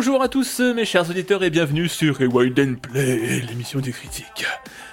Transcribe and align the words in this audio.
Bonjour 0.00 0.22
à 0.22 0.28
tous 0.28 0.60
mes 0.76 0.84
chers 0.84 1.10
auditeurs 1.10 1.42
et 1.42 1.50
bienvenue 1.50 1.88
sur 1.88 2.18
Rewind 2.18 2.56
and 2.60 2.74
Play, 2.80 3.40
l'émission 3.48 3.80
des 3.80 3.90
critiques. 3.90 4.46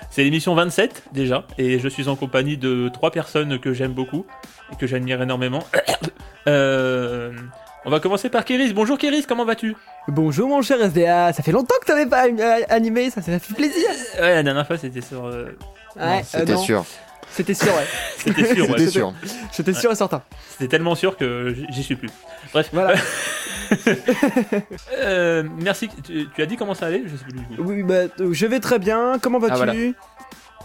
C'est 0.10 0.24
l'émission 0.24 0.56
27 0.56 1.04
déjà, 1.14 1.46
et 1.60 1.78
je 1.78 1.88
suis 1.88 2.08
en 2.08 2.16
compagnie 2.16 2.58
de 2.58 2.90
trois 2.92 3.12
personnes 3.12 3.60
que 3.60 3.72
j'aime 3.72 3.92
beaucoup 3.94 4.26
et 4.74 4.76
que 4.78 4.88
j'admire 4.88 5.22
énormément. 5.22 5.64
Euh, 6.48 7.32
on 7.86 7.90
va 7.90 8.00
commencer 8.00 8.30
par 8.30 8.46
Kéris. 8.46 8.72
Bonjour 8.74 9.00
Kéris, 9.00 9.26
comment 9.28 9.46
vas-tu? 9.46 9.76
Bonjour 10.08 10.48
mon 10.48 10.62
cher 10.62 10.80
SDA, 10.80 11.34
ça 11.34 11.42
fait 11.42 11.52
longtemps 11.52 11.74
que 11.82 11.88
t'avais 11.88 12.06
pas 12.06 12.28
animé, 12.70 13.10
ça, 13.10 13.24
ça 13.24 13.40
fait 13.40 13.54
plaisir. 13.56 13.88
Ouais, 14.20 14.36
la 14.36 14.44
dernière 14.44 14.68
fois 14.68 14.78
c'était 14.78 15.02
sur... 15.02 15.26
euh, 15.26 15.58
Ouais, 15.96 16.22
C'était 16.24 16.54
euh, 16.54 16.58
sûr. 16.58 16.86
C'était 17.38 17.54
sûr, 17.54 17.68
ouais. 17.74 17.86
C'était 18.18 18.56
sûr, 18.56 18.70
ouais. 18.70 18.78
C'était 18.78 18.92
sûr. 18.92 19.14
J'étais 19.56 19.74
sûr 19.74 19.92
et 19.92 19.96
certain. 19.96 20.22
C'était 20.52 20.70
tellement 20.70 20.96
sûr 20.96 21.18
que 21.18 21.54
j'y 21.70 21.84
suis 21.84 21.96
plus. 21.96 22.10
Bref, 22.54 22.70
Voilà. 22.72 22.96
Euh, 24.94 25.44
merci. 25.60 25.90
Tu, 26.04 26.28
tu 26.36 26.42
as 26.42 26.46
dit 26.46 26.56
comment 26.56 26.76
ça 26.76 26.86
allait? 26.86 27.02
Je 27.06 27.16
sais 27.16 27.24
plus 27.24 27.34
du 27.34 27.44
coup. 27.46 27.64
Oui, 27.64 27.82
bah, 27.84 28.12
euh, 28.20 28.32
je 28.32 28.46
vais 28.46 28.60
très 28.60 28.78
bien. 28.78 29.18
Comment 29.20 29.40
vas-tu 29.40 29.54
Ah, 29.54 29.58
voilà. 29.58 29.74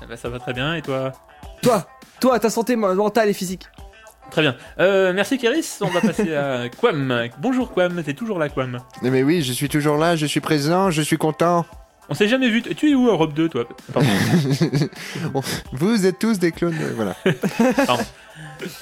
Ah 0.02 0.04
bah, 0.06 0.16
ça 0.18 0.28
va 0.28 0.38
très 0.38 0.52
bien 0.52 0.74
et 0.74 0.82
toi? 0.82 1.12
Toi, 1.62 1.86
toi, 2.20 2.38
ta 2.38 2.50
santé 2.50 2.76
mentale 2.76 3.30
et 3.30 3.32
physique. 3.32 3.64
Très 4.30 4.42
bien. 4.42 4.54
Euh, 4.78 5.12
merci 5.12 5.38
Kéris, 5.38 5.78
on 5.80 5.86
va 5.88 6.00
passer 6.00 6.34
à 6.36 6.68
Quam. 6.80 7.28
Bonjour 7.38 7.72
Quam, 7.72 8.02
t'es 8.02 8.14
toujours 8.14 8.38
là 8.38 8.48
Quam. 8.48 8.78
Mais, 9.02 9.10
mais 9.10 9.22
oui, 9.22 9.42
je 9.42 9.52
suis 9.52 9.68
toujours 9.68 9.96
là, 9.96 10.14
je 10.14 10.26
suis 10.26 10.40
présent, 10.40 10.90
je 10.90 11.02
suis 11.02 11.16
content. 11.16 11.66
On 12.10 12.14
s'est 12.14 12.28
jamais 12.28 12.48
vu. 12.50 12.60
Tu 12.62 12.90
es 12.90 12.94
où 12.94 13.06
Europe 13.08 13.32
2 13.34 13.48
toi 13.48 13.64
Pardon. 13.92 14.08
Vous 15.72 16.06
êtes 16.06 16.18
tous 16.18 16.38
des 16.38 16.52
clones, 16.52 16.76
euh, 16.80 16.92
voilà. 16.94 17.16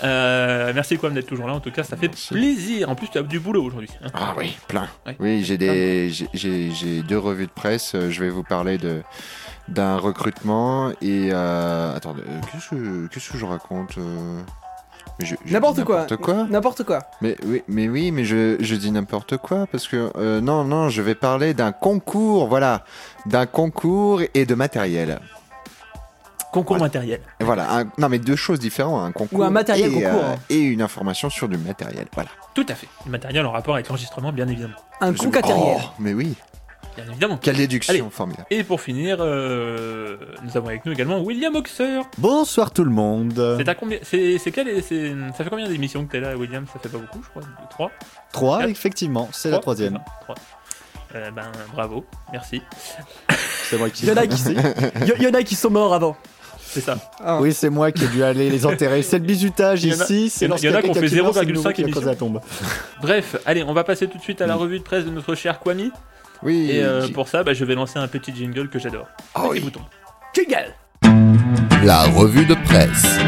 Euh, 0.03 0.73
merci 0.75 0.99
Quam 0.99 1.15
d'être 1.15 1.27
toujours 1.27 1.47
là. 1.47 1.55
En 1.55 1.61
tout 1.61 1.71
cas, 1.71 1.83
ça 1.85 1.97
fait 1.97 2.09
Merci. 2.09 2.35
plaisir. 2.35 2.89
En 2.91 2.95
plus, 2.97 3.09
tu 3.09 3.19
as 3.19 3.23
du 3.23 3.39
boulot 3.39 3.63
aujourd'hui. 3.65 3.89
hein. 4.05 4.09
Ah 4.13 4.35
oui, 4.37 4.57
plein. 4.67 4.89
Ouais. 5.07 5.17
Oui, 5.21 5.45
j'ai 5.45 5.57
des, 5.57 6.11
j'ai- 6.35 7.03
deux 7.03 7.19
revues 7.19 7.47
de 7.47 7.53
presse. 7.53 7.93
euh, 7.95 8.11
Je 8.11 8.21
vais 8.21 8.29
vous 8.31 8.43
parler 8.43 8.77
de 8.79 9.03
d'un 9.69 9.97
recrutement 9.97 10.91
et 11.03 11.29
euh, 11.33 11.95
attendez, 11.95 12.23
qu'est-ce 12.51 12.71
que 12.71 13.07
qu'est-ce 13.09 13.31
que 13.31 13.39
je 13.39 13.45
raconte 13.45 13.97
N'importe 15.51 15.83
quoi. 15.85 16.01
N'importe 16.03 16.17
quoi. 16.23 16.47
N'importe 16.49 16.83
quoi. 16.85 16.99
Mais 17.21 17.37
oui, 17.45 17.63
mais 17.69 17.89
oui, 17.89 18.11
mais 18.13 18.25
je, 18.25 18.57
je 18.61 18.75
dis 18.77 18.91
n'importe 18.93 19.37
quoi 19.37 19.67
parce 19.71 19.89
que 19.89 20.11
euh, 20.17 20.41
non, 20.41 20.65
non, 20.65 20.89
je 20.91 21.03
vais 21.03 21.15
parler 21.17 21.55
d'un 21.55 21.73
concours, 21.73 22.47
voilà, 22.47 22.85
d'un 23.27 23.47
concours 23.47 24.21
et 24.35 24.47
de 24.47 24.55
matériel. 24.55 25.19
Concours 26.53 26.77
Voilà. 26.79 26.85
matériel. 26.85 27.21
Et 27.41 27.45
Voilà, 27.45 27.79
un- 27.79 27.85
non 27.99 28.09
mais 28.09 28.19
deux 28.19 28.37
choses 28.37 28.59
différentes, 28.59 29.07
un 29.07 29.13
concours 29.13 29.41
Ou 29.41 29.43
un 29.43 29.51
matériel 29.51 29.93
et, 29.93 30.03
concours, 30.03 30.25
hein. 30.25 30.37
et 30.49 30.61
une 30.61 30.81
information 30.81 31.29
sur 31.29 31.47
du 31.49 31.59
matériel, 31.59 32.07
voilà. 32.15 32.31
Tout 32.55 32.65
à 32.71 32.75
fait. 32.75 32.89
Du 33.05 33.11
matériel 33.11 33.45
en 33.45 33.53
rapport 33.53 33.75
avec 33.75 33.87
l'enregistrement, 33.89 34.33
bien 34.33 34.49
évidemment. 34.49 34.75
Un 35.03 35.13
concatériel. 35.13 35.77
Oh, 35.79 35.89
mais 35.99 36.15
oui, 36.15 36.35
Bien 37.03 37.13
évidemment. 37.13 37.37
quelle 37.39 37.57
déduction 37.57 37.93
Allez. 37.93 38.03
formidable. 38.11 38.47
Et 38.51 38.65
pour 38.65 38.81
finir, 38.81 39.19
euh, 39.21 40.17
nous 40.43 40.57
avons 40.57 40.69
avec 40.69 40.85
nous 40.85 40.93
également 40.93 41.21
William 41.21 41.55
Oxer. 41.55 42.01
Bonsoir 42.19 42.73
tout 42.73 42.85
le 42.85 42.91
monde. 42.91 43.57
C'est 43.59 43.69
à 43.69 43.75
combien 43.75 43.99
C'est 44.03 44.39
c'est 44.39 44.51
quel 44.51 44.83
c'est- 44.83 45.15
Ça 45.37 45.45
fait 45.45 45.51
combien 45.51 45.69
d'émissions 45.69 46.05
que 46.05 46.11
t'es 46.13 46.21
là, 46.21 46.37
William? 46.37 46.67
Ça 46.73 46.81
fait 46.81 46.89
pas 46.89 46.99
beaucoup, 46.99 47.23
je 47.23 47.29
crois. 47.29 47.43
Deux, 47.43 47.49
Trois. 47.71 47.91
Trois, 48.33 48.59
Quatre. 48.61 48.71
effectivement, 48.71 49.29
c'est 49.33 49.49
la 49.51 49.59
Trois 49.59 49.75
troisième. 49.77 49.93
C'est 49.95 49.99
ça, 50.11 50.17
Trois. 50.23 50.35
Euh, 51.15 51.31
ben 51.31 51.51
bravo, 51.73 52.05
merci. 52.33 52.63
C'est 53.71 53.79
moi 53.79 53.89
qui. 53.91 54.03
Il 54.07 54.09
y 54.09 54.13
en 54.13 54.17
a 54.17 54.27
qui- 54.27 54.43
Y, 54.43 55.23
y 55.23 55.27
en 55.29 55.35
a 55.35 55.43
qui 55.43 55.55
sont 55.55 55.71
morts 55.71 55.95
avant. 55.95 56.17
C'est 56.71 56.81
ça. 56.83 56.99
Ah. 57.25 57.39
Oui, 57.41 57.55
c'est 57.55 57.71
moi 57.71 57.93
qui 57.93 58.05
ai 58.05 58.09
dû 58.09 58.23
aller 58.23 58.51
les 58.51 58.67
enterrer. 58.67 59.03
C'est 59.03 59.19
le 59.19 59.25
bizutage 59.25 59.85
Il 59.85 59.93
y 59.93 59.97
en 59.97 60.01
a- 60.01 60.05
ici. 60.05 60.21
il 60.23 60.27
y 60.27 60.31
C'est 60.31 60.45
en 60.45 60.49
a- 60.49 60.51
lorsqu'il 60.51 60.69
il 60.69 60.73
y 60.73 60.75
en 60.75 60.79
a 60.79 60.83
quelqu'un 60.83 60.89
qu'on 60.89 61.01
fait 61.01 61.07
qui 61.07 61.15
c'est 61.15 61.17
le 61.17 61.23
0,5 61.23 61.53
nouveau 61.55 61.71
qui 61.71 61.81
a 61.81 61.85
émissions. 61.85 61.91
creusé 61.93 62.07
la 62.11 62.17
tombe. 62.17 62.41
Bref, 63.01 63.37
allez, 63.47 63.63
on 63.63 63.73
va 63.73 63.85
passer 63.85 64.07
tout 64.09 64.19
de 64.19 64.23
suite 64.23 64.43
à 64.43 64.47
la 64.47 64.55
revue 64.57 64.79
de 64.81 64.85
presse 64.85 65.05
de 65.07 65.11
notre 65.11 65.35
cher 65.35 65.61
Kwami. 65.61 65.91
Oui, 66.43 66.71
Et 66.71 66.83
euh, 66.83 67.09
pour 67.09 67.29
ça, 67.29 67.43
bah, 67.43 67.53
je 67.53 67.65
vais 67.65 67.75
lancer 67.75 67.99
un 67.99 68.09
petit 68.09 68.35
jingle 68.35 68.69
que 68.69 68.79
j'adore. 68.79 69.09
Ah 69.35 69.47
oui. 69.49 69.61
bouton. 69.61 69.81
Jingle 70.35 70.73
La 71.85 72.05
revue 72.05 72.47
de 72.47 72.55
presse. 72.55 73.19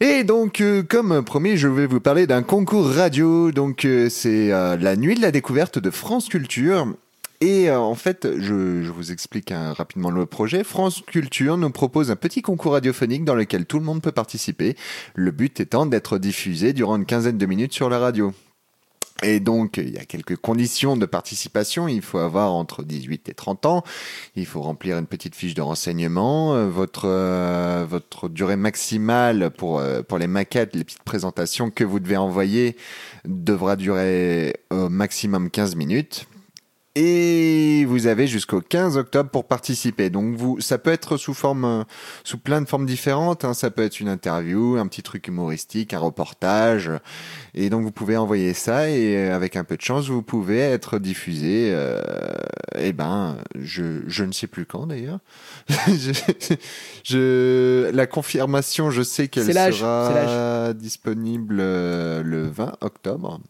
Et 0.00 0.22
donc, 0.22 0.60
euh, 0.60 0.84
comme 0.84 1.24
promis, 1.24 1.56
je 1.56 1.66
vais 1.66 1.86
vous 1.86 2.00
parler 2.00 2.28
d'un 2.28 2.42
concours 2.42 2.88
radio. 2.88 3.50
Donc, 3.50 3.84
euh, 3.84 4.08
c'est 4.08 4.52
euh, 4.52 4.76
la 4.76 4.94
nuit 4.94 5.16
de 5.16 5.20
la 5.20 5.32
découverte 5.32 5.80
de 5.80 5.90
France 5.90 6.28
Culture. 6.28 6.86
Et 7.40 7.68
euh, 7.68 7.78
en 7.78 7.94
fait, 7.96 8.28
je, 8.38 8.82
je 8.82 8.90
vous 8.92 9.10
explique 9.10 9.50
hein, 9.50 9.72
rapidement 9.72 10.10
le 10.10 10.26
projet. 10.26 10.62
France 10.62 11.02
Culture 11.04 11.56
nous 11.56 11.70
propose 11.70 12.12
un 12.12 12.16
petit 12.16 12.42
concours 12.42 12.72
radiophonique 12.72 13.24
dans 13.24 13.34
lequel 13.34 13.66
tout 13.66 13.78
le 13.78 13.84
monde 13.84 14.00
peut 14.00 14.12
participer. 14.12 14.76
Le 15.14 15.32
but 15.32 15.58
étant 15.58 15.86
d'être 15.86 16.18
diffusé 16.18 16.72
durant 16.72 16.96
une 16.96 17.04
quinzaine 17.04 17.38
de 17.38 17.46
minutes 17.46 17.72
sur 17.72 17.90
la 17.90 17.98
radio. 17.98 18.32
Et 19.22 19.40
donc, 19.40 19.78
il 19.78 19.90
y 19.90 19.98
a 19.98 20.04
quelques 20.04 20.36
conditions 20.36 20.96
de 20.96 21.06
participation. 21.06 21.88
Il 21.88 22.02
faut 22.02 22.18
avoir 22.18 22.52
entre 22.52 22.84
18 22.84 23.28
et 23.28 23.34
30 23.34 23.66
ans. 23.66 23.82
Il 24.36 24.46
faut 24.46 24.60
remplir 24.60 24.96
une 24.98 25.06
petite 25.06 25.34
fiche 25.34 25.54
de 25.54 25.62
renseignement. 25.62 26.54
Euh, 26.54 26.68
Votre, 26.68 27.06
euh, 27.06 27.84
votre 27.88 28.28
durée 28.28 28.56
maximale 28.56 29.50
pour, 29.50 29.80
euh, 29.80 30.02
pour 30.02 30.18
les 30.18 30.28
maquettes, 30.28 30.76
les 30.76 30.84
petites 30.84 31.02
présentations 31.02 31.70
que 31.70 31.84
vous 31.84 31.98
devez 31.98 32.16
envoyer 32.16 32.76
devra 33.24 33.76
durer 33.76 34.54
au 34.70 34.88
maximum 34.88 35.50
15 35.50 35.74
minutes. 35.74 36.26
Et 36.94 37.84
vous 37.86 38.08
avez 38.08 38.26
jusqu'au 38.26 38.60
15 38.60 38.96
octobre 38.96 39.30
pour 39.30 39.46
participer. 39.46 40.10
Donc 40.10 40.34
vous, 40.34 40.60
ça 40.60 40.78
peut 40.78 40.90
être 40.90 41.16
sous 41.16 41.34
forme, 41.34 41.84
sous 42.24 42.38
plein 42.38 42.60
de 42.60 42.66
formes 42.68 42.86
différentes. 42.86 43.44
hein. 43.44 43.54
Ça 43.54 43.70
peut 43.70 43.82
être 43.84 44.00
une 44.00 44.08
interview, 44.08 44.76
un 44.78 44.86
petit 44.88 45.02
truc 45.02 45.28
humoristique, 45.28 45.94
un 45.94 46.00
reportage. 46.00 46.90
Et 47.54 47.70
donc 47.70 47.84
vous 47.84 47.92
pouvez 47.92 48.16
envoyer 48.16 48.52
ça 48.52 48.90
et 48.90 49.16
euh, 49.16 49.36
avec 49.36 49.54
un 49.54 49.62
peu 49.62 49.76
de 49.76 49.82
chance, 49.82 50.08
vous 50.08 50.22
pouvez 50.22 50.58
être 50.58 50.98
diffusé. 50.98 51.70
Euh, 51.72 52.02
eh 52.76 52.92
ben, 52.92 53.36
je, 53.54 54.00
je 54.08 54.24
ne 54.24 54.32
sais 54.32 54.48
plus 54.48 54.66
quand 54.66 54.86
d'ailleurs. 54.88 55.20
je, 55.86 56.12
je- 57.04 57.90
la 57.92 58.06
confirmation, 58.08 58.90
je 58.90 59.02
sais 59.02 59.28
qu'elle 59.28 59.44
sera 59.72 60.72
disponible 60.74 61.58
euh, 61.60 62.22
le 62.24 62.48
20 62.48 62.72
octobre. 62.80 63.40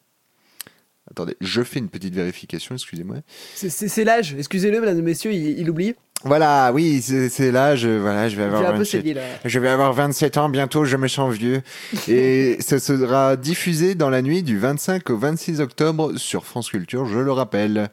Attendez, 1.11 1.37
je 1.41 1.63
fais 1.63 1.79
une 1.79 1.89
petite 1.89 2.15
vérification, 2.15 2.75
excusez-moi. 2.75 3.17
C'est- 3.55 4.05
l'âge. 4.05 4.35
Excusez-le, 4.39 4.81
mesdames 4.81 4.99
et 4.99 5.03
messieurs, 5.03 5.33
il, 5.33 5.59
il 5.59 5.71
oublie. 5.71 5.95
Voilà, 6.25 6.73
oui, 6.75 7.01
c'est 7.01 7.53
là, 7.53 7.77
je, 7.77 7.89
voilà, 7.89 8.29
je 8.29 8.37
vais 8.37 8.43
avoir 8.43 8.63
un 8.63 8.73
peu 8.73 8.79
27 8.79 8.87
cédé 8.91 9.15
là. 9.15 9.23
Je 9.45 9.59
vais 9.61 9.69
avoir 9.69 9.93
27 9.93 10.37
ans 10.37 10.49
bientôt, 10.49 10.85
je 10.85 10.97
me 10.97 11.07
sens 11.07 11.33
vieux. 11.33 11.63
Et 12.09 12.57
ça 12.61 12.81
sera 12.81 13.37
diffusé 13.37 13.95
dans 13.95 14.11
la 14.11 14.21
nuit 14.21 14.43
du 14.43 14.59
25 14.59 15.09
au 15.11 15.17
26 15.17 15.61
octobre 15.61 16.17
sur 16.17 16.45
France 16.45 16.71
Culture, 16.71 17.07
je 17.07 17.21
le 17.21 17.31
rappelle. 17.31 17.89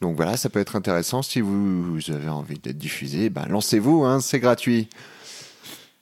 Donc 0.00 0.16
voilà, 0.16 0.36
ça 0.36 0.48
peut 0.50 0.58
être 0.58 0.74
intéressant 0.74 1.22
si 1.22 1.40
vous, 1.40 1.84
vous 1.84 2.10
avez 2.10 2.28
envie 2.28 2.58
d'être 2.58 2.78
diffusé, 2.78 3.30
ben 3.30 3.46
lancez-vous, 3.48 4.02
hein, 4.02 4.20
c'est 4.20 4.40
gratuit. 4.40 4.88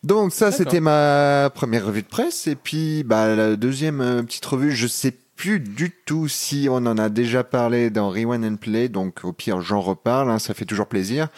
Donc 0.02 0.32
ça, 0.32 0.50
c'était 0.50 0.80
ma 0.80 1.50
première 1.54 1.84
revue 1.84 2.00
de 2.00 2.06
presse. 2.08 2.46
Et 2.46 2.56
puis 2.56 3.02
bah, 3.02 3.34
la 3.36 3.56
deuxième 3.56 4.00
euh, 4.00 4.22
petite 4.22 4.46
revue, 4.46 4.72
je 4.74 4.86
sais 4.86 5.14
plus 5.40 5.58
du 5.58 5.90
tout 5.90 6.28
si 6.28 6.68
on 6.70 6.76
en 6.76 6.98
a 6.98 7.08
déjà 7.08 7.42
parlé 7.42 7.88
dans 7.88 8.10
Rewind 8.10 8.44
and 8.44 8.56
Play. 8.56 8.90
Donc 8.90 9.24
au 9.24 9.32
pire, 9.32 9.62
j'en 9.62 9.80
reparle, 9.80 10.30
hein, 10.30 10.38
ça 10.38 10.52
fait 10.52 10.66
toujours 10.66 10.84
plaisir. 10.84 11.28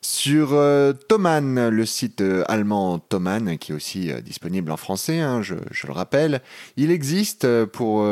Sur 0.00 0.54
euh, 0.54 0.92
Thomann, 0.92 1.68
le 1.68 1.86
site 1.86 2.20
euh, 2.20 2.42
allemand 2.48 2.98
Thomann, 2.98 3.56
qui 3.56 3.70
est 3.70 3.74
aussi 3.76 4.10
euh, 4.10 4.20
disponible 4.20 4.72
en 4.72 4.76
français, 4.76 5.20
hein, 5.20 5.40
je, 5.40 5.54
je 5.70 5.86
le 5.86 5.92
rappelle, 5.92 6.42
il 6.76 6.90
existe 6.90 7.44
euh, 7.44 7.64
pour, 7.64 8.04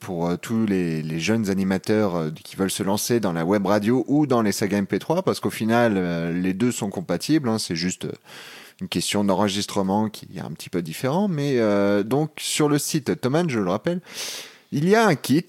pour 0.00 0.26
euh, 0.26 0.36
tous 0.36 0.66
les, 0.66 1.20
jeunes 1.20 1.50
animateurs 1.50 2.16
euh, 2.16 2.30
qui 2.30 2.56
veulent 2.56 2.70
se 2.70 2.82
lancer 2.82 3.20
dans 3.20 3.32
la 3.32 3.44
web 3.44 3.66
radio 3.66 4.04
ou 4.08 4.26
dans 4.26 4.42
les 4.42 4.52
sagas 4.52 4.80
MP3, 4.80 5.22
parce 5.22 5.40
qu'au 5.40 5.50
final, 5.50 5.94
euh, 5.96 6.32
les 6.32 6.54
deux 6.54 6.72
sont 6.72 6.90
compatibles, 6.90 7.48
hein, 7.48 7.58
c'est 7.58 7.76
juste 7.76 8.06
euh, 8.06 8.12
une 8.80 8.88
question 8.88 9.24
d'enregistrement 9.24 10.08
qui 10.08 10.28
est 10.36 10.40
un 10.40 10.50
petit 10.52 10.70
peu 10.70 10.82
différent, 10.82 11.28
mais 11.28 11.58
euh, 11.58 12.02
donc 12.02 12.30
sur 12.38 12.68
le 12.68 12.78
site 12.78 13.20
Thomann, 13.20 13.48
je 13.48 13.60
le 13.60 13.70
rappelle, 13.70 14.00
il 14.72 14.88
y 14.88 14.94
a 14.94 15.06
un 15.06 15.14
kit 15.14 15.46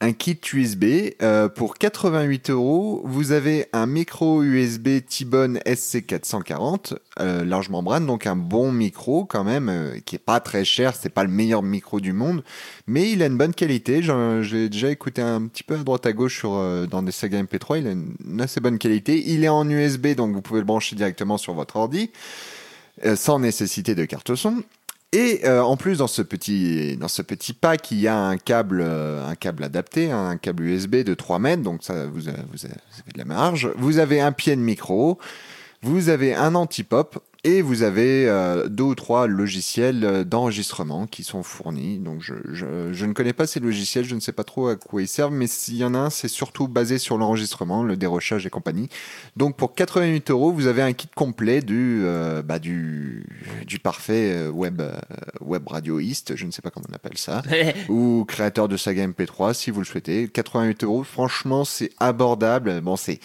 un 0.00 0.12
kit 0.12 0.40
USB 0.52 1.14
euh, 1.22 1.48
pour 1.48 1.74
88 1.74 2.50
euros. 2.50 3.02
Vous 3.04 3.32
avez 3.32 3.66
un 3.72 3.86
micro 3.86 4.42
USB 4.42 5.00
T-Bone 5.06 5.58
SC440 5.66 6.94
euh, 7.20 7.44
large 7.44 7.68
membrane, 7.68 8.06
donc 8.06 8.26
un 8.28 8.36
bon 8.36 8.70
micro 8.70 9.24
quand 9.24 9.42
même, 9.42 9.68
euh, 9.68 9.98
qui 10.04 10.14
est 10.14 10.20
pas 10.20 10.38
très 10.38 10.64
cher. 10.64 10.94
C'est 10.94 11.08
pas 11.08 11.24
le 11.24 11.30
meilleur 11.30 11.64
micro 11.64 12.00
du 12.00 12.12
monde, 12.12 12.44
mais 12.86 13.10
il 13.10 13.22
a 13.22 13.26
une 13.26 13.36
bonne 13.36 13.54
qualité. 13.54 14.02
J'ai 14.02 14.68
déjà 14.68 14.90
écouté 14.90 15.20
un 15.20 15.46
petit 15.48 15.64
peu 15.64 15.74
à 15.74 15.78
droite 15.78 16.06
à 16.06 16.12
gauche 16.12 16.38
sur 16.38 16.54
euh, 16.54 16.86
dans 16.86 17.02
des 17.02 17.10
sagas 17.10 17.42
MP3. 17.42 17.80
Il 17.80 17.86
a 17.88 17.90
une, 17.90 18.40
assez 18.40 18.60
bonne 18.60 18.78
qualité. 18.78 19.30
Il 19.32 19.42
est 19.42 19.48
en 19.48 19.68
USB, 19.68 20.14
donc 20.14 20.32
vous 20.32 20.42
pouvez 20.42 20.60
le 20.60 20.66
brancher 20.66 20.94
directement 20.94 21.38
sur 21.38 21.54
votre 21.54 21.76
ordi 21.76 22.10
sans 23.14 23.38
nécessité 23.38 23.94
de 23.94 24.04
carte 24.04 24.34
son. 24.34 24.64
Et 25.12 25.40
euh, 25.46 25.62
en 25.62 25.78
plus, 25.78 25.98
dans 25.98 26.06
ce 26.06 26.20
petit 26.20 26.98
dans 26.98 27.08
ce 27.08 27.22
petit 27.22 27.54
pack, 27.54 27.90
il 27.90 28.00
y 28.00 28.08
a 28.08 28.16
un 28.16 28.36
câble 28.36 28.82
euh, 28.82 29.26
un 29.26 29.36
câble 29.36 29.64
adapté, 29.64 30.10
un 30.10 30.36
câble 30.36 30.64
USB 30.64 30.96
de 30.96 31.14
3 31.14 31.38
mètres, 31.38 31.62
donc 31.62 31.82
ça 31.82 32.06
vous 32.06 32.28
avez, 32.28 32.38
avez 32.38 32.46
vous 32.52 32.66
avez 32.66 33.12
de 33.14 33.18
la 33.18 33.24
marge. 33.24 33.70
Vous 33.76 33.98
avez 33.98 34.20
un 34.20 34.32
pied 34.32 34.54
de 34.54 34.60
micro, 34.60 35.18
vous 35.82 36.10
avez 36.10 36.34
un 36.34 36.54
anti-pop 36.54 37.24
et 37.44 37.62
vous 37.62 37.82
avez 37.82 38.28
euh, 38.28 38.68
deux 38.68 38.82
ou 38.82 38.94
trois 38.94 39.26
logiciels 39.26 40.04
euh, 40.04 40.24
d'enregistrement 40.24 41.06
qui 41.06 41.22
sont 41.22 41.42
fournis. 41.42 41.98
Donc 41.98 42.20
je, 42.20 42.34
je, 42.52 42.92
je 42.92 43.06
ne 43.06 43.12
connais 43.12 43.32
pas 43.32 43.46
ces 43.46 43.60
logiciels, 43.60 44.04
je 44.04 44.14
ne 44.14 44.20
sais 44.20 44.32
pas 44.32 44.44
trop 44.44 44.68
à 44.68 44.76
quoi 44.76 45.02
ils 45.02 45.08
servent, 45.08 45.32
mais 45.32 45.46
s'il 45.46 45.76
y 45.76 45.84
en 45.84 45.94
a 45.94 45.98
un, 45.98 46.10
c'est 46.10 46.28
surtout 46.28 46.66
basé 46.66 46.98
sur 46.98 47.16
l'enregistrement, 47.16 47.84
le 47.84 47.96
dérochage 47.96 48.44
et 48.44 48.50
compagnie. 48.50 48.88
Donc 49.36 49.56
pour 49.56 49.74
88 49.74 50.30
euros, 50.30 50.52
vous 50.52 50.66
avez 50.66 50.82
un 50.82 50.92
kit 50.92 51.08
complet 51.14 51.60
du, 51.60 52.00
euh, 52.02 52.42
bah, 52.42 52.58
du, 52.58 53.24
du 53.66 53.78
parfait 53.78 54.32
euh, 54.34 54.50
web, 54.50 54.80
euh, 54.80 54.96
web 55.40 55.66
radioiste, 55.68 56.34
je 56.34 56.44
ne 56.44 56.50
sais 56.50 56.62
pas 56.62 56.70
comment 56.70 56.86
on 56.90 56.94
appelle 56.94 57.18
ça, 57.18 57.42
ou 57.88 58.24
créateur 58.26 58.68
de 58.68 58.76
saga 58.76 59.06
MP3 59.06 59.54
si 59.54 59.70
vous 59.70 59.80
le 59.80 59.86
souhaitez. 59.86 60.28
88 60.28 60.82
euros, 60.82 61.04
franchement, 61.04 61.64
c'est 61.64 61.90
abordable. 62.00 62.80
Bon, 62.80 62.96
c'est. 62.96 63.20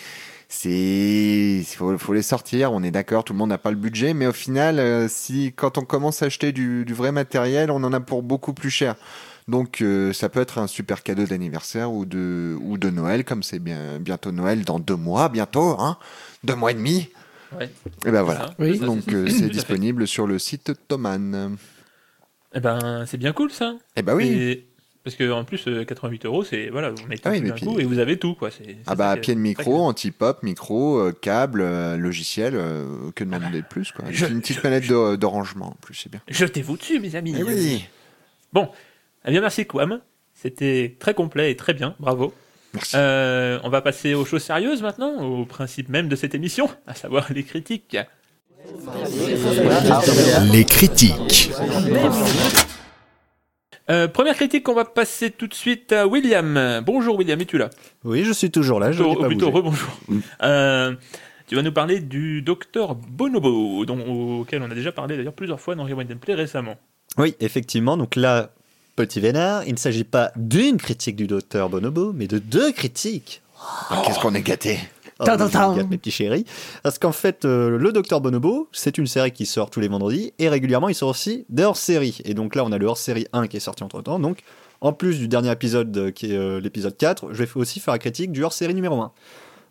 C'est, 0.56 1.58
il 1.62 1.66
faut, 1.66 1.98
faut 1.98 2.14
les 2.14 2.22
sortir. 2.22 2.72
On 2.74 2.84
est 2.84 2.92
d'accord, 2.92 3.24
tout 3.24 3.34
le 3.34 3.40
monde 3.40 3.50
n'a 3.50 3.58
pas 3.58 3.72
le 3.72 3.76
budget, 3.76 4.14
mais 4.14 4.28
au 4.28 4.32
final, 4.34 4.78
euh, 4.80 5.08
si 5.10 5.52
quand 5.56 5.80
on 5.80 5.82
commence 5.82 6.22
à 6.22 6.28
acheter 6.28 6.52
du, 6.52 6.86
du 6.86 6.94
vrai 6.94 7.12
matériel, 7.12 7.72
on 7.72 7.84
en 7.84 7.92
a 7.92 8.00
pour 8.00 8.22
beaucoup 8.22 8.54
plus 8.54 8.70
cher. 8.70 8.96
Donc, 9.48 9.82
euh, 9.82 10.14
ça 10.14 10.30
peut 10.30 10.40
être 10.40 10.60
un 10.60 10.68
super 10.68 11.02
cadeau 11.02 11.26
d'anniversaire 11.26 11.92
ou 11.92 12.06
de 12.06 12.56
ou 12.62 12.78
de 12.78 12.92
Noël, 12.92 13.26
comme 13.26 13.42
c'est 13.42 13.58
bien 13.60 14.00
bientôt 14.00 14.32
Noël 14.32 14.64
dans 14.64 14.80
deux 14.80 14.96
mois, 14.96 15.28
bientôt, 15.28 15.76
hein, 15.80 15.98
deux 16.44 16.56
mois 16.56 16.70
et 16.72 16.76
demi. 16.76 17.10
Ouais. 17.60 17.70
Et 18.06 18.12
ben 18.12 18.22
voilà. 18.22 18.40
Ça, 18.48 18.54
Oui. 18.60 18.78
ça, 18.78 18.86
Donc, 18.86 19.02
c'est- 19.08 19.14
euh, 19.16 19.28
c'est 19.30 19.50
disponible 19.50 20.08
sur 20.08 20.28
le 20.28 20.38
site 20.40 20.72
Thomann. 20.88 21.58
Eh 22.54 22.60
ben, 22.60 23.06
c'est 23.08 23.18
bien 23.18 23.34
cool 23.34 23.50
ça. 23.52 23.74
Eh 23.96 24.04
ben 24.04 24.16
oui. 24.16 24.28
Et- 24.28 24.68
Parce 25.04 25.18
que 25.18 25.30
en 25.32 25.44
plus, 25.44 25.68
euh, 25.68 25.84
88 25.84 26.26
euros, 26.26 26.44
c'est 26.46 26.70
voilà, 26.70 26.92
vous 26.92 27.06
mettez 27.08 27.24
Ah 27.26 27.32
oui, 27.32 27.44
tout 27.58 27.66
coup 27.66 27.80
et 27.80 27.84
vous 27.84 28.00
avez 28.00 28.18
tout 28.18 28.36
quoi. 28.36 28.52
c'est- 28.52 28.64
c'est 28.64 28.78
Ah 28.88 28.96
bah 28.96 29.18
pied 29.18 29.36
de 29.36 29.40
micro, 29.40 29.82
anti-pop, 29.84 30.42
micro, 30.44 30.98
euh, 30.98 31.12
câble, 31.12 31.60
euh, 31.62 31.98
logiciel, 31.98 32.54
euh, 32.56 33.12
que 33.14 33.26
demander 33.26 33.62
de 33.62 33.68
plus 33.68 33.92
quoi. 33.92 34.06
Je- 34.12 34.26
Une 34.28 34.40
petite 34.40 34.58
je- 34.60 34.64
manette 34.64 34.88
de, 34.88 35.18
de 35.18 35.26
rangement 35.26 35.68
en 35.68 35.78
plus, 35.82 35.94
c'est 35.96 36.10
bien. 36.10 36.22
Jetez-vous 36.30 36.78
dessus, 36.78 37.00
mes 37.02 37.16
amis. 37.16 37.36
Eh 37.38 37.44
oui. 37.44 37.86
Bon, 38.54 38.70
eh 39.26 39.32
bien 39.32 39.42
merci 39.42 39.66
Quam. 39.66 40.00
C'était 40.34 40.96
très 41.00 41.14
complet 41.14 41.52
et 41.52 41.58
très 41.58 41.74
bien, 41.74 41.96
bravo. 42.00 42.34
Merci. 42.74 42.96
Euh, 42.98 43.60
on 43.64 43.70
va 43.70 43.82
passer 43.82 44.14
aux 44.14 44.26
choses 44.26 44.44
sérieuses 44.44 44.82
maintenant, 44.82 45.22
au 45.22 45.46
principe 45.46 45.90
même 45.90 46.08
de 46.08 46.16
cette 46.16 46.34
émission, 46.34 46.70
à 46.88 46.96
savoir 46.96 47.28
les 47.34 47.44
critiques. 47.44 47.98
Les 50.52 50.64
critiques. 50.64 51.52
Euh, 53.90 54.08
première 54.08 54.36
critique 54.36 54.64
qu'on 54.64 54.74
va 54.74 54.86
passer 54.86 55.30
tout 55.30 55.48
de 55.48 55.54
suite 55.54 55.92
à 55.92 56.08
William. 56.08 56.82
Bonjour 56.86 57.18
William, 57.18 57.40
es-tu 57.42 57.58
là? 57.58 57.70
Oui, 58.06 58.24
je 58.24 58.32
suis 58.32 58.50
toujours 58.50 58.80
là, 58.80 58.92
je 58.94 59.04
Plutôt, 59.04 59.20
pas 59.22 59.28
plutôt 59.28 59.52
rebonjour. 59.52 59.90
Euh, 60.42 60.96
tu 61.48 61.56
vas 61.56 61.62
nous 61.62 61.74
parler 61.74 62.00
du 62.00 62.42
docteur 62.42 62.96
Bonobo, 62.96 63.86
dont, 63.86 64.40
auquel 64.40 64.62
on 64.62 64.72
a 64.72 64.76
déjà 64.76 64.94
parlé 64.94 65.18
d'ailleurs 65.18 65.34
plusieurs 65.34 65.60
fois 65.60 65.76
dans 65.76 65.84
Rewind 65.84 66.10
and 66.12 66.18
Play 66.18 66.34
récemment. 66.34 66.78
Oui, 67.18 67.36
effectivement, 67.42 67.98
donc 67.98 68.16
là, 68.16 68.52
petit 68.96 69.20
vénard, 69.20 69.64
il 69.66 69.74
ne 69.74 69.78
s'agit 69.78 70.06
pas 70.06 70.32
d'une 70.38 70.78
critique 70.78 71.18
du 71.18 71.28
docteur 71.28 71.70
Bonobo, 71.70 72.14
mais 72.14 72.28
de 72.28 72.40
deux 72.40 72.72
critiques. 72.72 73.42
Ah, 73.90 74.02
Qu'est-ce 74.06 74.20
qu'on 74.20 74.34
est 74.34 74.42
gâté. 74.42 74.80
Oh, 75.28 75.74
je 75.78 75.84
mes 75.84 75.98
petits 75.98 76.12
chéris. 76.12 76.46
Parce 76.84 77.00
qu'en 77.00 77.12
fait, 77.12 77.46
euh, 77.46 77.78
le 77.78 77.92
Docteur 77.92 78.22
Bonobo, 78.22 78.68
c'est 78.72 78.98
une 78.98 79.08
série 79.08 79.32
qui 79.32 79.46
sort 79.46 79.70
tous 79.70 79.80
les 79.80 79.88
vendredis 79.88 80.34
et 80.40 80.50
régulièrement 80.50 80.90
il 80.90 80.96
sort 80.96 81.10
aussi 81.10 81.46
des 81.50 81.64
hors-séries. 81.64 82.20
Et 82.26 82.34
donc 82.34 82.56
là, 82.56 82.64
on 82.66 82.72
a 82.72 82.78
le 82.78 82.86
hors-série 82.86 83.28
1 83.34 83.48
qui 83.48 83.58
est 83.58 83.62
sorti 83.62 83.84
entre 83.84 84.02
temps. 84.02 84.20
Donc, 84.20 84.44
en 84.82 84.92
plus 84.92 85.18
du 85.18 85.28
dernier 85.28 85.52
épisode 85.52 85.98
euh, 85.98 86.12
qui 86.12 86.34
est 86.34 86.38
euh, 86.38 86.60
l'épisode 86.60 86.98
4, 86.98 87.30
je 87.32 87.44
vais 87.44 87.50
aussi 87.56 87.80
faire 87.80 87.94
la 87.94 88.00
critique 88.00 88.32
du 88.32 88.44
hors-série 88.44 88.76
numéro 88.76 89.02
1. 89.02 89.12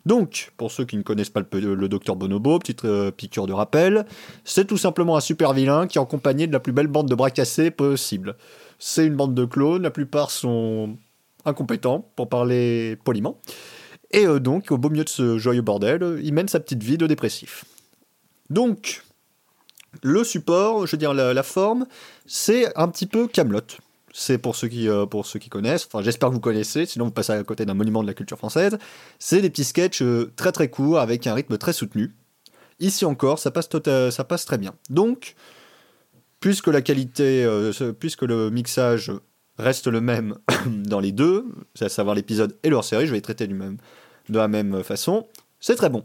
Donc, 0.05 0.51
pour 0.57 0.71
ceux 0.71 0.83
qui 0.85 0.97
ne 0.97 1.03
connaissent 1.03 1.29
pas 1.29 1.41
le, 1.51 1.75
le 1.75 1.87
Docteur 1.87 2.15
Bonobo, 2.15 2.59
petite 2.59 2.83
euh, 2.83 3.11
piqûre 3.11 3.47
de 3.47 3.53
rappel, 3.53 4.05
c'est 4.43 4.65
tout 4.65 4.77
simplement 4.77 5.15
un 5.15 5.21
super 5.21 5.53
vilain 5.53 5.87
qui 5.87 5.97
est 5.97 6.01
en 6.01 6.05
compagnie 6.05 6.47
de 6.47 6.51
la 6.51 6.59
plus 6.59 6.73
belle 6.73 6.87
bande 6.87 7.07
de 7.07 7.15
bras 7.15 7.29
cassés 7.29 7.71
possible. 7.71 8.35
C'est 8.79 9.05
une 9.05 9.15
bande 9.15 9.33
de 9.33 9.45
clones, 9.45 9.83
la 9.83 9.91
plupart 9.91 10.31
sont 10.31 10.97
incompétents, 11.45 12.09
pour 12.15 12.27
parler 12.27 12.97
poliment. 13.05 13.39
Et 14.13 14.27
euh, 14.27 14.39
donc, 14.39 14.71
au 14.71 14.77
beau 14.77 14.89
milieu 14.89 15.03
de 15.03 15.09
ce 15.09 15.37
joyeux 15.37 15.63
bordel, 15.63 16.03
euh, 16.03 16.21
il 16.23 16.33
mène 16.33 16.47
sa 16.47 16.59
petite 16.59 16.83
vie 16.83 16.97
de 16.97 17.07
dépressif. 17.07 17.65
Donc, 18.49 19.03
le 20.03 20.23
support, 20.23 20.85
je 20.85 20.91
veux 20.91 20.97
dire 20.97 21.13
la, 21.13 21.43
forme, 21.43 21.87
c'est 22.27 22.75
un 22.77 22.87
petit 22.87 23.07
peu 23.07 23.27
Camelot. 23.27 23.61
C'est 24.13 24.37
pour 24.37 24.55
ceux 24.55 24.67
qui 24.67 24.87
euh, 24.87 25.07
pour 25.07 25.25
ceux 25.25 25.39
qui 25.39 25.49
connaissent. 25.49 25.87
Enfin, 25.87 26.03
j'espère 26.03 26.29
que 26.29 26.35
vous 26.35 26.39
connaissez. 26.39 26.85
Sinon, 26.85 27.05
vous 27.05 27.11
passez 27.11 27.33
à 27.33 27.43
côté 27.43 27.65
d'un 27.65 27.73
monument 27.73 28.03
de 28.03 28.07
la 28.07 28.13
culture 28.13 28.37
française. 28.37 28.77
C'est 29.17 29.41
des 29.41 29.49
petits 29.49 29.63
sketchs 29.63 30.03
très 30.35 30.51
très 30.51 30.69
courts 30.69 30.99
avec 30.99 31.25
un 31.25 31.33
rythme 31.33 31.57
très 31.57 31.73
soutenu. 31.73 32.13
Ici 32.79 33.05
encore, 33.05 33.39
ça 33.39 33.49
passe 33.49 33.67
tota- 33.67 34.11
ça 34.11 34.23
passe 34.23 34.45
très 34.45 34.59
bien. 34.59 34.75
Donc, 34.91 35.33
puisque 36.39 36.67
la 36.67 36.83
qualité, 36.83 37.47
puisque 37.99 38.21
le 38.21 38.51
mixage 38.51 39.11
reste 39.57 39.87
le 39.87 40.01
même 40.01 40.37
dans 40.67 40.99
les 40.99 41.11
deux, 41.11 41.45
à 41.79 41.89
savoir 41.89 42.15
l'épisode 42.15 42.55
et 42.61 42.69
leur 42.69 42.83
série, 42.83 43.05
je 43.05 43.11
vais 43.11 43.17
les 43.17 43.21
traiter 43.21 43.47
du 43.47 43.55
même, 43.55 43.77
de 44.29 44.37
la 44.37 44.47
même 44.47 44.83
façon. 44.83 45.27
C'est 45.59 45.75
très 45.75 45.89
bon. 45.89 46.03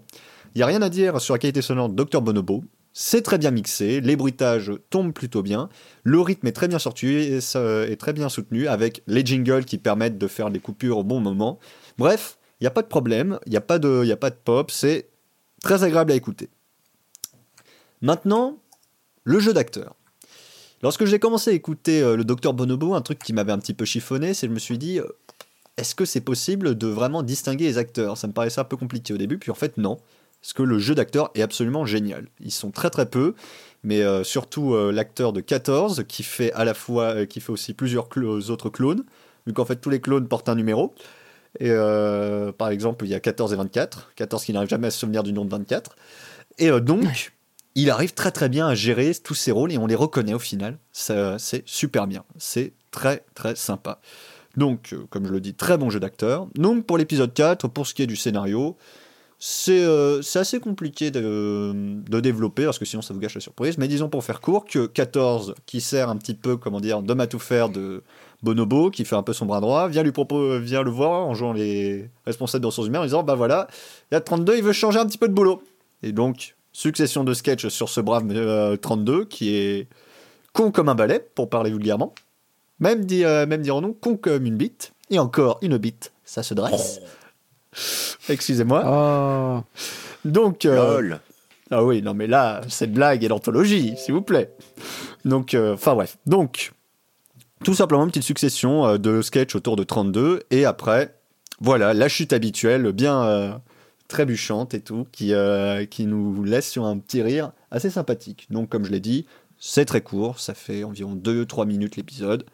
Il 0.54 0.58
n'y 0.58 0.62
a 0.62 0.66
rien 0.66 0.82
à 0.82 0.88
dire 0.88 1.20
sur 1.20 1.34
la 1.34 1.38
qualité 1.38 1.62
sonore 1.62 1.88
de 1.88 2.02
Dr 2.02 2.20
Bonobo. 2.20 2.64
C'est 2.92 3.22
très 3.22 3.38
bien 3.38 3.52
mixé, 3.52 4.00
les 4.00 4.16
bruitages 4.16 4.72
tombent 4.90 5.12
plutôt 5.12 5.42
bien, 5.42 5.68
le 6.02 6.20
rythme 6.20 6.48
est 6.48 6.52
très 6.52 6.66
bien 6.66 6.80
sorti 6.80 7.06
et 7.06 7.36
est 7.36 8.00
très 8.00 8.12
bien 8.12 8.28
soutenu 8.28 8.66
avec 8.66 9.02
les 9.06 9.24
jingles 9.24 9.64
qui 9.64 9.78
permettent 9.78 10.18
de 10.18 10.26
faire 10.26 10.48
les 10.48 10.58
coupures 10.58 10.98
au 10.98 11.04
bon 11.04 11.20
moment. 11.20 11.60
Bref, 11.96 12.38
il 12.60 12.64
n'y 12.64 12.66
a 12.66 12.72
pas 12.72 12.82
de 12.82 12.88
problème, 12.88 13.38
il 13.46 13.50
n'y 13.50 13.56
a, 13.56 13.60
pas 13.60 13.78
de- 13.78 14.04
y 14.04 14.10
a 14.10 14.16
pas 14.16 14.30
de 14.30 14.36
pop, 14.42 14.72
c'est 14.72 15.10
très 15.62 15.84
agréable 15.84 16.10
à 16.10 16.16
écouter. 16.16 16.48
Maintenant, 18.00 18.58
le 19.22 19.38
jeu 19.38 19.52
d'acteur. 19.52 19.94
Lorsque 20.82 21.04
j'ai 21.04 21.18
commencé 21.18 21.50
à 21.50 21.52
écouter 21.52 22.02
euh, 22.02 22.16
le 22.16 22.24
Docteur 22.24 22.54
Bonobo, 22.54 22.94
un 22.94 23.00
truc 23.02 23.18
qui 23.18 23.32
m'avait 23.32 23.52
un 23.52 23.58
petit 23.58 23.74
peu 23.74 23.84
chiffonné, 23.84 24.34
c'est 24.34 24.46
que 24.46 24.50
je 24.50 24.54
me 24.54 24.60
suis 24.60 24.78
dit, 24.78 24.98
euh, 25.00 25.06
est-ce 25.78 25.94
que 25.94 26.04
c'est 26.04 26.20
possible 26.20 26.76
de 26.76 26.86
vraiment 26.88 27.22
distinguer 27.22 27.64
les 27.64 27.78
acteurs? 27.78 28.18
Ça 28.18 28.26
me 28.26 28.32
paraissait 28.32 28.60
un 28.60 28.64
peu 28.64 28.76
compliqué 28.76 29.14
au 29.14 29.16
début, 29.16 29.38
puis 29.38 29.50
en 29.50 29.54
fait 29.54 29.78
non. 29.78 29.98
Parce 30.40 30.52
que 30.52 30.62
le 30.62 30.78
jeu 30.78 30.94
d'acteur 30.94 31.30
est 31.34 31.42
absolument 31.42 31.86
génial. 31.86 32.26
Ils 32.40 32.52
sont 32.52 32.70
très 32.70 32.90
très 32.90 33.06
peu, 33.06 33.34
mais 33.82 34.02
euh, 34.02 34.24
surtout 34.24 34.74
euh, 34.74 34.92
l'acteur 34.92 35.32
de 35.32 35.40
14 35.40 36.04
qui 36.08 36.22
fait 36.22 36.52
à 36.52 36.64
la 36.64 36.74
fois, 36.74 37.14
euh, 37.14 37.26
qui 37.26 37.40
fait 37.40 37.50
aussi 37.50 37.74
plusieurs 37.74 38.08
autres 38.50 38.70
clones, 38.70 39.04
vu 39.46 39.52
qu'en 39.52 39.64
fait 39.64 39.76
tous 39.76 39.90
les 39.90 40.00
clones 40.00 40.28
portent 40.28 40.48
un 40.48 40.54
numéro. 40.54 40.94
Et 41.60 41.70
par 42.58 42.68
exemple, 42.68 43.06
il 43.06 43.08
y 43.08 43.14
a 43.14 43.20
14 43.20 43.54
et 43.54 43.56
24, 43.56 44.12
14 44.14 44.44
qui 44.44 44.52
n'arrive 44.52 44.68
jamais 44.68 44.88
à 44.88 44.90
se 44.90 44.98
souvenir 44.98 45.22
du 45.22 45.32
nom 45.32 45.44
de 45.44 45.50
24. 45.50 45.96
Et 46.58 46.70
donc, 46.80 47.32
il 47.74 47.90
arrive 47.90 48.12
très 48.12 48.30
très 48.30 48.48
bien 48.48 48.68
à 48.68 48.74
gérer 48.74 49.12
tous 49.14 49.34
ces 49.34 49.50
rôles 49.50 49.72
et 49.72 49.78
on 49.78 49.86
les 49.86 49.94
reconnaît 49.94 50.34
au 50.34 50.38
final. 50.38 50.78
C'est 50.92 51.62
super 51.64 52.06
bien. 52.06 52.22
C'est 52.36 52.74
très 52.90 53.24
très 53.34 53.56
sympa. 53.56 54.00
Donc, 54.58 54.92
euh, 54.92 55.06
comme 55.08 55.24
je 55.24 55.32
le 55.32 55.40
dis, 55.40 55.54
très 55.54 55.78
bon 55.78 55.88
jeu 55.88 56.00
d'acteur. 56.00 56.48
Donc, 56.56 56.84
pour 56.84 56.98
l'épisode 56.98 57.32
4, 57.32 57.68
pour 57.68 57.86
ce 57.86 57.94
qui 57.94 58.02
est 58.02 58.06
du 58.06 58.16
scénario, 58.16 58.76
c'est 59.38 59.84
euh, 59.84 60.20
assez 60.34 60.58
compliqué 60.58 61.12
de, 61.12 61.72
développer 62.20 62.64
parce 62.64 62.80
que 62.80 62.84
sinon 62.84 63.02
ça 63.02 63.14
vous 63.14 63.20
gâche 63.20 63.36
la 63.36 63.40
surprise. 63.40 63.78
Mais 63.78 63.86
disons 63.86 64.08
pour 64.08 64.24
faire 64.24 64.40
court 64.40 64.64
que 64.64 64.86
14, 64.86 65.54
qui 65.64 65.80
sert 65.80 66.08
un 66.08 66.16
petit 66.16 66.34
peu, 66.34 66.56
comment 66.56 66.80
dire, 66.80 67.02
d'homme 67.02 67.20
à 67.20 67.28
tout 67.28 67.38
faire 67.38 67.68
de 67.68 68.02
Bonobo, 68.42 68.90
qui 68.90 69.04
fait 69.04 69.14
un 69.14 69.22
peu 69.22 69.32
son 69.32 69.46
bras 69.46 69.60
droit, 69.60 69.86
vient 69.86 70.02
lui 70.02 70.12
vient 70.60 70.82
le 70.82 70.90
voir 70.90 71.28
en 71.28 71.34
jouant 71.34 71.52
les 71.52 72.10
responsables 72.26 72.62
des 72.62 72.66
ressources 72.66 72.88
humaines 72.88 73.02
en 73.02 73.04
disant 73.04 73.22
bah 73.22 73.36
voilà, 73.36 73.68
il 74.10 74.14
y 74.14 74.16
a 74.16 74.20
32, 74.20 74.56
il 74.56 74.64
veut 74.64 74.72
changer 74.72 74.98
un 74.98 75.06
petit 75.06 75.18
peu 75.18 75.28
de 75.28 75.34
boulot. 75.34 75.62
Et 76.02 76.10
donc, 76.10 76.56
succession 76.72 77.22
de 77.22 77.32
sketchs 77.32 77.68
sur 77.68 77.88
ce 77.88 78.00
brave 78.00 78.24
euh, 78.30 78.76
32 78.76 79.24
qui 79.26 79.54
est 79.54 79.88
con 80.52 80.72
comme 80.72 80.88
un 80.88 80.96
balai, 80.96 81.20
pour 81.36 81.48
parler 81.48 81.70
vulgairement. 81.70 82.12
Même, 82.80 83.04
dit, 83.04 83.24
euh, 83.24 83.46
même 83.46 83.62
dirons-nous, 83.62 83.94
comme 83.94 84.46
une 84.46 84.56
bite. 84.56 84.92
Et 85.10 85.18
encore 85.18 85.58
une 85.62 85.78
bite, 85.78 86.12
ça 86.24 86.42
se 86.42 86.54
dresse. 86.54 87.00
Excusez-moi. 88.28 88.84
Oh. 88.86 89.60
Donc, 90.24 90.64
euh, 90.64 91.00
Lol. 91.00 91.20
ah 91.70 91.84
oui, 91.84 92.02
non 92.02 92.14
mais 92.14 92.26
là, 92.26 92.60
cette 92.68 92.92
blague 92.92 93.24
est 93.24 93.28
d'anthologie, 93.28 93.94
s'il 93.96 94.14
vous 94.14 94.22
plaît. 94.22 94.52
Donc, 95.24 95.54
euh, 95.54 95.74
enfin 95.74 95.94
bref. 95.94 96.18
Donc, 96.26 96.72
Tout 97.64 97.74
simplement 97.74 98.04
une 98.04 98.10
petite 98.10 98.22
succession 98.22 98.86
euh, 98.86 98.98
de 98.98 99.22
sketchs 99.22 99.56
autour 99.56 99.76
de 99.76 99.82
32 99.82 100.42
et 100.50 100.64
après, 100.64 101.14
voilà, 101.60 101.94
la 101.94 102.08
chute 102.08 102.32
habituelle, 102.32 102.92
bien 102.92 103.60
trébuchante 104.06 104.74
et 104.74 104.80
tout, 104.80 105.06
qui, 105.10 105.32
qui 105.90 106.06
nous 106.06 106.44
laisse 106.44 106.70
sur 106.70 106.84
un 106.84 106.98
petit 106.98 107.20
rire 107.20 107.50
assez 107.72 107.90
sympathique. 107.90 108.46
Donc 108.50 108.68
comme 108.68 108.84
je 108.84 108.92
l'ai 108.92 109.00
dit, 109.00 109.26
c'est 109.58 109.84
très 109.84 110.00
court, 110.00 110.38
ça 110.38 110.54
fait 110.54 110.84
environ 110.84 111.16
2-3 111.16 111.66
minutes 111.66 111.96
l'épisode, 111.96 112.44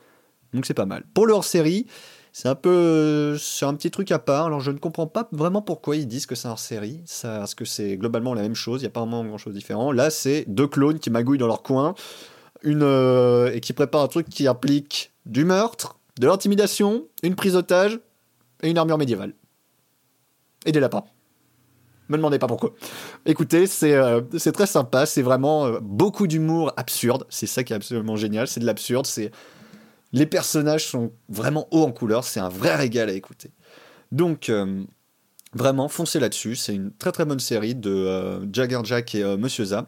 donc 0.55 0.67
c'est 0.67 0.75
pas 0.75 0.87
mal. 0.87 1.05
Pour 1.13 1.27
le 1.27 1.35
hors-série, 1.35 1.87
c'est 2.33 2.49
un 2.49 2.55
peu, 2.55 3.37
c'est 3.39 3.65
un 3.65 3.75
petit 3.75 3.91
truc 3.91 4.11
à 4.11 4.19
part. 4.19 4.47
Alors 4.47 4.61
je 4.61 4.71
ne 4.71 4.79
comprends 4.79 5.07
pas 5.07 5.29
vraiment 5.33 5.63
pourquoi 5.63 5.97
ils 5.97 6.09
disent 6.09 6.27
que 6.27 6.35
c'est 6.35 6.49
un 6.49 6.53
hors-série, 6.53 7.03
parce 7.23 7.55
que 7.55 7.65
c'est 7.65 7.97
globalement 7.97 8.35
la 8.35 8.43
même 8.43 8.55
chose. 8.55 8.81
Il 8.81 8.85
n'y 8.85 8.89
a 8.89 8.91
pas 8.91 9.01
vraiment 9.01 9.25
grand 9.25 9.39
chose 9.39 9.53
de 9.53 9.59
différent. 9.59 9.93
Là, 9.93 10.11
c'est 10.11 10.45
deux 10.49 10.67
clones 10.67 10.99
qui 10.99 11.11
magouillent 11.11 11.39
dans 11.39 11.47
leur 11.47 11.63
coin, 11.63 11.95
une 12.63 12.83
euh, 12.83 13.53
et 13.53 13.61
qui 13.61 13.73
préparent 13.73 14.03
un 14.03 14.09
truc 14.09 14.29
qui 14.29 14.49
implique 14.49 15.13
du 15.27 15.45
meurtre, 15.45 15.99
de 16.19 16.27
l'intimidation, 16.27 17.05
une 17.23 17.35
prise 17.35 17.53
d'otage 17.53 18.01
et 18.63 18.71
une 18.71 18.79
armure 18.79 18.99
médiévale 18.99 19.35
et 20.67 20.73
des 20.73 20.81
lapins. 20.81 21.05
Me 22.09 22.17
demandez 22.17 22.39
pas 22.39 22.47
pourquoi. 22.47 22.75
Écoutez, 23.25 23.67
c'est 23.67 23.95
euh, 23.95 24.21
très 24.53 24.67
sympa, 24.67 25.07
c'est 25.07 25.23
vraiment 25.23 25.67
euh, 25.67 25.79
beaucoup 25.81 26.27
d'humour 26.27 26.73
absurde, 26.77 27.27
c'est 27.31 27.47
ça 27.47 27.65
qui 27.65 27.73
est 27.73 27.77
absolument 27.77 28.17
génial, 28.17 28.47
c'est 28.47 28.61
de 28.61 28.67
l'absurde, 28.67 29.07
c'est 29.07 29.31
les 30.15 30.27
personnages 30.27 30.87
sont 30.87 31.13
vraiment 31.29 31.67
hauts 31.73 31.83
en 31.83 31.93
couleur, 31.93 32.25
c'est 32.25 32.41
un 32.41 32.49
vrai 32.49 32.75
régal 32.77 33.11
à 33.11 33.13
écouter. 33.13 33.51
Donc 34.13 34.49
euh, 34.49 34.85
vraiment 35.55 35.89
foncez 35.89 36.21
là-dessus, 36.21 36.55
c'est 36.55 36.75
une 36.75 36.93
très 36.93 37.11
très 37.11 37.25
bonne 37.25 37.41
série 37.41 37.75
de 37.75 37.91
euh, 37.91 38.47
Jagger 38.53 38.81
Jack 38.85 39.15
et 39.17 39.25
euh, 39.25 39.37
Monsieur 39.37 39.65
Z. 39.65 39.79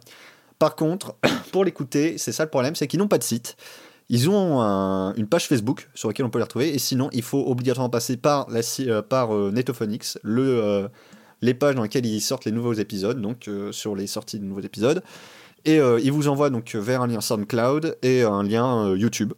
Par 0.58 0.74
contre, 0.74 1.14
pour 1.52 1.64
l'écouter, 1.64 2.18
c'est 2.18 2.32
ça 2.32 2.42
le 2.44 2.50
problème, 2.50 2.74
c'est 2.74 2.88
qu'ils 2.88 2.98
n'ont 2.98 3.06
pas 3.08 3.18
de 3.18 3.22
site. 3.22 3.56
Ils 4.08 4.28
ont 4.28 4.60
un- 4.60 5.14
une 5.14 5.28
page 5.28 5.46
Facebook 5.46 5.88
sur 5.94 6.08
laquelle 6.08 6.26
on 6.26 6.30
peut 6.30 6.38
les 6.38 6.44
retrouver, 6.44 6.74
et 6.74 6.78
sinon 6.78 7.08
il 7.12 7.22
faut 7.22 7.44
obligatoirement 7.46 7.90
passer 7.90 8.16
par, 8.16 8.48
euh, 8.50 9.52
les 11.42 11.54
pages 11.54 11.74
dans 11.76 11.82
lesquelles 11.82 12.06
ils 12.06 12.20
sortent 12.20 12.46
les 12.46 12.52
nouveaux 12.52 12.72
épisodes, 12.72 13.20
donc 13.20 13.48
sur 13.70 13.94
les 13.94 14.06
sorties 14.08 14.40
de 14.40 14.44
nouveaux 14.44 14.62
épisodes. 14.62 15.02
Et 15.64 15.76
ils 15.76 16.12
vous 16.12 16.28
envoient 16.28 16.50
donc 16.50 16.74
vers 16.76 17.02
un 17.02 17.06
lien 17.08 17.20
SoundCloud 17.20 17.98
et 18.02 18.22
un 18.22 18.42
lien 18.42 18.94
YouTube. 18.96 19.32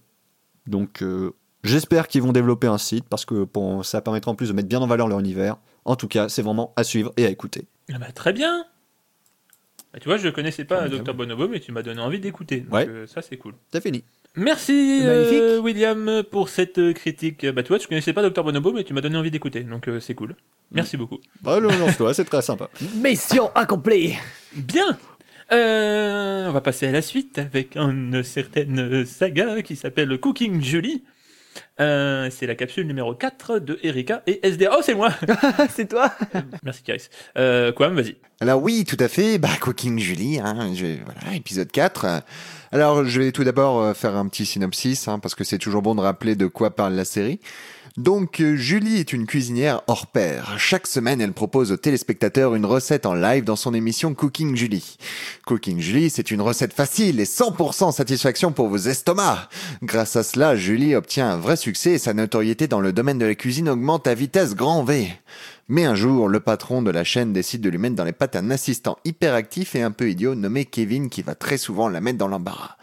Donc 0.68 1.02
euh, 1.02 1.32
j'espère 1.64 2.06
qu'ils 2.08 2.22
vont 2.22 2.32
développer 2.32 2.66
un 2.68 2.78
site 2.78 3.04
parce 3.08 3.24
que 3.24 3.44
bon, 3.44 3.82
ça 3.82 4.00
permettra 4.00 4.30
en 4.30 4.34
plus 4.34 4.48
de 4.48 4.52
mettre 4.52 4.68
bien 4.68 4.80
en 4.80 4.86
valeur 4.86 5.08
leur 5.08 5.18
univers. 5.18 5.56
En 5.84 5.96
tout 5.96 6.08
cas, 6.08 6.28
c'est 6.28 6.42
vraiment 6.42 6.72
à 6.76 6.84
suivre 6.84 7.12
et 7.16 7.24
à 7.26 7.30
écouter. 7.30 7.66
Ah 7.92 7.98
bah, 7.98 8.12
très 8.14 8.32
bien. 8.32 8.64
Bah, 9.92 9.98
tu 10.00 10.08
vois, 10.08 10.18
je 10.18 10.28
connaissais 10.28 10.64
pas 10.64 10.82
Ah, 10.82 10.88
Dr 10.88 11.14
Bonobo, 11.14 11.48
mais 11.48 11.60
tu 11.60 11.72
m'as 11.72 11.82
donné 11.82 12.00
envie 12.02 12.20
d'écouter. 12.20 12.60
Donc, 12.60 12.74
Ouais. 12.74 12.86
euh, 12.86 13.06
ça, 13.06 13.22
c'est 13.22 13.38
cool. 13.38 13.54
C'est 13.72 13.82
fini. 13.82 14.04
Merci, 14.36 15.00
euh. 15.02 15.58
William, 15.60 16.22
pour 16.30 16.50
cette 16.50 16.92
critique. 16.92 17.46
Bah, 17.46 17.62
tu 17.62 17.68
vois, 17.68 17.78
tu 17.78 17.88
connaissais 17.88 18.12
pas 18.12 18.28
Dr 18.28 18.44
Bonobo, 18.44 18.72
mais 18.72 18.84
tu 18.84 18.92
m'as 18.92 19.00
donné 19.00 19.16
envie 19.16 19.30
d'écouter. 19.30 19.62
Donc, 19.62 19.88
euh, 19.88 19.98
c'est 19.98 20.14
cool. 20.14 20.36
Merci 20.72 20.98
beaucoup. 20.98 21.18
Bah, 21.40 21.58
le 21.58 21.68
lance-toi, 21.68 22.12
c'est 22.12 22.24
très 22.26 22.42
sympa. 22.42 22.68
Mission 22.96 23.50
accomplie 23.54 24.14
Bien 24.54 24.98
Euh, 25.52 26.48
On 26.48 26.52
va 26.52 26.60
passer 26.60 26.86
à 26.86 26.92
la 26.92 27.02
suite 27.02 27.38
avec 27.38 27.76
une 27.76 28.22
certaine 28.22 29.04
saga 29.04 29.62
qui 29.62 29.76
s'appelle 29.76 30.18
Cooking 30.18 30.62
Julie. 30.62 31.04
Euh, 31.80 32.28
c'est 32.30 32.46
la 32.46 32.54
capsule 32.54 32.86
numéro 32.86 33.14
4 33.14 33.58
de 33.58 33.78
Erika 33.82 34.22
et 34.26 34.40
SDA. 34.46 34.70
Oh, 34.76 34.80
c'est 34.82 34.94
moi 34.94 35.10
C'est 35.74 35.88
toi 35.88 36.12
Merci, 36.62 36.82
Caris. 36.82 37.08
Euh, 37.36 37.72
Quam, 37.72 37.94
vas-y. 37.94 38.16
Alors 38.40 38.62
oui, 38.62 38.84
tout 38.84 38.96
à 39.00 39.08
fait. 39.08 39.38
Bah, 39.38 39.48
Cooking 39.60 39.98
Julie, 39.98 40.38
hein, 40.38 40.72
je- 40.74 41.02
voilà, 41.04 41.34
épisode 41.34 41.70
4. 41.70 42.22
Alors, 42.70 43.04
je 43.06 43.20
vais 43.20 43.32
tout 43.32 43.44
d'abord 43.44 43.80
euh, 43.80 43.94
faire 43.94 44.14
un 44.16 44.28
petit 44.28 44.46
synopsis, 44.46 45.08
hein, 45.08 45.18
parce 45.18 45.34
que 45.34 45.42
c'est 45.44 45.58
toujours 45.58 45.82
bon 45.82 45.94
de 45.94 46.00
rappeler 46.00 46.36
de 46.36 46.46
quoi 46.46 46.70
parle 46.74 46.94
la 46.94 47.04
série. 47.04 47.40
Donc, 47.96 48.40
euh, 48.40 48.56
Julie 48.56 48.98
est 48.98 49.12
une 49.12 49.26
cuisinière 49.26 49.82
hors 49.86 50.06
pair. 50.06 50.54
Chaque 50.58 50.86
semaine, 50.86 51.20
elle 51.20 51.32
propose 51.32 51.72
aux 51.72 51.76
téléspectateurs 51.76 52.54
une 52.54 52.66
recette 52.66 53.06
en 53.06 53.14
live 53.14 53.44
dans 53.44 53.56
son 53.56 53.74
émission 53.74 54.14
Cooking 54.14 54.56
Julie. 54.56 54.96
Cooking 55.46 55.80
Julie, 55.80 56.10
c'est 56.10 56.30
une 56.30 56.40
recette 56.40 56.72
facile 56.72 57.20
et 57.20 57.24
100% 57.24 57.92
satisfaction 57.92 58.52
pour 58.52 58.68
vos 58.68 58.76
estomacs. 58.76 59.48
Grâce 59.82 60.16
à 60.16 60.22
cela, 60.22 60.56
Julie 60.56 60.94
obtient 60.94 61.30
un 61.30 61.36
vrai 61.36 61.56
succès 61.56 61.92
et 61.92 61.98
sa 61.98 62.14
notoriété 62.14 62.68
dans 62.68 62.80
le 62.80 62.92
domaine 62.92 63.18
de 63.18 63.26
la 63.26 63.34
cuisine 63.34 63.68
augmente 63.68 64.06
à 64.06 64.14
vitesse 64.14 64.54
grand 64.54 64.84
V. 64.84 65.08
Mais 65.70 65.84
un 65.84 65.94
jour, 65.94 66.28
le 66.28 66.40
patron 66.40 66.80
de 66.80 66.90
la 66.90 67.04
chaîne 67.04 67.34
décide 67.34 67.60
de 67.60 67.68
lui 67.68 67.76
mettre 67.76 67.94
dans 67.94 68.04
les 68.04 68.12
pattes 68.12 68.36
un 68.36 68.50
assistant 68.50 68.96
hyperactif 69.04 69.74
et 69.74 69.82
un 69.82 69.90
peu 69.90 70.10
idiot 70.10 70.34
nommé 70.34 70.64
Kevin 70.64 71.10
qui 71.10 71.20
va 71.20 71.34
très 71.34 71.58
souvent 71.58 71.88
la 71.88 72.00
mettre 72.00 72.16
dans 72.16 72.28
l'embarras. 72.28 72.76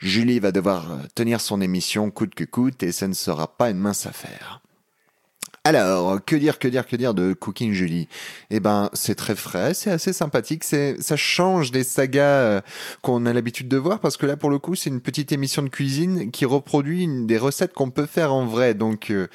Julie 0.00 0.40
va 0.40 0.50
devoir 0.50 0.90
euh, 0.90 0.96
tenir 1.14 1.40
son 1.40 1.60
émission 1.60 2.10
coûte 2.10 2.34
que 2.34 2.44
coûte 2.44 2.82
et 2.82 2.90
ça 2.90 3.06
ne 3.06 3.12
sera 3.12 3.56
pas 3.56 3.70
une 3.70 3.78
mince 3.78 4.06
affaire. 4.06 4.61
Alors, 5.64 6.18
que 6.24 6.34
dire, 6.34 6.58
que 6.58 6.66
dire, 6.66 6.84
que 6.88 6.96
dire 6.96 7.14
de 7.14 7.34
Cooking 7.34 7.72
Julie? 7.72 8.08
Eh 8.50 8.58
ben, 8.58 8.90
c'est 8.94 9.14
très 9.14 9.36
frais, 9.36 9.74
c'est 9.74 9.92
assez 9.92 10.12
sympathique, 10.12 10.64
c'est, 10.64 11.00
ça 11.00 11.14
change 11.14 11.70
des 11.70 11.84
sagas 11.84 12.24
euh, 12.24 12.60
qu'on 13.00 13.26
a 13.26 13.32
l'habitude 13.32 13.68
de 13.68 13.76
voir 13.76 14.00
parce 14.00 14.16
que 14.16 14.26
là, 14.26 14.36
pour 14.36 14.50
le 14.50 14.58
coup, 14.58 14.74
c'est 14.74 14.90
une 14.90 15.00
petite 15.00 15.30
émission 15.30 15.62
de 15.62 15.68
cuisine 15.68 16.32
qui 16.32 16.46
reproduit 16.46 17.06
des 17.26 17.38
recettes 17.38 17.74
qu'on 17.74 17.90
peut 17.90 18.06
faire 18.06 18.34
en 18.34 18.44
vrai. 18.44 18.74
Donc, 18.74 19.12
euh, 19.12 19.28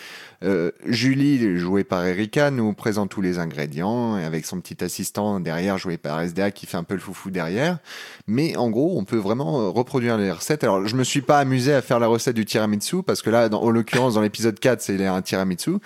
euh, 0.43 0.71
Julie, 0.85 1.57
jouée 1.57 1.85
par 1.85 2.05
Erika, 2.05 2.51
nous 2.51 2.73
présente 2.73 3.09
tous 3.09 3.21
les 3.21 3.39
ingrédients 3.39 4.17
et 4.17 4.25
avec 4.25 4.45
son 4.45 4.59
petit 4.59 4.83
assistant 4.83 5.39
derrière, 5.39 5.77
joué 5.77 5.95
par 5.95 6.19
SDA, 6.19 6.51
qui 6.51 6.65
fait 6.65 6.75
un 6.75 6.83
peu 6.83 6.95
le 6.95 6.99
foufou 6.99 7.31
derrière. 7.31 7.79
Mais 8.27 8.57
en 8.57 8.69
gros, 8.69 8.99
on 8.99 9.05
peut 9.05 9.15
vraiment 9.15 9.71
reproduire 9.71 10.17
les 10.17 10.29
recettes. 10.29 10.65
Alors, 10.65 10.85
je 10.85 10.95
me 10.97 11.05
suis 11.05 11.21
pas 11.21 11.39
amusé 11.39 11.73
à 11.73 11.81
faire 11.81 12.01
la 12.01 12.07
recette 12.07 12.35
du 12.35 12.43
tiramisu 12.43 13.01
parce 13.01 13.21
que 13.21 13.29
là, 13.29 13.47
dans, 13.47 13.63
en 13.63 13.69
l'occurrence, 13.69 14.15
dans 14.15 14.21
l'épisode 14.21 14.59
4, 14.59 14.81
c'est 14.81 15.05
un 15.05 15.21
tiramisu. 15.21 15.77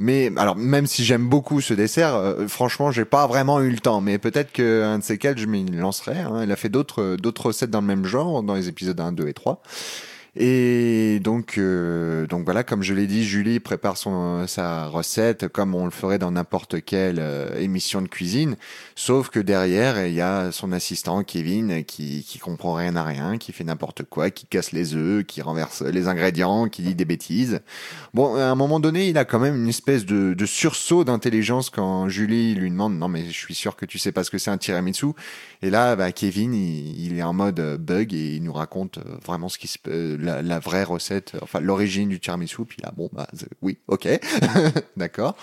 Mais 0.00 0.32
alors, 0.36 0.56
même 0.56 0.86
si 0.86 1.04
j'aime 1.04 1.28
beaucoup 1.28 1.60
ce 1.60 1.74
dessert, 1.74 2.14
euh, 2.14 2.48
franchement, 2.48 2.90
j'ai 2.90 3.04
pas 3.04 3.26
vraiment 3.26 3.60
eu 3.60 3.70
le 3.70 3.78
temps. 3.78 4.00
Mais 4.00 4.18
peut-être 4.18 4.50
qu'un 4.50 4.98
de 4.98 5.04
ces 5.04 5.18
quatre, 5.18 5.38
je 5.38 5.46
m'y 5.46 5.64
lancerai. 5.66 6.18
Hein. 6.18 6.40
Elle 6.42 6.50
a 6.50 6.56
fait 6.56 6.70
d'autres 6.70 7.16
d'autres 7.16 7.46
recettes 7.46 7.70
dans 7.70 7.82
le 7.82 7.86
même 7.86 8.06
genre, 8.06 8.42
dans 8.42 8.54
les 8.54 8.68
épisodes 8.68 8.98
1, 8.98 9.12
2 9.12 9.28
et 9.28 9.34
3. 9.34 9.62
Et 10.36 11.18
donc, 11.22 11.58
euh, 11.58 12.26
donc 12.26 12.44
voilà, 12.44 12.62
comme 12.62 12.82
je 12.82 12.94
l'ai 12.94 13.06
dit, 13.08 13.24
Julie 13.24 13.58
prépare 13.58 13.96
son, 13.96 14.46
sa 14.46 14.86
recette 14.86 15.48
comme 15.48 15.74
on 15.74 15.84
le 15.84 15.90
ferait 15.90 16.18
dans 16.18 16.30
n'importe 16.30 16.84
quelle 16.84 17.18
euh, 17.18 17.58
émission 17.58 18.00
de 18.00 18.06
cuisine, 18.06 18.56
sauf 18.94 19.28
que 19.28 19.40
derrière, 19.40 20.06
il 20.06 20.14
y 20.14 20.20
a 20.20 20.52
son 20.52 20.70
assistant 20.70 21.24
Kevin 21.24 21.84
qui, 21.84 22.24
qui 22.24 22.38
comprend 22.38 22.74
rien 22.74 22.94
à 22.94 23.02
rien, 23.02 23.38
qui 23.38 23.52
fait 23.52 23.64
n'importe 23.64 24.04
quoi, 24.04 24.30
qui 24.30 24.46
casse 24.46 24.70
les 24.70 24.94
œufs, 24.94 25.24
qui 25.24 25.42
renverse 25.42 25.82
les 25.82 26.06
ingrédients, 26.06 26.68
qui 26.68 26.82
dit 26.82 26.94
des 26.94 27.04
bêtises. 27.04 27.60
Bon, 28.14 28.36
à 28.36 28.44
un 28.44 28.54
moment 28.54 28.78
donné, 28.78 29.08
il 29.08 29.18
a 29.18 29.24
quand 29.24 29.40
même 29.40 29.56
une 29.56 29.68
espèce 29.68 30.06
de, 30.06 30.34
de 30.34 30.46
sursaut 30.46 31.02
d'intelligence 31.02 31.70
quand 31.70 32.08
Julie 32.08 32.54
lui 32.54 32.70
demande 32.70 32.96
non 32.96 33.08
mais 33.08 33.26
je 33.26 33.36
suis 33.36 33.54
sûr 33.54 33.76
que 33.76 33.86
tu 33.86 33.98
sais 33.98 34.12
pas 34.12 34.24
ce 34.24 34.30
que 34.30 34.38
c'est 34.38 34.50
un 34.50 34.58
tiramisu. 34.58 35.08
Et 35.62 35.70
là, 35.70 35.96
bah, 35.96 36.12
Kevin, 36.12 36.54
il, 36.54 37.06
il 37.06 37.18
est 37.18 37.22
en 37.22 37.32
mode 37.32 37.60
bug 37.78 38.14
et 38.14 38.36
il 38.36 38.42
nous 38.42 38.52
raconte 38.52 38.98
euh, 38.98 39.16
vraiment 39.24 39.48
ce 39.48 39.58
qui 39.58 39.68
se, 39.68 39.78
euh, 39.88 40.16
la, 40.20 40.58
vraie 40.58 40.84
recette, 40.84 41.36
enfin 41.42 41.60
l'origine 41.60 42.08
du 42.08 42.20
tiramisu. 42.20 42.64
Puis 42.64 42.78
là, 42.82 42.92
bon, 42.96 43.08
bah 43.12 43.26
oui, 43.62 43.78
ok, 43.88 44.08
d'accord. 44.96 45.36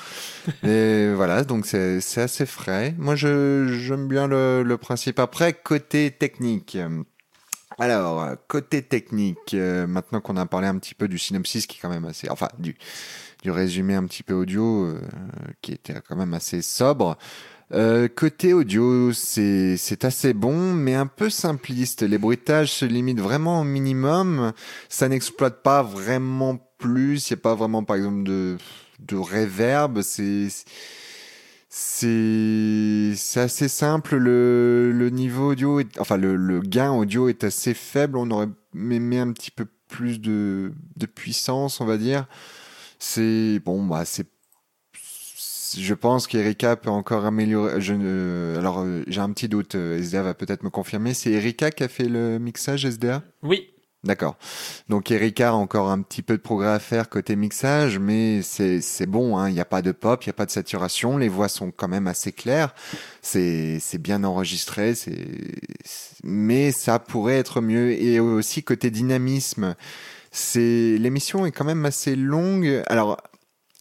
Et 0.63 1.11
voilà, 1.13 1.43
donc 1.43 1.65
c'est 1.65 2.01
assez 2.17 2.45
frais. 2.45 2.95
Moi, 2.97 3.15
j'aime 3.15 4.07
bien 4.07 4.27
le, 4.27 4.75
principe. 4.77 5.19
Après, 5.19 5.53
côté 5.53 6.11
technique. 6.11 6.77
alors, 7.77 8.29
côté 8.47 8.81
technique, 8.81 9.53
euh, 9.53 9.87
maintenant 9.87 10.21
qu'on 10.21 10.37
a 10.37 10.45
parlé 10.45 10.67
un 10.67 10.77
petit 10.77 10.95
peu 10.95 11.07
du 11.07 11.17
synopsis 11.17 11.67
qui 11.67 11.77
est 11.77 11.81
quand 11.81 11.89
même 11.89 12.05
assez, 12.05 12.29
enfin 12.29 12.49
du 12.59 12.75
du 13.43 13.51
résumé 13.51 13.95
un 13.95 14.05
petit 14.05 14.23
peu 14.23 14.33
audio 14.33 14.85
euh, 14.85 15.01
qui 15.61 15.71
était 15.73 15.93
quand 16.07 16.15
même 16.15 16.33
assez 16.33 16.61
sobre. 16.61 17.17
Euh, 17.73 18.07
côté 18.07 18.53
audio, 18.53 19.11
c'est 19.11 20.05
assez 20.05 20.33
bon, 20.33 20.73
mais 20.73 20.95
un 20.95 21.07
peu 21.07 21.29
simpliste. 21.29 22.01
Les 22.01 22.17
bruitages 22.17 22.71
se 22.71 22.85
limitent 22.85 23.19
vraiment 23.19 23.61
au 23.61 23.63
minimum. 23.65 24.53
Ça 24.89 25.09
n'exploite 25.09 25.61
pas 25.63 25.83
vraiment 25.83 26.57
plus. 26.77 27.29
Il 27.29 27.33
n'y 27.33 27.39
a 27.39 27.41
pas 27.41 27.55
vraiment, 27.55 27.83
par 27.83 27.97
exemple, 27.97 28.23
de 28.23 28.57
de 28.99 29.15
reverb. 29.15 30.01
C'est 30.01 30.47
c'est 31.69 33.13
c'est 33.15 33.39
assez 33.41 33.67
simple. 33.67 34.15
Le, 34.17 34.91
le 34.91 35.09
niveau 35.09 35.51
audio, 35.51 35.79
est, 35.79 35.99
enfin 35.99 36.17
le, 36.17 36.35
le 36.35 36.61
gain 36.61 36.91
audio 36.91 37.27
est 37.29 37.43
assez 37.43 37.73
faible. 37.73 38.17
On 38.17 38.31
aurait 38.31 38.47
aimé 38.75 39.19
un 39.19 39.31
petit 39.33 39.51
peu 39.51 39.65
plus 39.89 40.19
de, 40.21 40.73
de 40.95 41.05
puissance, 41.05 41.81
on 41.81 41.85
va 41.85 41.97
dire. 41.97 42.27
C'est 42.99 43.59
bon, 43.65 43.85
bah 43.85 44.05
c'est. 44.05 44.27
Je 45.77 45.93
pense 45.93 46.27
qu'Erika 46.27 46.75
peut 46.75 46.89
encore 46.89 47.25
améliorer. 47.25 47.81
Je, 47.81 47.93
ne- 47.93 48.55
alors 48.57 48.79
euh, 48.81 49.03
j'ai 49.07 49.21
un 49.21 49.31
petit 49.31 49.47
doute. 49.49 49.75
euh, 49.75 49.97
SDA 50.01 50.21
va 50.23 50.33
peut-être 50.33 50.63
me 50.63 50.69
confirmer. 50.69 51.13
C'est 51.13 51.31
Erika 51.31 51.71
qui 51.71 51.83
a 51.83 51.87
fait 51.87 52.07
le 52.07 52.37
mixage 52.39 52.85
SDA. 52.85 53.23
Oui. 53.43 53.69
D'accord. 54.03 54.37
Donc 54.87 55.09
Erika 55.11 55.49
a 55.49 55.53
encore 55.53 55.89
un 55.89 56.01
petit 56.01 56.21
peu 56.21 56.37
de 56.37 56.41
progrès 56.41 56.69
à 56.69 56.79
faire 56.79 57.09
côté 57.09 57.35
mixage, 57.35 57.97
mais 57.99 58.41
c'est 58.43 58.79
c'est 58.79 59.07
bon. 59.07 59.37
hein. 59.37 59.49
Il 59.49 59.53
n'y 59.55 59.59
a 59.59 59.65
pas 59.65 59.81
de 59.81 59.91
pop, 59.91 60.23
il 60.23 60.29
n'y 60.29 60.31
a 60.31 60.33
pas 60.33 60.45
de 60.45 60.51
saturation. 60.51 61.17
Les 61.17 61.27
voix 61.27 61.49
sont 61.49 61.71
quand 61.71 61.87
même 61.87 62.07
assez 62.07 62.31
claires. 62.31 62.73
C'est 63.21 63.79
c'est 63.81 63.97
bien 63.97 64.23
enregistré. 64.23 64.93
Mais 66.23 66.71
ça 66.71 66.99
pourrait 66.99 67.37
être 67.37 67.59
mieux. 67.59 67.91
Et 67.91 68.19
aussi 68.19 68.63
côté 68.63 68.91
dynamisme, 68.91 69.75
c'est 70.31 70.97
l'émission 70.99 71.45
est 71.45 71.51
quand 71.51 71.65
même 71.65 71.85
assez 71.85 72.15
longue. 72.15 72.83
Alors 72.87 73.17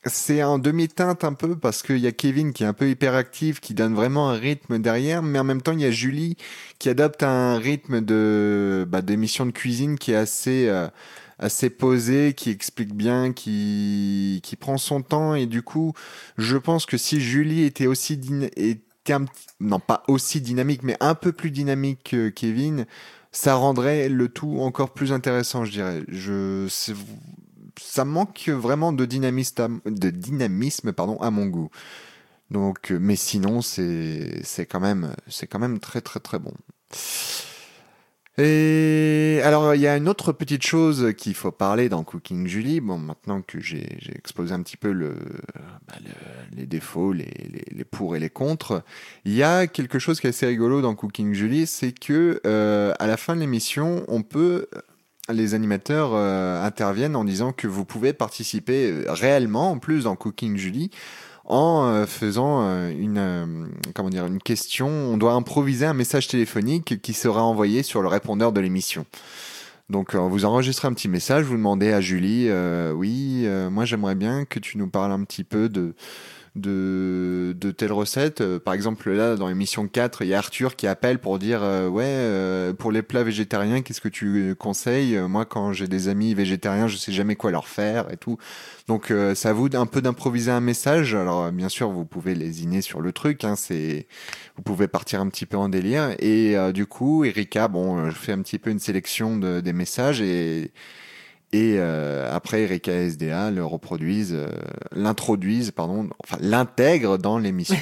c'est 0.07 0.43
en 0.43 0.59
demi-teinte 0.59 1.25
un 1.25 1.33
peu 1.35 1.57
parce 1.57 1.83
qu'il 1.83 1.99
y 1.99 2.07
a 2.07 2.13
Kevin 2.13 2.53
qui 2.53 2.63
est 2.65 2.67
un 2.67 2.73
peu 2.73 2.89
hyperactif, 2.89 3.61
qui 3.61 3.75
donne 3.75 3.95
vraiment 3.95 4.31
un 4.31 4.35
rythme 4.35 4.79
derrière, 4.79 5.23
mais 5.23 5.39
en 5.39 5.45
même 5.45 5.63
temps 5.63 5.73
il 5.73 5.81
y 5.81 5.85
a 5.85 5.91
Julie 5.91 6.37
qui 6.79 6.89
adopte 6.89 7.23
un 7.23 7.59
rythme 7.59 8.01
de 8.01 8.87
bah, 8.89 9.03
d'émission 9.03 9.47
de 9.47 9.51
cuisine 9.53 9.99
qui 9.99 10.13
est 10.13 10.17
assez 10.17 10.69
euh, 10.69 10.89
assez 11.39 11.71
posé, 11.71 12.35
qui 12.35 12.51
explique 12.51 12.95
bien, 12.95 13.33
qui 13.33 14.41
qui 14.43 14.57
prend 14.57 14.79
son 14.79 15.03
temps 15.03 15.35
et 15.35 15.47
du 15.47 15.63
coup 15.63 15.93
je 16.39 16.57
pense 16.57 16.87
que 16.87 16.97
si 16.97 17.21
Julie 17.21 17.65
était 17.65 17.87
aussi 17.87 18.21
était 18.57 19.13
un 19.13 19.25
non 19.61 19.81
pas 19.81 20.03
aussi 20.09 20.41
dynamique 20.41 20.83
mais 20.83 20.97
un 21.01 21.15
peu 21.15 21.33
plus 21.33 21.51
dynamique 21.51 22.11
que 22.11 22.29
Kevin, 22.29 22.87
ça 23.33 23.55
rendrait 23.55 24.09
le 24.09 24.29
tout 24.29 24.59
encore 24.61 24.95
plus 24.95 25.13
intéressant, 25.13 25.65
je 25.65 25.73
dirais. 25.73 26.03
Je 26.09 26.67
c'est- 26.71 26.95
ça 27.81 28.05
manque 28.05 28.49
vraiment 28.49 28.93
de 28.93 29.05
dynamisme, 29.07 30.89
à- 30.89 30.93
pardon, 30.93 31.19
à 31.21 31.31
mon 31.31 31.47
goût. 31.47 31.71
Donc, 32.51 32.93
euh, 32.93 32.99
mais 33.01 33.17
sinon, 33.17 33.63
c'est 33.63 34.43
quand 34.71 34.81
même 34.81 35.15
quand 35.51 35.59
même 35.59 35.79
très 35.81 36.01
très 36.01 36.21
très 36.21 36.39
bon. 36.39 36.55
Et 38.39 39.41
alors, 39.45 39.75
il 39.75 39.81
y 39.81 39.87
a 39.87 39.97
une 39.97 40.11
autre 40.11 40.31
petite 40.33 40.63
chose 40.63 41.15
qu'il 41.17 41.35
faut 41.35 41.53
parler 41.53 41.89
dans 41.89 42.05
Cooking 42.05 42.47
Julie. 42.47 42.81
Bon, 42.81 42.99
maintenant 42.99 43.41
que 43.41 43.61
j'ai 43.61 43.99
exposé 44.15 44.53
un 44.53 44.61
petit 44.63 44.77
peu 44.77 44.93
le, 44.93 45.15
bah, 45.89 45.95
le- 46.05 46.57
les 46.59 46.67
défauts, 46.67 47.15
les, 47.15 47.25
les, 47.25 47.65
les 47.71 47.85
pour 47.85 48.15
et 48.15 48.21
les 48.21 48.29
contre, 48.29 48.83
il 49.25 49.33
y 49.33 49.43
a 49.43 49.67
quelque 49.67 49.99
chose 49.99 50.21
qui 50.21 50.27
est 50.27 50.31
assez 50.31 50.47
rigolo 50.47 50.83
dans 50.83 50.95
Cooking 50.95 51.33
Julie, 51.33 51.67
c'est 51.67 51.93
que 51.93 52.41
euh, 52.47 52.93
à 52.99 53.07
la 53.07 53.17
fin 53.17 53.35
de 53.35 53.41
l'émission, 53.41 54.05
on 54.09 54.23
peut 54.23 54.69
les 55.29 55.55
animateurs 55.55 56.11
euh, 56.15 56.65
interviennent 56.65 57.17
en 57.17 57.25
disant 57.25 57.53
que 57.53 57.67
vous 57.67 57.85
pouvez 57.85 58.13
participer 58.13 58.91
euh, 58.91 59.05
réellement 59.09 59.73
en 59.73 59.79
plus 59.79 60.05
dans 60.05 60.17
Cooking 60.17 60.57
Julie 60.57 60.91
en 61.47 61.87
euh, 61.87 62.07
faisant 62.07 62.63
euh, 62.63 62.91
une 62.91 63.19
euh, 63.19 63.47
comment 63.95 64.11
dire 64.11 64.27
une 64.27 64.41
question. 64.41 64.89
On 64.89 65.17
doit 65.17 65.33
improviser 65.33 65.87
un 65.87 65.95
message 65.95 66.29
téléphonique 66.29 67.01
qui 67.01 67.13
sera 67.13 67.43
envoyé 67.43 67.83
sur 67.83 68.03
le 68.03 68.09
répondeur 68.09 68.53
de 68.53 68.61
l'émission. 68.61 69.07
Donc 69.89 70.15
euh, 70.15 70.19
vous 70.19 70.45
enregistrez 70.45 70.89
un 70.89 70.93
petit 70.93 71.09
message 71.09 71.45
vous 71.45 71.57
demandez 71.57 71.93
à 71.93 72.01
Julie 72.01 72.51
oui 72.95 73.47
moi 73.71 73.85
j'aimerais 73.85 74.17
bien 74.17 74.45
que 74.45 74.59
tu 74.59 74.79
nous 74.79 74.89
parles 74.89 75.13
un 75.13 75.23
petit 75.23 75.45
peu 75.45 75.69
de 75.69 75.95
de, 76.57 77.55
de 77.59 77.71
telle 77.71 77.93
recette. 77.93 78.41
Euh, 78.41 78.59
Par 78.59 78.75
exemple, 78.75 79.11
là, 79.13 79.37
dans 79.37 79.49
l'émission 79.49 79.87
4, 79.87 80.23
il 80.23 80.29
y 80.29 80.35
a 80.35 80.39
Arthur 80.39 80.75
qui 80.77 80.87
appelle 80.87 81.19
pour 81.21 81.39
dire 81.39 81.63
euh, 81.63 81.89
Ouais, 81.89 82.05
euh, 82.07 82.73
pour 82.73 82.91
les 82.93 83.03
plats 83.03 83.23
végétariens, 83.23 83.83
qu'est-ce 83.83 84.01
que 84.01 84.09
tu 84.09 84.55
conseilles? 84.59 85.17
Euh, 85.17 85.29
Moi, 85.29 85.45
quand 85.45 85.73
j'ai 85.73 85.87
des 85.89 86.09
amis 86.09 86.35
végétariens, 86.35 86.89
je 86.89 86.97
sais 86.97 87.13
jamais 87.13 87.37
quoi 87.37 87.51
leur 87.51 87.69
faire 87.69 88.11
et 88.13 88.17
tout. 88.17 88.39
Donc, 88.89 89.11
euh, 89.11 89.35
ça 89.35 89.53
vous 89.53 89.69
un 89.75 89.87
peu 89.87 90.01
d'improviser 90.03 90.51
un 90.51 90.61
message. 90.61 91.15
Alors, 91.15 91.45
euh, 91.45 91.51
bien 91.51 91.69
sûr, 91.69 91.91
vous 91.91 92.05
pouvez 92.05 92.35
lésiner 92.35 92.81
sur 92.83 93.01
le 93.01 93.13
truc. 93.13 93.45
Hein, 93.45 93.55
c'est 93.57 94.07
Vous 94.57 94.63
pouvez 94.63 94.89
partir 94.89 95.21
un 95.21 95.29
petit 95.29 95.47
peu 95.47 95.57
en 95.59 95.69
délire. 95.69 96.15
Et 96.19 96.57
du 96.73 96.87
coup, 96.87 97.25
Erika, 97.25 97.69
bon, 97.69 98.11
je 98.11 98.17
fais 98.17 98.33
un 98.33 98.43
petit 98.43 98.59
peu 98.59 98.71
une 98.71 98.79
sélection 98.79 99.37
de, 99.37 99.61
des 99.61 99.73
messages 99.73 100.21
et. 100.21 100.73
Et 101.53 101.77
euh, 101.79 102.29
après, 102.35 102.63
Erika 102.63 102.93
et 102.93 103.07
SDA 103.11 103.51
le 103.51 103.65
reproduisent, 103.65 104.35
euh, 104.35 104.49
l'introduisent, 104.93 105.71
pardon, 105.71 106.09
enfin 106.25 106.37
l'intègrent 106.41 107.19
dans 107.19 107.39
l'émission. 107.39 107.77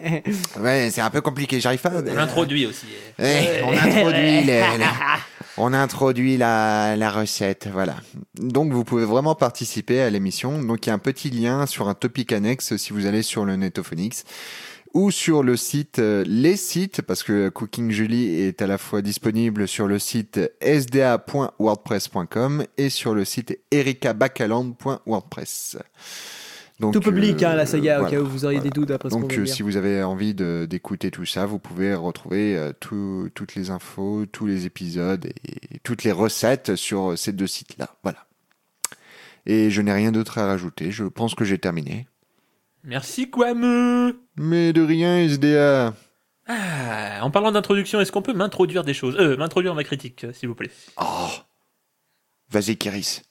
ouais, 0.60 0.88
c'est 0.90 1.00
un 1.00 1.10
peu 1.10 1.20
compliqué, 1.20 1.60
j'arrive 1.60 1.80
pas. 1.80 1.92
On 2.06 2.14
l'introduit 2.14 2.66
aussi. 2.66 2.86
Ouais, 3.18 3.62
on 3.64 3.72
introduit, 3.72 4.42
les- 4.44 4.62
on 5.56 5.72
introduit 5.72 6.36
la, 6.36 6.96
la 6.96 7.10
recette, 7.10 7.68
voilà. 7.72 7.94
Donc 8.34 8.72
vous 8.72 8.82
pouvez 8.84 9.04
vraiment 9.04 9.36
participer 9.36 10.00
à 10.02 10.10
l'émission. 10.10 10.60
Donc 10.60 10.84
il 10.84 10.88
y 10.88 10.90
a 10.90 10.94
un 10.94 10.98
petit 10.98 11.30
lien 11.30 11.66
sur 11.66 11.88
un 11.88 11.94
topic 11.94 12.32
annexe 12.32 12.76
si 12.76 12.92
vous 12.92 13.06
allez 13.06 13.22
sur 13.22 13.44
le 13.44 13.54
Netophonix 13.56 14.24
ou 14.94 15.10
sur 15.10 15.42
le 15.42 15.56
site, 15.56 15.98
euh, 15.98 16.22
les 16.26 16.56
sites, 16.56 17.02
parce 17.02 17.22
que 17.24 17.48
Cooking 17.48 17.90
Julie 17.90 18.40
est 18.40 18.62
à 18.62 18.66
la 18.68 18.78
fois 18.78 19.02
disponible 19.02 19.66
sur 19.68 19.88
le 19.88 19.98
site 19.98 20.40
sda.wordpress.com 20.62 22.64
et 22.78 22.88
sur 22.90 23.14
le 23.14 23.24
site 23.24 23.58
erikabacaland.wordpress. 23.72 25.78
Donc, 26.80 26.92
Tout 26.92 27.00
public, 27.00 27.40
euh, 27.42 27.48
hein, 27.50 27.54
la 27.54 27.66
saga, 27.66 28.02
au 28.02 28.06
cas 28.06 28.20
où 28.20 28.26
vous 28.26 28.44
auriez 28.44 28.58
voilà. 28.58 28.70
des 28.70 28.74
doutes 28.80 28.90
après 28.90 29.08
ce 29.08 29.14
Donc, 29.14 29.30
vient 29.30 29.38
de 29.38 29.42
euh, 29.44 29.46
si 29.46 29.62
vous 29.62 29.76
avez 29.76 30.02
envie 30.02 30.34
d'écouter 30.34 31.10
tout 31.12 31.24
ça, 31.24 31.46
vous 31.46 31.60
pouvez 31.60 31.94
retrouver 31.94 32.56
euh, 32.56 32.72
tout- 32.78 33.28
toutes 33.34 33.54
les 33.54 33.70
infos, 33.70 34.26
tous 34.26 34.46
les 34.46 34.66
épisodes 34.66 35.24
et 35.26 35.78
toutes 35.84 36.02
les 36.02 36.10
recettes 36.12 36.74
sur 36.74 37.16
ces 37.16 37.30
deux 37.32 37.46
sites-là. 37.46 37.94
Voilà. 38.02 38.26
Et 39.46 39.70
je 39.70 39.82
n'ai 39.82 39.92
rien 39.92 40.10
d'autre 40.10 40.38
à 40.38 40.46
rajouter. 40.46 40.90
Je 40.90 41.04
pense 41.04 41.34
que 41.36 41.44
j'ai 41.44 41.58
terminé. 41.58 42.08
Merci 42.84 43.30
Quam. 43.30 44.12
Mais 44.36 44.72
de 44.72 44.82
rien, 44.82 45.26
SDA. 45.26 45.94
Ah, 46.46 47.20
en 47.22 47.30
parlant 47.30 47.50
d'introduction, 47.50 48.00
est-ce 48.00 48.12
qu'on 48.12 48.20
peut 48.20 48.34
m'introduire 48.34 48.84
des 48.84 48.92
choses? 48.92 49.16
Euh, 49.18 49.36
m'introduire 49.38 49.74
ma 49.74 49.84
critique, 49.84 50.24
euh, 50.24 50.32
s'il 50.34 50.48
vous 50.48 50.54
plaît. 50.54 50.70
Oh. 51.00 51.28
Vas-y, 52.50 52.76
Kiris. 52.76 53.22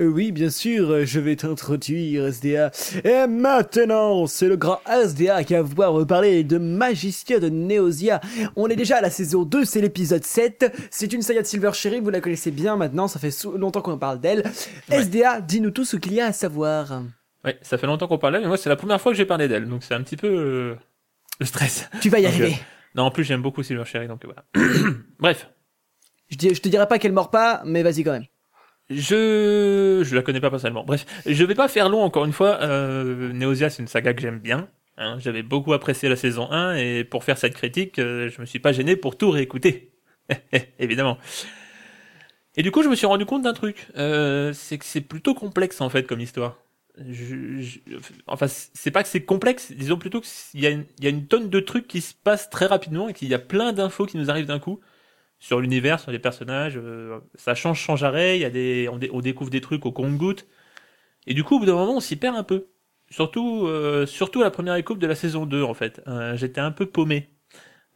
Euh, 0.00 0.06
oui, 0.06 0.32
bien 0.32 0.50
sûr, 0.50 0.90
euh, 0.90 1.04
je 1.04 1.20
vais 1.20 1.36
t'introduire, 1.36 2.26
SDA. 2.26 2.72
Et 3.04 3.28
maintenant, 3.28 4.26
c'est 4.26 4.48
le 4.48 4.56
grand 4.56 4.80
SDA 4.86 5.44
qui 5.44 5.54
va 5.54 5.62
pouvoir 5.62 5.92
vous 5.92 6.04
parler 6.04 6.42
de 6.42 6.58
Magistia 6.58 7.38
de 7.38 7.48
Neosia. 7.48 8.20
On 8.56 8.68
est 8.68 8.76
déjà 8.76 8.96
à 8.96 9.00
la 9.00 9.10
saison 9.10 9.44
2, 9.44 9.64
c'est 9.64 9.80
l'épisode 9.80 10.24
7. 10.24 10.72
C'est 10.90 11.12
une 11.12 11.22
saga 11.22 11.42
de 11.42 11.46
Silver 11.46 11.70
Cherry, 11.74 12.00
vous 12.00 12.10
la 12.10 12.20
connaissez 12.20 12.50
bien 12.50 12.76
maintenant, 12.76 13.06
ça 13.06 13.20
fait 13.20 13.32
longtemps 13.56 13.82
qu'on 13.82 13.92
en 13.92 13.98
parle 13.98 14.20
d'elle. 14.20 14.42
SDA, 14.90 15.40
dis-nous 15.40 15.70
tout 15.70 15.84
ce 15.84 15.96
qu'il 15.96 16.14
y 16.14 16.20
a 16.20 16.26
à 16.26 16.32
savoir. 16.32 17.02
Ouais, 17.44 17.58
ça 17.62 17.76
fait 17.78 17.86
longtemps 17.86 18.06
qu'on 18.08 18.18
parlait, 18.18 18.40
mais 18.40 18.46
moi 18.46 18.56
c'est 18.56 18.68
la 18.68 18.76
première 18.76 19.00
fois 19.00 19.12
que 19.12 19.18
j'ai 19.18 19.24
parlé 19.26 19.48
d'elle, 19.48 19.68
donc 19.68 19.82
c'est 19.82 19.94
un 19.94 20.02
petit 20.02 20.16
peu 20.16 20.28
euh, 20.28 20.74
le 21.40 21.46
stress. 21.46 21.88
Tu 22.00 22.08
vas 22.08 22.20
y 22.20 22.26
arriver. 22.26 22.54
Non, 22.94 23.04
en 23.04 23.10
plus 23.10 23.24
j'aime 23.24 23.42
beaucoup 23.42 23.62
Silver 23.62 23.84
Cherry, 23.84 24.06
donc 24.06 24.24
voilà. 24.24 24.44
Bref, 25.18 25.48
Je, 26.30 26.36
dis- 26.36 26.54
je 26.54 26.60
te 26.60 26.68
dirai 26.68 26.86
pas 26.86 26.98
qu'elle 26.98 27.12
mord 27.12 27.30
pas, 27.30 27.62
mais 27.64 27.82
vas-y 27.82 28.04
quand 28.04 28.12
même. 28.12 28.26
je 28.90 30.02
je 30.04 30.14
la 30.14 30.22
connais 30.22 30.40
pas 30.40 30.50
personnellement. 30.50 30.84
Bref, 30.84 31.04
je 31.26 31.44
vais 31.44 31.54
pas 31.54 31.68
faire 31.68 31.88
long 31.88 32.02
encore 32.02 32.24
une 32.24 32.32
fois. 32.32 32.58
Euh, 32.62 33.32
Neosia, 33.32 33.70
c'est 33.70 33.82
une 33.82 33.88
saga 33.88 34.14
que 34.14 34.20
j'aime 34.20 34.38
bien. 34.38 34.68
hein. 34.98 35.16
J'avais 35.18 35.42
beaucoup 35.42 35.72
apprécié 35.72 36.08
la 36.08 36.16
saison 36.16 36.50
1 36.50 36.76
et 36.76 37.04
pour 37.04 37.24
faire 37.24 37.38
cette 37.38 37.54
critique, 37.54 37.98
euh, 37.98 38.28
je 38.28 38.40
me 38.40 38.46
suis 38.46 38.58
pas 38.60 38.72
gêné 38.72 38.94
pour 38.96 39.16
tout 39.16 39.30
réécouter. 39.30 39.92
Évidemment. 40.78 41.18
Et 42.56 42.62
du 42.62 42.70
coup, 42.70 42.82
je 42.82 42.88
me 42.88 42.94
suis 42.94 43.06
rendu 43.06 43.24
compte 43.24 43.42
d'un 43.42 43.54
truc. 43.54 43.88
Euh, 43.96 44.52
c'est 44.52 44.76
que 44.78 44.84
c'est 44.84 45.00
plutôt 45.00 45.34
complexe 45.34 45.80
en 45.80 45.88
fait 45.88 46.06
comme 46.06 46.20
histoire. 46.20 46.58
Enfin, 48.26 48.46
c'est 48.48 48.90
pas 48.90 49.02
que 49.02 49.08
c'est 49.08 49.24
complexe, 49.24 49.72
disons 49.72 49.96
plutôt 49.98 50.20
qu'il 50.20 50.60
y, 50.60 50.66
a 50.66 50.70
une- 50.70 50.84
y 51.00 51.06
a 51.06 51.10
une 51.10 51.26
tonne 51.26 51.48
de 51.48 51.60
trucs 51.60 51.88
qui 51.88 52.00
se 52.00 52.14
passent 52.14 52.50
très 52.50 52.66
rapidement 52.66 53.08
et 53.08 53.14
qu'il 53.14 53.28
y 53.28 53.34
a 53.34 53.38
plein 53.38 53.72
d'infos 53.72 54.06
qui 54.06 54.16
nous 54.18 54.30
arrivent 54.30 54.46
d'un 54.46 54.58
coup 54.58 54.80
sur 55.40 55.60
l'univers, 55.60 56.00
sur 56.00 56.10
les 56.12 56.18
personnages. 56.20 56.74
euh, 56.78 57.20
ça 57.36 57.54
change 57.54 57.84
sans 57.86 58.04
arrêt. 58.04 58.38
Il 58.38 58.42
y 58.42 58.44
a 58.46 58.50
des, 58.50 58.88
on, 58.92 58.98
dé- 58.98 59.10
on 59.12 59.20
découvre 59.20 59.50
des 59.50 59.60
trucs 59.62 59.86
au 59.86 59.92
compte-gouttes. 59.92 60.46
Et 61.26 61.34
du 61.34 61.44
coup, 61.44 61.56
au 61.56 61.60
bout 61.60 61.66
d'un 61.66 61.74
moment, 61.74 61.96
on 61.96 62.00
s'y 62.00 62.16
perd 62.16 62.36
un 62.36 62.44
peu. 62.44 62.68
Surtout, 63.10 63.66
euh, 63.66 64.06
surtout 64.06 64.40
à 64.42 64.44
la 64.44 64.50
première 64.50 64.74
écoute 64.76 64.98
de 64.98 65.06
la 65.06 65.14
saison 65.14 65.46
2, 65.46 65.62
en 65.62 65.74
fait. 65.74 66.02
Euh, 66.08 66.36
J'étais 66.36 66.60
un 66.60 66.72
peu 66.72 66.86
paumé. 66.86 67.30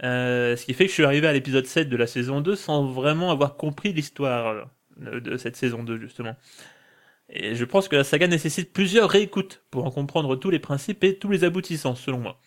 Ce 0.02 0.64
qui 0.64 0.74
fait 0.74 0.84
que 0.84 0.90
je 0.90 0.94
suis 0.94 1.04
arrivé 1.04 1.26
à 1.26 1.32
l'épisode 1.32 1.66
7 1.66 1.88
de 1.88 1.96
la 1.96 2.06
saison 2.06 2.40
2 2.40 2.56
sans 2.56 2.84
vraiment 2.86 3.30
avoir 3.30 3.56
compris 3.56 3.92
l'histoire 3.92 4.70
de 4.98 5.36
cette 5.36 5.56
saison 5.56 5.82
2, 5.84 5.98
justement. 6.00 6.36
Et 7.28 7.54
je 7.54 7.64
pense 7.64 7.88
que 7.88 7.96
la 7.96 8.04
saga 8.04 8.28
nécessite 8.28 8.72
plusieurs 8.72 9.10
réécoutes 9.10 9.62
pour 9.70 9.84
en 9.84 9.90
comprendre 9.90 10.36
tous 10.36 10.50
les 10.50 10.58
principes 10.58 11.02
et 11.04 11.18
tous 11.18 11.30
les 11.30 11.44
aboutissants, 11.44 11.96
selon 11.96 12.18
moi. 12.18 12.40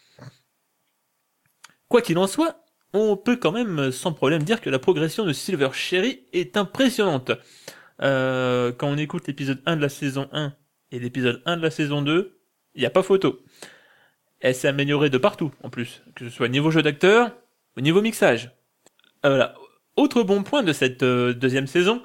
Quoi 1.89 2.01
qu'il 2.01 2.17
en 2.17 2.27
soit, 2.27 2.63
on 2.93 3.17
peut 3.17 3.35
quand 3.35 3.51
même 3.51 3.91
sans 3.91 4.13
problème 4.13 4.43
dire 4.43 4.61
que 4.61 4.69
la 4.69 4.79
progression 4.79 5.25
de 5.25 5.33
Silver 5.33 5.69
Cherry 5.73 6.23
est 6.33 6.55
impressionnante. 6.55 7.31
Euh, 8.01 8.71
quand 8.71 8.87
on 8.87 8.97
écoute 8.97 9.27
l'épisode 9.27 9.61
1 9.65 9.75
de 9.75 9.81
la 9.81 9.89
saison 9.89 10.29
1 10.31 10.53
et 10.91 10.99
l'épisode 10.99 11.41
1 11.45 11.57
de 11.57 11.61
la 11.61 11.71
saison 11.71 12.01
2, 12.01 12.39
il 12.75 12.85
a 12.85 12.89
pas 12.89 13.03
photo. 13.03 13.41
Elle 14.39 14.55
s'est 14.55 14.69
améliorée 14.69 15.09
de 15.09 15.17
partout, 15.17 15.51
en 15.63 15.69
plus, 15.69 16.01
que 16.15 16.25
ce 16.25 16.31
soit 16.31 16.47
niveau 16.47 16.71
jeu 16.71 16.81
d'acteur 16.81 17.35
ou 17.75 17.81
niveau 17.81 18.01
mixage. 18.01 18.51
Euh, 19.25 19.29
voilà. 19.29 19.55
Autre 19.97 20.23
bon 20.23 20.43
point 20.43 20.63
de 20.63 20.71
cette 20.71 21.03
euh, 21.03 21.33
deuxième 21.33 21.67
saison, 21.67 22.01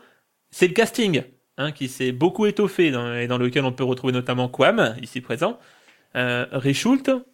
c'est 0.51 0.67
le 0.67 0.75
casting, 0.75 1.23
hein, 1.59 1.73
qui 1.73 1.89
s'est 1.89 2.13
beaucoup 2.13 2.47
étoffé 2.47 2.87
et 2.89 3.27
dans 3.27 3.39
lequel 3.39 3.65
on 3.65 3.73
peut 3.73 3.85
retrouver 3.85 4.13
notamment 4.13 4.49
Quam, 4.49 4.97
ici 5.03 5.21
présent, 5.21 5.59
euh, 6.17 6.47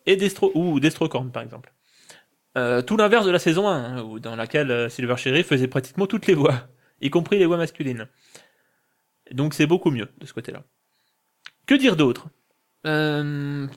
et 0.06 0.16
Destro 0.16 0.52
ou 0.54 0.80
Destrocorn 0.80 1.30
par 1.30 1.42
exemple. 1.42 1.72
Euh, 2.58 2.82
tout 2.82 2.96
l'inverse 2.96 3.26
de 3.26 3.30
la 3.30 3.38
saison 3.38 3.68
1, 3.68 3.72
hein, 3.72 4.02
où, 4.02 4.18
dans 4.18 4.34
laquelle 4.34 4.70
euh, 4.70 4.88
Silver 4.88 5.16
Cherry 5.16 5.44
faisait 5.44 5.68
pratiquement 5.68 6.06
toutes 6.06 6.26
les 6.26 6.34
voix, 6.34 6.68
y 7.00 7.08
compris 7.08 7.38
les 7.38 7.46
voix 7.46 7.56
masculines. 7.56 8.08
Donc 9.30 9.54
c'est 9.54 9.66
beaucoup 9.66 9.90
mieux 9.90 10.08
de 10.18 10.26
ce 10.26 10.32
côté-là. 10.32 10.64
Que 11.66 11.74
dire 11.74 11.94
d'autre 11.94 12.28
Euh, 12.86 13.68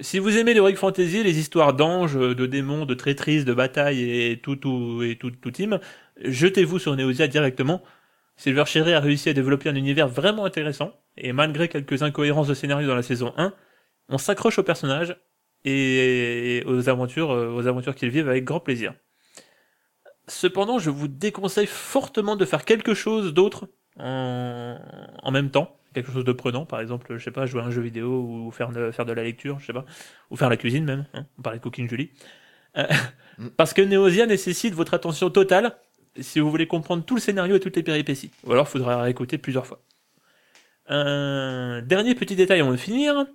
Si 0.00 0.18
vous 0.18 0.36
aimez 0.36 0.52
l'Heroic 0.52 0.76
Fantasy, 0.76 1.22
les 1.22 1.38
histoires 1.38 1.72
d'anges, 1.72 2.14
de 2.14 2.46
démons, 2.46 2.84
de 2.84 2.94
traîtrises, 2.94 3.46
de 3.46 3.54
batailles 3.54 4.02
et 4.02 4.40
tout, 4.42 4.56
tout, 4.56 5.02
tout, 5.18 5.30
tout 5.30 5.50
team, 5.50 5.80
jetez-vous 6.22 6.78
sur 6.78 6.94
Neosia 6.94 7.28
directement. 7.28 7.82
Silver 8.36 8.64
Cherry 8.66 8.92
a 8.92 9.00
réussi 9.00 9.28
à 9.28 9.32
développer 9.32 9.68
un 9.68 9.74
univers 9.74 10.08
vraiment 10.08 10.44
intéressant, 10.44 10.92
et 11.16 11.32
malgré 11.32 11.68
quelques 11.68 12.02
incohérences 12.02 12.48
de 12.48 12.54
scénario 12.54 12.88
dans 12.88 12.94
la 12.94 13.02
saison 13.02 13.32
1, 13.36 13.52
on 14.08 14.18
s'accroche 14.18 14.58
aux 14.58 14.62
personnages 14.62 15.16
et 15.64 16.64
aux 16.66 16.88
aventures, 16.88 17.30
euh, 17.30 17.54
aux 17.54 17.66
aventures 17.66 17.94
qu'ils 17.94 18.10
vivent 18.10 18.28
avec 18.28 18.44
grand 18.44 18.60
plaisir. 18.60 18.94
Cependant, 20.26 20.78
je 20.78 20.90
vous 20.90 21.08
déconseille 21.08 21.66
fortement 21.66 22.36
de 22.36 22.44
faire 22.44 22.64
quelque 22.64 22.94
chose 22.94 23.34
d'autre 23.34 23.68
en, 23.98 24.78
en 25.22 25.30
même 25.30 25.50
temps, 25.50 25.76
quelque 25.94 26.10
chose 26.10 26.24
de 26.24 26.32
prenant, 26.32 26.64
par 26.64 26.80
exemple, 26.80 27.16
je 27.16 27.22
sais 27.22 27.30
pas, 27.30 27.46
jouer 27.46 27.60
à 27.60 27.64
un 27.64 27.70
jeu 27.70 27.82
vidéo 27.82 28.22
ou 28.22 28.50
faire 28.50 28.70
de, 28.70 28.90
faire 28.90 29.04
de 29.04 29.12
la 29.12 29.22
lecture, 29.22 29.60
je 29.60 29.66
sais 29.66 29.72
pas, 29.72 29.84
ou 30.30 30.36
faire 30.36 30.48
la 30.48 30.56
cuisine 30.56 30.84
même. 30.84 31.06
Hein, 31.14 31.26
on 31.38 31.42
parlait 31.42 31.58
de 31.58 31.62
Cooking 31.62 31.88
Julie. 31.88 32.10
Euh, 32.76 32.86
Mm. 33.38 33.48
parce 33.56 33.72
que 33.72 33.82
Neosia 33.82 34.26
nécessite 34.26 34.74
votre 34.74 34.94
attention 34.94 35.30
totale 35.30 35.76
si 36.20 36.40
vous 36.40 36.50
voulez 36.50 36.66
comprendre 36.66 37.04
tout 37.04 37.14
le 37.14 37.20
scénario 37.20 37.56
et 37.56 37.60
toutes 37.60 37.76
les 37.76 37.82
péripéties. 37.82 38.30
Ou 38.44 38.52
alors, 38.52 38.66
il 38.68 38.70
faudra 38.70 39.02
réécouter 39.02 39.38
plusieurs 39.38 39.66
fois. 39.66 39.82
Un 40.86 41.82
dernier 41.82 42.14
petit 42.14 42.36
détail 42.36 42.60
avant 42.60 42.72
de 42.72 42.76
finir. 42.76 43.26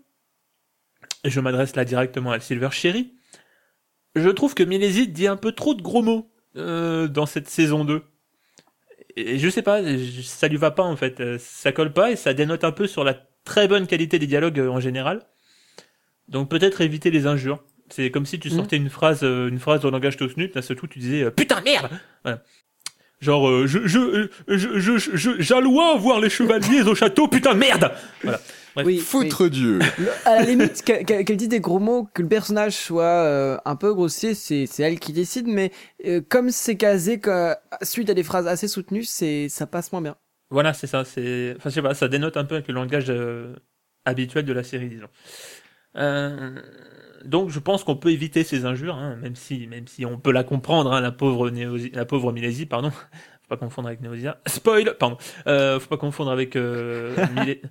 Je 1.24 1.40
m'adresse 1.40 1.76
là 1.76 1.86
directement 1.86 2.32
à 2.32 2.40
Silver 2.40 2.70
Cherry. 2.72 3.13
Je 4.16 4.30
trouve 4.30 4.54
que 4.54 4.63
Miléside 4.63 5.13
dit 5.13 5.28
un 5.28 5.38
peu 5.38 5.52
trop 5.52 5.74
de 5.74 5.82
gros 5.82 6.02
mots 6.02 6.30
euh, 6.56 7.08
dans 7.08 7.26
cette 7.26 7.48
saison 7.50 7.86
2. 7.86 8.04
Et 9.16 9.40
je 9.40 9.50
sais 9.50 9.62
pas, 9.62 9.82
ça 10.24 10.48
lui 10.48 10.58
va 10.58 10.72
pas 10.72 10.84
en 10.84 10.96
fait. 10.96 11.20
Euh, 11.20 11.38
Ça 11.40 11.72
colle 11.72 11.94
pas 11.94 12.12
et 12.12 12.16
ça 12.16 12.34
dénote 12.34 12.63
un 12.63 12.72
peu 12.72 12.86
sur 12.88 13.04
la 13.04 13.16
très 13.46 13.68
bonne 13.68 13.88
qualité 13.88 14.20
des 14.20 14.28
dialogues 14.28 14.60
euh, 14.60 14.70
en 14.70 14.80
général. 14.80 15.22
Donc 16.28 16.50
peut-être 16.50 16.82
éviter 16.82 17.10
les 17.12 17.26
injures. 17.26 17.63
C'est 17.90 18.12
comme 18.12 18.26
si 18.26 18.40
tu 18.40 18.50
Mhm. 18.50 18.56
sortais 18.58 18.76
une 18.78 18.90
phrase, 18.90 19.22
euh, 19.24 19.48
une 19.48 19.60
phrase 19.60 19.82
dans 19.82 19.88
le 19.88 19.94
langage 19.94 20.18
tosnut, 20.18 20.54
d'un 20.54 20.62
seul 20.62 20.78
coup 20.78 20.88
tu 20.88 21.00
disais 21.00 21.32
putain 21.32 21.62
merde. 21.62 21.90
Voilà. 22.24 22.44
Genre 23.19 23.47
euh, 23.49 23.65
je 23.67 23.88
je 23.88 23.99
euh, 23.99 24.30
je 24.47 24.80
je 24.80 24.97
je- 24.97 25.15
je- 25.15 25.39
j'allois 25.41 25.97
voir 25.97 26.19
les 26.19 26.30
chevaliers 26.30 26.84
au 26.84 26.93
château 26.95 27.27
putain 27.27 27.53
merde. 27.56 27.91
Voilà. 28.23 28.39
Bref. 28.75 28.86
Oui, 28.86 28.99
Foutre 28.99 29.49
Dieu. 29.49 29.80
à 30.25 30.36
la 30.36 30.43
limite, 30.43 30.84
qu'elle 30.84 31.03
qu'elle- 31.03 31.25
qu'elle 31.25 31.38
dise 31.38 31.49
des 31.49 31.60
gros 31.60 31.80
mots, 31.80 32.08
que 32.13 32.21
le 32.21 32.27
personnage 32.27 32.73
soit 32.73 33.03
euh, 33.06 33.58
un 33.65 33.75
peu 33.75 33.91
grossier, 33.95 34.36
c'est 34.36 34.67
c'est 34.67 34.84
elle 34.84 34.99
qui 34.99 35.13
décide, 35.13 35.47
mais 35.47 35.71
euh, 36.06 36.21
comme 36.30 36.51
c'est 36.51 36.75
casé 36.77 37.19
que, 37.19 37.56
suite 37.82 38.12
à 38.12 38.13
des 38.13 38.21
phrases 38.21 38.45
assez 38.45 38.67
soutenues, 38.67 39.03
c'est 39.03 39.49
ça 39.49 39.65
passe 39.65 39.91
moins 39.91 40.01
bien. 40.03 40.15
Voilà, 40.51 40.73
c'est 40.75 40.86
ça. 40.86 41.03
C'est, 41.06 41.56
enfin, 41.58 41.69
je 41.71 41.73
sais 41.75 41.82
pas, 41.82 41.95
ça 41.95 42.08
dénote 42.08 42.38
un 42.38 42.45
peu 42.45 42.53
avec 42.53 42.67
le 42.67 42.75
langage 42.75 43.06
euh, 43.10 43.56
habituel 44.06 44.45
de 44.45 44.53
la 44.53 44.62
série, 44.63 44.89
disons. 44.89 45.08
Euh, 45.97 46.51
donc, 47.28 47.50
je 47.50 47.60
pense 47.60 47.84
qu'on 47.84 47.96
peut 47.96 48.12
éviter 48.12 48.44
ces 48.44 48.66
injures, 48.66 48.96
hein, 48.96 49.18
même 49.22 49.36
si, 49.36 49.68
même 49.68 49.88
si 49.88 50.06
on 50.06 50.18
peut 50.18 50.32
la 50.32 50.44
comprendre, 50.44 50.92
hein, 50.94 51.02
la 51.02 51.12
pauvre 51.12 51.50
Néosi, 51.50 51.92
la 51.94 52.06
pauvre 52.06 52.32
Milésie, 52.32 52.66
pardon. 52.66 52.92
Faut 53.50 53.56
pas 53.56 53.58
confondre 53.58 53.88
avec 53.88 54.02
Néosia. 54.02 54.40
Spoil, 54.46 54.98
pardon. 55.00 55.18
Euh, 55.48 55.80
faut 55.80 55.88
pas 55.88 55.96
confondre 55.96 56.32
avec 56.32 56.58
euh, 56.58 57.16
Milé- 57.36 57.62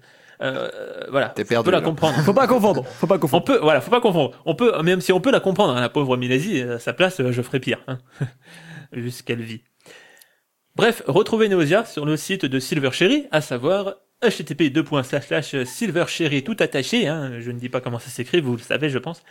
euh, 0.41 0.71
voilà. 1.11 1.29
T'es 1.29 1.43
On 1.43 1.47
perdu, 1.47 1.65
peut 1.67 1.71
la 1.71 1.83
comprendre. 1.83 2.17
Faut 2.21 2.33
pas 2.33 2.47
confondre, 2.47 2.83
faut 2.87 3.07
pas 3.07 3.17
On 3.17 3.19
confondre. 3.19 3.45
peut, 3.45 3.59
voilà, 3.61 3.83
faut 3.83 3.91
pas 3.91 4.01
confondre. 4.01 4.41
On 4.47 4.55
peut, 4.55 4.73
même 4.83 5.03
si 5.03 5.13
on 5.13 5.21
peut 5.21 5.31
la 5.31 5.41
comprendre, 5.41 5.77
hein, 5.77 5.81
la 5.83 5.91
pauvre 5.91 6.17
Milésie, 6.17 6.63
à 6.63 6.79
sa 6.79 6.95
place, 6.95 7.21
euh, 7.21 7.31
je 7.31 7.43
ferais 7.43 7.61
pire, 7.61 7.79
hein, 7.89 7.99
vu 8.93 9.11
ce 9.11 9.23
qu'elle 9.23 9.43
vit. 9.43 9.65
Bref, 10.77 11.03
retrouvez 11.07 11.49
Neosia 11.51 11.85
sur 11.85 12.07
le 12.07 12.17
site 12.17 12.47
de 12.47 12.59
Silver 12.59 12.93
Cherry, 12.93 13.27
à 13.31 13.43
savoir 13.43 13.97
http 14.23 14.73
silvercherry 15.65 16.43
tout 16.43 16.57
attaché, 16.61 17.07
hein, 17.07 17.41
je 17.41 17.51
ne 17.51 17.59
dis 17.59 17.69
pas 17.69 17.81
comment 17.81 17.99
ça 17.99 18.11
s'écrit, 18.11 18.41
vous 18.41 18.57
le 18.57 18.63
savez, 18.63 18.89
je 18.89 18.99
pense, 18.99 19.23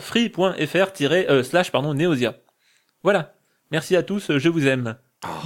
.free.fr 0.00 0.86
euh, 1.00 1.42
slash 1.42 1.72
pardon 1.72 1.94
Neosia. 1.94 2.36
Voilà. 3.02 3.34
Merci 3.70 3.96
à 3.96 4.02
tous, 4.02 4.36
je 4.36 4.48
vous 4.48 4.66
aime. 4.66 4.96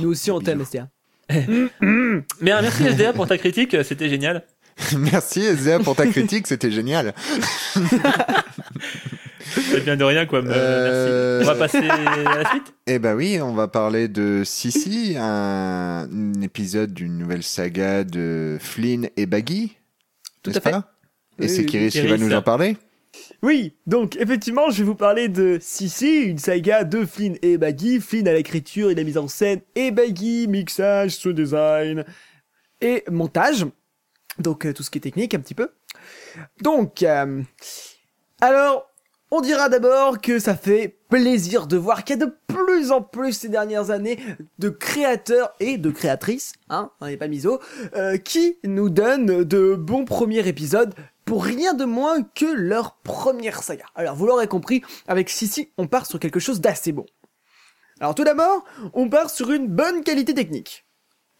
Nous 0.01 0.11
aussi 0.11 0.31
on 0.31 0.41
t'aime, 0.41 0.65
STA. 0.65 0.89
Mais 1.31 2.53
un 2.53 2.63
merci 2.63 2.85
SDA 2.85 3.13
pour 3.15 3.27
ta 3.27 3.39
critique, 3.39 3.77
c'était 3.85 4.09
génial. 4.09 4.45
Merci 4.97 5.43
SDA 5.43 5.79
pour 5.79 5.97
ta 5.97 6.07
critique, 6.07 6.47
c'était 6.47 6.71
génial. 6.71 7.15
C'est 9.61 9.85
bien 9.85 9.97
de 9.97 10.05
rien 10.05 10.27
quoi. 10.27 10.43
mais, 10.43 10.51
Euh, 10.55 11.39
Merci. 11.39 11.51
On 11.51 11.55
va 11.55 11.59
passer 11.59 11.89
à 11.89 12.43
la 12.43 12.51
suite? 12.51 12.75
Eh 12.87 12.99
ben 12.99 13.15
oui, 13.15 13.39
on 13.41 13.53
va 13.55 13.69
parler 13.69 14.09
de 14.09 14.43
Sissi, 14.45 15.15
un, 15.19 16.09
un 16.13 16.41
épisode 16.43 16.93
d'une 16.93 17.17
nouvelle 17.19 17.43
saga 17.43 18.05
de 18.05 18.59
Flynn 18.61 19.09
et 19.17 19.27
Baggy. 19.27 19.77
Tout 20.43 20.51
n'est-ce 20.51 20.59
à 20.59 20.63
fait. 20.63 20.71
pas? 20.71 20.93
Et 21.39 21.43
Oui, 21.43 21.49
c'est 21.49 21.65
Kiris 21.67 21.91
qui 21.93 22.07
va 22.07 22.17
nous 22.17 22.33
en 22.33 22.43
parler 22.43 22.77
Oui, 23.43 23.75
donc 23.87 24.17
effectivement, 24.17 24.71
je 24.71 24.79
vais 24.79 24.85
vous 24.85 24.95
parler 24.95 25.29
de 25.29 25.59
Sissi, 25.61 26.23
une 26.23 26.39
saga 26.39 26.85
de 26.85 27.05
Flynn 27.05 27.37
et 27.43 27.59
Baggy. 27.59 28.01
Flynn 28.01 28.27
à 28.29 28.33
l'écriture 28.33 28.91
et 28.91 28.95
la 28.95 29.05
mise 29.05 29.19
en 29.19 29.29
scène, 29.29 29.61
et 29.75 29.91
Baggy, 29.91 30.47
mixage, 30.49 31.13
sound 31.13 31.35
design 31.37 32.05
et 32.81 33.05
montage. 33.11 33.67
Donc 34.39 34.67
euh, 34.67 34.73
tout 34.73 34.83
ce 34.83 34.91
qui 34.91 34.99
est 34.99 35.01
technique 35.03 35.35
un 35.35 35.41
petit 35.41 35.55
peu. 35.55 35.71
Donc, 36.63 37.03
euh, 37.03 37.43
alors, 38.41 38.87
on 39.37 39.43
dira 39.43 39.69
d'abord 39.69 40.23
que 40.23 40.39
ça 40.39 40.57
fait 40.57 40.97
plaisir 41.11 41.67
de 41.67 41.77
voir 41.77 42.05
qu'il 42.05 42.19
y 42.19 42.23
a 42.23 42.25
de 42.25 42.35
plus 42.47 42.91
en 42.91 43.03
plus 43.03 43.35
ces 43.35 43.51
dernières 43.51 43.91
années 43.91 44.19
de 44.59 44.71
créateurs 44.71 45.53
et 45.61 45.77
de 45.77 45.91
créatrices, 45.91 46.55
hein, 46.71 46.91
on 47.03 47.07
n'est 47.07 47.19
pas 47.19 47.29
miso, 47.29 47.61
euh, 47.97 48.17
qui 48.17 48.57
nous 48.65 48.89
donnent 48.89 49.45
de 49.45 49.75
bons 49.75 50.07
premiers 50.07 50.49
épisodes 50.49 50.95
pour 51.27 51.45
rien 51.45 51.75
de 51.75 51.85
moins 51.85 52.23
que 52.23 52.47
leur 52.47 52.97
première 53.03 53.63
saga. 53.63 53.85
Alors 53.95 54.15
vous 54.17 54.27
l'aurez 54.27 54.49
compris, 54.49 54.83
avec 55.07 55.29
Sissi, 55.29 55.71
on 55.77 55.87
part 55.87 56.07
sur 56.07 56.19
quelque 56.19 56.41
chose 56.41 56.63
d'assez 56.63 56.93
bon. 56.93 57.05
Alors 58.01 58.15
tout 58.15 58.25
d'abord, 58.25 58.65
on 58.95 59.11
part 59.11 59.29
sur 59.29 59.51
une 59.51 59.69
bonne 59.69 60.03
qualité 60.03 60.33
technique. 60.33 60.87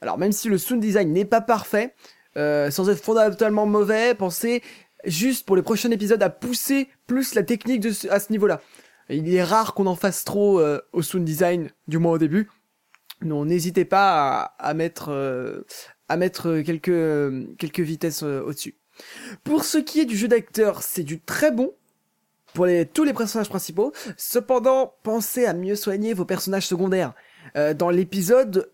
Alors 0.03 0.19
même 0.19 0.33
si 0.33 0.49
le 0.49 0.59
sound 0.59 0.83
design 0.83 1.15
n'est 1.15 1.25
pas 1.25 1.41
parfait, 1.41 1.95
euh, 2.37 2.71
sans 2.71 2.91
être 2.91 3.03
fondamentalement 3.03 3.65
mauvais, 3.65 4.15
pensez 4.15 4.63
juste 5.07 5.47
pour 5.47 5.57
les 5.57 5.63
prochains 5.63 5.91
épisodes 5.91 6.23
à 6.23 6.31
pousser 6.31 6.89
plus 7.07 7.35
la 7.35 7.43
technique 7.43 7.87
à 8.11 8.21
ce 8.21 8.31
niveau-là. 8.33 8.61
Il 9.09 9.33
est 9.33 9.45
rare 9.45 9.75
qu'on 9.75 9.87
en 9.87 9.95
fasse 9.95 10.25
trop 10.25 10.61
euh, 10.61 10.81
au 10.93 11.03
sound 11.03 11.25
design, 11.25 11.71
du 11.87 11.99
moins 11.99 12.13
au 12.13 12.19
début. 12.19 12.51
Non, 13.23 13.45
n'hésitez 13.45 13.85
pas 13.85 14.55
à, 14.59 14.75
mettre 14.75 15.11
euh, 15.11 15.63
à 16.09 16.17
euh, 16.19 16.63
quelques 16.63 17.81
vitesses 17.81 18.23
au-dessus. 18.23 18.77
Pour 19.45 19.65
ce 19.65 19.79
qui 19.79 20.01
est 20.01 20.07
du 20.07 20.17
jeu 20.17 20.29
d'acteur, 20.29 20.83
c'est 20.83 21.03
du 21.03 21.21
très 21.21 21.51
bon 21.51 21.73
pour 22.53 22.67
tous 22.95 23.05
les 23.05 23.13
personnages 23.13 23.49
principaux. 23.49 23.93
Cependant, 24.17 24.95
pensez 25.03 25.45
à 25.45 25.53
mieux 25.53 25.77
soigner 25.77 26.15
vos 26.15 26.25
personnages 26.25 26.67
secondaires. 26.67 27.13
Dans 27.55 27.91
l'épisode, 27.91 28.73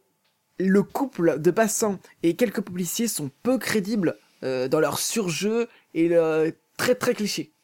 le 0.61 0.83
couple 0.85 1.41
de 1.41 1.51
passants 1.51 1.99
et 2.23 2.37
quelques 2.37 2.61
policiers 2.61 3.09
sont 3.09 3.33
peu 3.43 3.59
crédibles 3.59 4.17
dans 4.43 4.79
leur 4.79 5.01
surjeu 5.01 5.69
et 5.95 6.09
le, 6.09 6.53
très 6.77 6.95
très 6.95 7.15
cliché. 7.15 7.55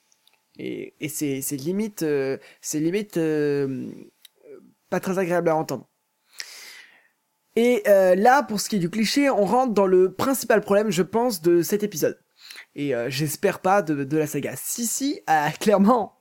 Et, 0.58 0.94
et 1.00 1.08
c'est 1.08 1.56
limite 1.56 2.02
euh, 2.02 2.36
c'est 2.60 2.80
limite 2.80 3.16
euh, 3.16 3.86
pas 4.90 5.00
très 5.00 5.18
agréable 5.18 5.48
à 5.48 5.56
entendre. 5.56 5.88
Et 7.56 7.82
euh, 7.88 8.14
là, 8.14 8.42
pour 8.44 8.60
ce 8.60 8.68
qui 8.68 8.76
est 8.76 8.78
du 8.78 8.90
cliché, 8.90 9.30
on 9.30 9.44
rentre 9.44 9.74
dans 9.74 9.86
le 9.86 10.12
principal 10.12 10.60
problème, 10.60 10.90
je 10.90 11.02
pense, 11.02 11.42
de 11.42 11.62
cet 11.62 11.82
épisode. 11.82 12.18
Et 12.76 12.94
euh, 12.94 13.10
j'espère 13.10 13.58
pas 13.60 13.82
de, 13.82 14.04
de 14.04 14.16
la 14.16 14.28
saga. 14.28 14.54
Sissi 14.56 15.20
a 15.26 15.50
clairement 15.50 16.20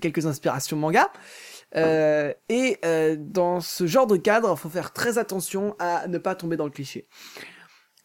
quelques 0.00 0.26
inspirations 0.26 0.76
manga. 0.76 1.10
Euh, 1.76 2.32
et 2.48 2.78
euh, 2.84 3.16
dans 3.18 3.60
ce 3.60 3.86
genre 3.86 4.06
de 4.06 4.16
cadre, 4.16 4.56
faut 4.56 4.70
faire 4.70 4.92
très 4.92 5.18
attention 5.18 5.76
à 5.78 6.08
ne 6.08 6.16
pas 6.16 6.34
tomber 6.34 6.56
dans 6.56 6.64
le 6.64 6.70
cliché. 6.70 7.06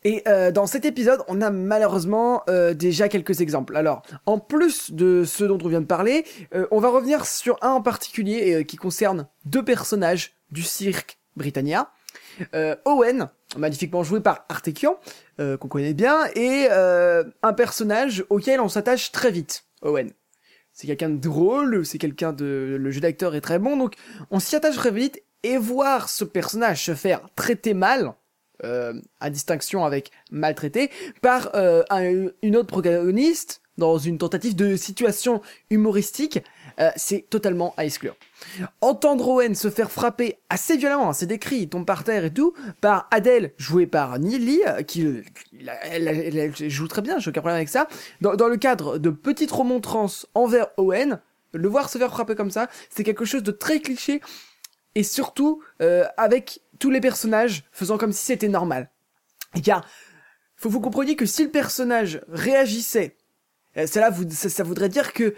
Et 0.03 0.23
euh, 0.27 0.51
dans 0.51 0.65
cet 0.65 0.85
épisode, 0.85 1.21
on 1.27 1.41
a 1.41 1.49
malheureusement 1.49 2.43
euh, 2.49 2.73
déjà 2.73 3.07
quelques 3.07 3.41
exemples. 3.41 3.77
Alors, 3.77 4.01
en 4.25 4.37
plus 4.37 4.91
de 4.91 5.23
ceux 5.23 5.47
dont 5.47 5.57
on 5.63 5.67
vient 5.67 5.81
de 5.81 5.85
parler, 5.85 6.25
euh, 6.53 6.67
on 6.71 6.79
va 6.79 6.89
revenir 6.89 7.25
sur 7.25 7.57
un 7.61 7.69
en 7.69 7.81
particulier 7.81 8.53
euh, 8.53 8.63
qui 8.63 8.75
concerne 8.75 9.27
deux 9.45 9.63
personnages 9.63 10.35
du 10.51 10.61
cirque 10.61 11.17
Britannia. 11.35 11.89
Euh, 12.53 12.75
Owen, 12.85 13.29
magnifiquement 13.57 14.03
joué 14.03 14.19
par 14.19 14.45
Artekian, 14.49 14.97
euh, 15.39 15.57
qu'on 15.57 15.67
connaît 15.67 15.93
bien, 15.93 16.25
et 16.35 16.67
un 16.69 17.53
personnage 17.53 18.25
auquel 18.29 18.59
on 18.59 18.69
s'attache 18.69 19.11
très 19.11 19.31
vite, 19.31 19.65
Owen. 19.81 20.11
C'est 20.71 20.87
quelqu'un 20.87 21.09
de 21.09 21.17
drôle, 21.17 21.85
c'est 21.85 21.99
quelqu'un 21.99 22.33
de... 22.33 22.77
Le 22.79 22.91
jeu 22.91 22.99
d'acteur 22.99 23.35
est 23.35 23.41
très 23.41 23.59
bon, 23.59 23.77
donc 23.77 23.93
on 24.31 24.39
s'y 24.39 24.55
attache 24.55 24.75
très 24.75 24.91
vite, 24.91 25.21
et 25.43 25.57
voir 25.57 26.09
ce 26.09 26.23
personnage 26.23 26.85
se 26.85 26.95
faire 26.95 27.21
traiter 27.35 27.73
mal, 27.73 28.13
euh, 28.63 28.93
à 29.19 29.30
distinction 29.30 29.86
avec 29.86 30.12
maltraité, 30.32 30.89
par 31.21 31.52
euh, 31.56 31.84
un- 31.89 32.30
une 32.41 32.56
autre 32.56 32.67
protagoniste, 32.67 33.62
dans 33.80 33.97
une 33.97 34.19
tentative 34.19 34.56
de 34.56 34.76
situation 34.76 35.41
humoristique, 35.71 36.39
euh, 36.80 36.91
c'est 36.95 37.26
totalement 37.28 37.73
à 37.76 37.86
exclure. 37.86 38.15
Entendre 38.82 39.28
Owen 39.28 39.56
se 39.56 39.71
faire 39.71 39.89
frapper 39.89 40.38
assez 40.49 40.78
violemment, 40.78 41.10
hein, 41.10 41.13
c'est 41.13 41.26
décrit, 41.26 41.58
il 41.58 41.69
tombe 41.69 41.86
par 41.86 42.04
terre 42.04 42.23
et 42.26 42.32
tout, 42.32 42.54
par 42.82 43.08
Adèle, 43.10 43.54
jouée 43.58 43.88
par 43.88 44.19
Nili, 44.19 44.60
qui 44.86 45.23
joue 46.69 46.88
très 46.88 47.02
bien, 47.02 47.17
j'ai 47.17 47.30
aucun 47.30 47.41
problème 47.41 47.56
avec 47.58 47.69
ça. 47.69 47.88
Dans, 48.21 48.47
le 48.47 48.58
cadre 48.58 48.99
de 48.99 49.10
petites 49.10 49.52
remontrances 49.52 50.28
envers 50.36 50.67
Owen, 50.78 51.19
le 51.54 51.67
voir 51.67 51.89
se 51.89 51.97
faire 51.97 52.12
frapper 52.12 52.36
comme 52.36 52.52
ça, 52.52 52.69
c'est 52.91 53.04
quelque 53.04 53.26
chose 53.26 53.41
de 53.43 53.52
très 53.52 53.80
cliché, 53.80 54.21
et 54.93 55.02
surtout 55.04 55.63
avec 56.17 56.60
tous 56.83 56.89
les 56.89 56.99
personnages 56.99 57.63
faisant 57.71 57.97
comme 57.97 58.11
si 58.11 58.25
c'était 58.25 58.49
normal. 58.49 58.89
A, 59.71 59.85
faut 60.57 60.69
vous 60.69 60.81
compreniez 60.81 61.15
que 61.15 61.25
si 61.25 61.45
le 61.45 61.49
personnage 61.49 62.19
réagissait, 62.27 63.15
euh, 63.77 63.87
cela 63.87 64.09
vous, 64.09 64.25
ça, 64.29 64.63
voudrait 64.63 64.89
dire 64.89 65.13
que 65.13 65.33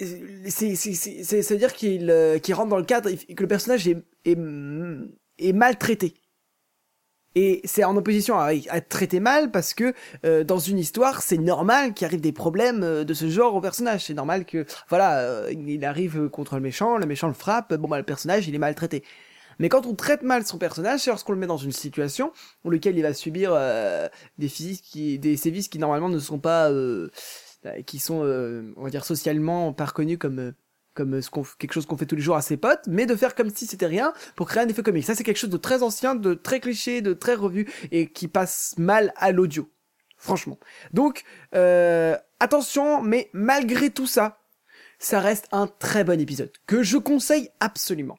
euh, 0.00 0.46
c'est, 0.48 0.74
c'est, 0.74 1.56
dire 1.58 1.74
qu'il, 1.74 2.08
euh, 2.08 2.38
qu'il 2.38 2.54
rentre 2.54 2.70
dans 2.70 2.78
le 2.78 2.84
cadre 2.84 3.10
et 3.10 3.34
que 3.34 3.42
le 3.42 3.46
personnage 3.46 3.86
est, 3.86 3.98
est, 4.24 4.38
est 5.38 5.52
maltraité. 5.52 6.14
Et 7.34 7.60
c'est 7.66 7.84
en 7.84 7.94
opposition 7.98 8.38
à, 8.38 8.54
être 8.54 8.88
traité 8.88 9.20
mal 9.20 9.50
parce 9.50 9.74
que 9.74 9.92
dans 10.44 10.58
une 10.58 10.78
histoire, 10.78 11.20
c'est 11.20 11.36
normal 11.36 11.92
qu'il 11.92 12.06
arrive 12.06 12.22
des 12.22 12.32
problèmes 12.32 13.04
de 13.04 13.14
ce 13.14 13.28
genre 13.28 13.54
au 13.54 13.60
personnage. 13.60 14.06
C'est 14.06 14.14
normal 14.14 14.46
que 14.46 14.64
voilà, 14.88 15.50
il 15.50 15.84
arrive 15.84 16.30
contre 16.30 16.54
le 16.54 16.62
méchant, 16.62 16.96
le 16.96 17.04
méchant 17.04 17.28
le 17.28 17.34
frappe, 17.34 17.74
bon 17.74 17.88
bah 17.88 17.98
le 17.98 18.04
personnage 18.04 18.48
il 18.48 18.54
est 18.54 18.58
maltraité. 18.58 19.02
Mais 19.58 19.68
quand 19.68 19.86
on 19.86 19.94
traite 19.94 20.22
mal 20.22 20.44
son 20.46 20.58
personnage, 20.58 21.00
c'est 21.00 21.10
lorsqu'on 21.10 21.32
le 21.32 21.38
met 21.38 21.46
dans 21.46 21.56
une 21.56 21.72
situation 21.72 22.32
dans 22.64 22.70
laquelle 22.70 22.96
il 22.96 23.02
va 23.02 23.14
subir 23.14 23.52
euh, 23.54 24.08
des 24.38 24.48
qui, 24.48 25.18
des 25.18 25.36
sévices 25.36 25.68
qui 25.68 25.78
normalement 25.78 26.08
ne 26.08 26.18
sont 26.18 26.38
pas, 26.38 26.70
euh, 26.70 27.08
qui 27.86 27.98
sont, 27.98 28.22
euh, 28.24 28.72
on 28.76 28.84
va 28.84 28.90
dire 28.90 29.04
socialement 29.04 29.72
pas 29.72 29.86
reconnus 29.86 30.18
comme 30.18 30.38
euh, 30.38 30.52
comme 30.94 31.22
ce 31.22 31.30
quelque 31.58 31.72
chose 31.72 31.86
qu'on 31.86 31.96
fait 31.96 32.06
tous 32.06 32.16
les 32.16 32.22
jours 32.22 32.36
à 32.36 32.42
ses 32.42 32.56
potes, 32.56 32.86
mais 32.86 33.06
de 33.06 33.16
faire 33.16 33.34
comme 33.34 33.50
si 33.50 33.66
c'était 33.66 33.86
rien 33.86 34.12
pour 34.36 34.48
créer 34.48 34.62
un 34.62 34.68
effet 34.68 34.82
comique. 34.82 35.04
Ça, 35.04 35.14
c'est 35.14 35.24
quelque 35.24 35.38
chose 35.38 35.50
de 35.50 35.56
très 35.56 35.82
ancien, 35.82 36.14
de 36.14 36.34
très 36.34 36.60
cliché, 36.60 37.00
de 37.00 37.14
très 37.14 37.34
revu 37.34 37.66
et 37.90 38.08
qui 38.08 38.28
passe 38.28 38.74
mal 38.78 39.12
à 39.16 39.32
l'audio. 39.32 39.70
Franchement. 40.18 40.58
Donc, 40.92 41.24
euh, 41.54 42.16
attention, 42.40 43.02
mais 43.02 43.30
malgré 43.32 43.90
tout 43.90 44.06
ça, 44.06 44.40
ça 44.98 45.18
reste 45.18 45.48
un 45.50 45.66
très 45.66 46.04
bon 46.04 46.20
épisode 46.20 46.52
que 46.66 46.82
je 46.82 46.96
conseille 46.96 47.48
absolument. 47.58 48.18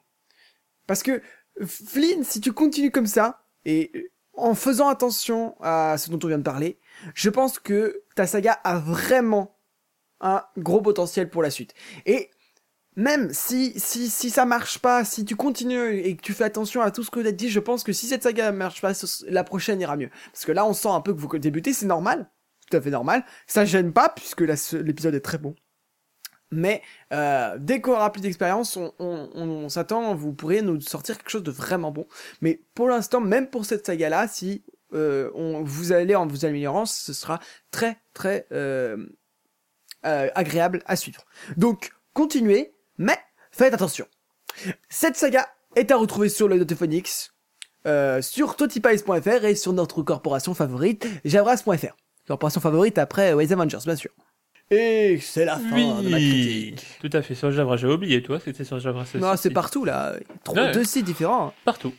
Parce 0.86 1.02
que 1.02 1.22
Flynn, 1.64 2.24
si 2.24 2.40
tu 2.40 2.52
continues 2.52 2.90
comme 2.90 3.06
ça 3.06 3.44
et 3.64 4.10
en 4.36 4.54
faisant 4.54 4.88
attention 4.88 5.56
à 5.60 5.96
ce 5.98 6.10
dont 6.10 6.18
on 6.24 6.28
vient 6.28 6.38
de 6.38 6.42
parler, 6.42 6.78
je 7.14 7.30
pense 7.30 7.58
que 7.58 8.02
ta 8.16 8.26
saga 8.26 8.52
a 8.64 8.78
vraiment 8.78 9.56
un 10.20 10.42
gros 10.56 10.80
potentiel 10.80 11.30
pour 11.30 11.42
la 11.42 11.50
suite. 11.50 11.74
Et 12.06 12.30
même 12.96 13.32
si, 13.32 13.78
si, 13.78 14.08
si 14.08 14.30
ça 14.30 14.44
marche 14.44 14.78
pas, 14.78 15.04
si 15.04 15.24
tu 15.24 15.36
continues 15.36 15.98
et 15.98 16.16
que 16.16 16.22
tu 16.22 16.32
fais 16.32 16.44
attention 16.44 16.80
à 16.80 16.90
tout 16.90 17.02
ce 17.02 17.10
que 17.10 17.20
tu 17.20 17.26
as 17.26 17.32
dit, 17.32 17.48
je 17.48 17.60
pense 17.60 17.84
que 17.84 17.92
si 17.92 18.06
cette 18.06 18.22
saga 18.22 18.52
marche 18.52 18.80
pas, 18.80 18.92
la 19.28 19.44
prochaine 19.44 19.80
ira 19.80 19.96
mieux. 19.96 20.10
Parce 20.32 20.44
que 20.44 20.52
là, 20.52 20.64
on 20.64 20.72
sent 20.72 20.88
un 20.88 21.00
peu 21.00 21.12
que 21.12 21.20
vous 21.20 21.38
débutez, 21.38 21.72
c'est 21.72 21.86
normal. 21.86 22.30
Tout 22.70 22.76
à 22.76 22.80
fait 22.80 22.90
normal. 22.90 23.24
Ça 23.46 23.64
gêne 23.64 23.92
pas, 23.92 24.08
puisque 24.08 24.40
l'épisode 24.40 25.14
est 25.14 25.20
très 25.20 25.38
bon. 25.38 25.54
Mais 26.54 26.82
euh, 27.12 27.56
dès 27.58 27.80
qu'on 27.80 27.92
aura 27.92 28.12
plus 28.12 28.20
d'expérience, 28.20 28.78
on, 28.98 29.68
s'attend, 29.68 30.14
vous 30.14 30.32
pourrez 30.32 30.62
nous 30.62 30.80
sortir 30.80 31.18
quelque 31.18 31.30
chose 31.30 31.42
de 31.42 31.50
vraiment 31.50 31.90
bon. 31.90 32.06
Mais 32.40 32.60
pour 32.74 32.88
l'instant, 32.88 33.20
même 33.20 33.48
pour 33.48 33.64
cette 33.64 33.84
saga-là, 33.84 34.28
si 34.28 34.62
euh, 34.94 35.30
on, 35.34 35.62
vous 35.64 35.92
allez 35.92 36.14
en 36.14 36.26
vous 36.26 36.44
améliorant, 36.44 36.86
ce 36.86 37.12
sera 37.12 37.40
très 37.70 37.98
très 38.14 38.46
euh, 38.52 38.96
euh, 40.06 40.28
agréable 40.34 40.82
à 40.86 40.96
suivre. 40.96 41.24
Donc, 41.56 41.92
continuez, 42.12 42.74
mais 42.98 43.18
faites 43.50 43.74
attention. 43.74 44.06
Cette 44.88 45.16
saga 45.16 45.48
est 45.74 45.90
à 45.90 45.96
retrouver 45.96 46.28
sur 46.28 46.46
le 46.46 46.56
Notophonix, 46.56 47.34
sur 48.20 48.54
totipies.fr 48.54 49.44
et 49.44 49.56
sur 49.56 49.72
notre 49.72 50.02
corporation 50.02 50.54
favorite, 50.54 51.06
javras.fr. 51.24 51.96
Corporation 52.28 52.60
favorite 52.60 52.96
après 52.96 53.34
Ways 53.34 53.52
Avengers, 53.52 53.80
bien 53.84 53.96
sûr. 53.96 54.12
Et 54.70 55.18
c'est 55.20 55.44
la 55.44 55.56
fin 55.56 55.76
de 56.02 56.08
ma 56.08 56.16
Oui, 56.16 56.72
critique. 56.74 56.86
tout 57.00 57.10
à 57.12 57.22
fait. 57.22 57.34
Sur 57.34 57.50
Javra, 57.52 57.76
j'ai 57.76 57.86
oublié, 57.86 58.22
toi, 58.22 58.40
c'était 58.42 58.64
sur 58.64 58.78
Javra. 58.80 59.04
Non, 59.14 59.34
c'est 59.36 59.50
partout 59.50 59.84
là. 59.84 60.14
Trois, 60.42 60.62
Ouais. 60.64 60.72
Deux 60.72 60.84
sites 60.84 61.04
différents. 61.04 61.52
Partout. 61.64 61.92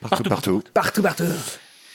Partout, 0.00 0.22
partout. 0.24 0.62
Partout, 0.74 1.02
partout. 1.02 1.24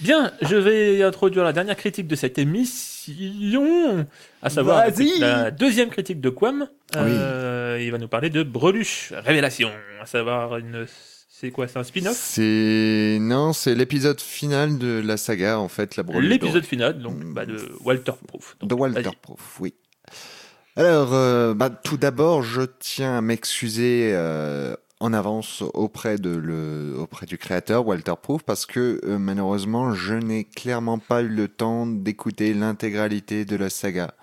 Bien, 0.02 0.32
je 0.42 0.56
vais 0.58 1.02
introduire 1.04 1.44
la 1.44 1.54
dernière 1.54 1.78
critique 1.78 2.08
de 2.08 2.16
cette 2.16 2.38
émission, 2.38 4.06
à 4.42 4.50
savoir 4.50 4.86
la, 5.20 5.52
deuxième 5.52 5.90
critique 5.90 6.20
de 6.20 6.30
Quam. 6.30 6.68
Euh, 6.96 7.80
Il 7.82 7.92
va 7.92 7.98
nous 7.98 8.08
parler 8.10 8.30
de 8.30 8.44
Breluche 8.44 9.14
Révélation, 9.16 9.72
à 10.02 10.06
savoir 10.06 10.58
une... 10.58 10.86
C'est 11.30 11.52
quoi, 11.52 11.68
c'est 11.68 11.78
un 11.80 11.84
spin-off? 11.84 12.16
C'est 12.16 13.18
non, 13.20 13.52
c'est 13.52 13.76
l'épisode 13.76 14.22
final 14.22 14.78
de 14.78 15.02
la 15.04 15.18
saga 15.18 15.60
en 15.60 15.68
fait, 15.68 15.98
la 15.98 16.04
L'épisode 16.20 16.64
final, 16.64 17.00
donc, 17.00 17.22
bah, 17.34 17.46
de 17.46 17.60
Walter 17.84 18.14
Proof. 18.28 18.56
Donc, 18.62 18.70
de 18.70 18.74
Walter. 18.74 19.10
Proof, 19.22 19.60
oui. 19.60 19.74
Alors, 20.78 21.14
euh, 21.14 21.54
bah, 21.54 21.70
tout 21.70 21.96
d'abord, 21.96 22.44
je 22.44 22.64
tiens 22.64 23.18
à 23.20 23.22
m'excuser 23.22 24.12
euh, 24.14 24.76
en 25.00 25.14
avance 25.14 25.64
auprès 25.74 26.18
de 26.18 26.94
auprès 27.00 27.26
du 27.26 27.38
créateur 27.38 27.88
Walter 27.88 28.16
Proof 28.22 28.44
parce 28.44 28.66
que 28.66 29.00
euh, 29.06 29.18
malheureusement, 29.18 29.94
je 29.94 30.16
n'ai 30.16 30.44
clairement 30.44 31.00
pas 31.00 31.22
eu 31.22 31.30
le 31.30 31.48
temps 31.48 31.88
d'écouter 31.88 32.54
l'intégralité 32.54 33.46
de 33.46 33.56
la 33.56 33.70
saga. 33.70 34.16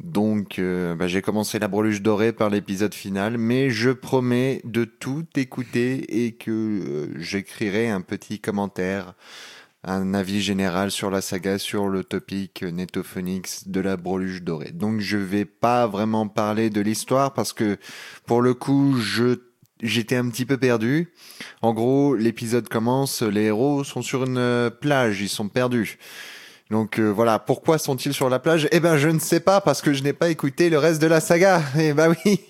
Donc, 0.00 0.60
bah, 0.60 1.08
j'ai 1.08 1.22
commencé 1.22 1.58
la 1.58 1.68
breluche 1.68 2.02
dorée 2.02 2.32
par 2.32 2.50
l'épisode 2.50 2.92
final, 2.92 3.38
mais 3.38 3.70
je 3.70 3.90
promets 3.90 4.60
de 4.64 4.84
tout 4.84 5.24
écouter 5.36 6.26
et 6.26 6.32
que 6.32 7.08
j'écrirai 7.16 7.88
un 7.88 8.02
petit 8.02 8.38
commentaire 8.38 9.14
un 9.86 10.14
avis 10.14 10.42
général 10.42 10.90
sur 10.90 11.10
la 11.10 11.20
saga, 11.20 11.58
sur 11.58 11.88
le 11.88 12.02
topic 12.02 12.62
Netophonix 12.62 13.68
de 13.68 13.80
la 13.80 13.96
breluche 13.96 14.42
dorée. 14.42 14.72
Donc 14.72 15.00
je 15.00 15.16
vais 15.16 15.44
pas 15.44 15.86
vraiment 15.86 16.26
parler 16.26 16.70
de 16.70 16.80
l'histoire 16.80 17.32
parce 17.32 17.52
que 17.52 17.78
pour 18.26 18.42
le 18.42 18.52
coup, 18.52 18.96
je 19.00 19.36
j'étais 19.82 20.16
un 20.16 20.28
petit 20.28 20.44
peu 20.44 20.56
perdu. 20.56 21.12
En 21.62 21.72
gros, 21.72 22.14
l'épisode 22.14 22.68
commence, 22.68 23.22
les 23.22 23.44
héros 23.44 23.84
sont 23.84 24.02
sur 24.02 24.24
une 24.24 24.38
euh, 24.38 24.70
plage, 24.70 25.20
ils 25.20 25.28
sont 25.28 25.48
perdus. 25.48 25.98
Donc 26.70 26.98
euh, 26.98 27.08
voilà, 27.08 27.38
pourquoi 27.38 27.78
sont-ils 27.78 28.12
sur 28.12 28.28
la 28.28 28.40
plage? 28.40 28.68
Eh 28.72 28.80
ben 28.80 28.96
je 28.96 29.08
ne 29.08 29.20
sais 29.20 29.38
pas 29.38 29.60
parce 29.60 29.82
que 29.82 29.92
je 29.92 30.02
n'ai 30.02 30.12
pas 30.12 30.30
écouté 30.30 30.68
le 30.68 30.78
reste 30.78 31.00
de 31.00 31.06
la 31.06 31.20
saga. 31.20 31.62
Eh 31.78 31.92
ben 31.92 32.14
oui. 32.24 32.40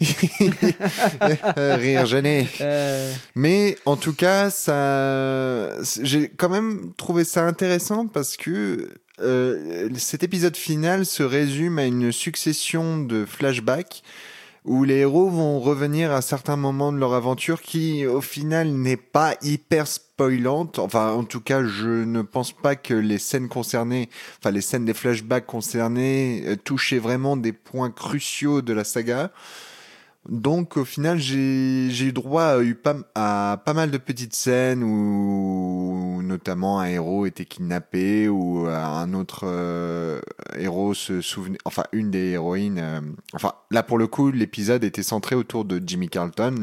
Rire 1.56 2.06
gêné. 2.06 2.48
Euh, 2.62 3.12
Mais 3.34 3.76
en 3.84 3.96
tout 3.96 4.14
cas, 4.14 4.48
ça, 4.48 5.70
j'ai 6.02 6.28
quand 6.30 6.48
même 6.48 6.92
trouvé 6.96 7.24
ça 7.24 7.44
intéressant 7.44 8.06
parce 8.06 8.38
que 8.38 8.88
euh, 9.20 9.90
cet 9.98 10.22
épisode 10.22 10.56
final 10.56 11.04
se 11.04 11.22
résume 11.22 11.78
à 11.78 11.84
une 11.84 12.10
succession 12.10 12.98
de 12.98 13.26
flashbacks 13.26 14.02
où 14.64 14.84
les 14.84 14.98
héros 14.98 15.28
vont 15.28 15.58
revenir 15.58 16.12
à 16.12 16.22
certains 16.22 16.56
moments 16.56 16.92
de 16.92 16.98
leur 16.98 17.14
aventure 17.14 17.60
qui, 17.60 18.06
au 18.06 18.20
final, 18.20 18.68
n'est 18.68 18.96
pas 18.96 19.34
hyper 19.42 19.88
spoilante. 19.88 20.78
Enfin, 20.78 21.12
en 21.12 21.24
tout 21.24 21.40
cas, 21.40 21.64
je 21.64 21.88
ne 21.88 22.22
pense 22.22 22.52
pas 22.52 22.76
que 22.76 22.94
les 22.94 23.18
scènes 23.18 23.48
concernées, 23.48 24.08
enfin 24.38 24.52
les 24.52 24.60
scènes 24.60 24.84
des 24.84 24.94
flashbacks 24.94 25.46
concernés, 25.46 26.44
euh, 26.46 26.56
touchaient 26.56 27.00
vraiment 27.00 27.36
des 27.36 27.52
points 27.52 27.90
cruciaux 27.90 28.62
de 28.62 28.72
la 28.72 28.84
saga. 28.84 29.32
Donc 30.28 30.76
au 30.76 30.84
final, 30.84 31.18
j'ai 31.18 32.04
eu 32.04 32.12
droit 32.12 32.44
à, 32.44 32.62
eu 32.62 32.76
pas, 32.76 32.96
à 33.16 33.60
pas 33.64 33.74
mal 33.74 33.90
de 33.90 33.98
petites 33.98 34.34
scènes 34.34 34.84
où 34.84 36.22
notamment 36.22 36.78
un 36.78 36.86
héros 36.86 37.26
était 37.26 37.44
kidnappé 37.44 38.28
ou 38.28 38.66
un 38.68 39.14
autre 39.14 39.42
euh, 39.44 40.20
héros 40.56 40.94
se 40.94 41.20
souvenait, 41.20 41.58
enfin 41.64 41.84
une 41.92 42.10
des 42.12 42.30
héroïnes, 42.30 42.78
euh, 42.78 43.00
enfin 43.34 43.54
là 43.72 43.82
pour 43.82 43.98
le 43.98 44.06
coup 44.06 44.30
l'épisode 44.30 44.84
était 44.84 45.02
centré 45.02 45.34
autour 45.34 45.64
de 45.64 45.82
Jimmy 45.84 46.08
Carlton, 46.08 46.54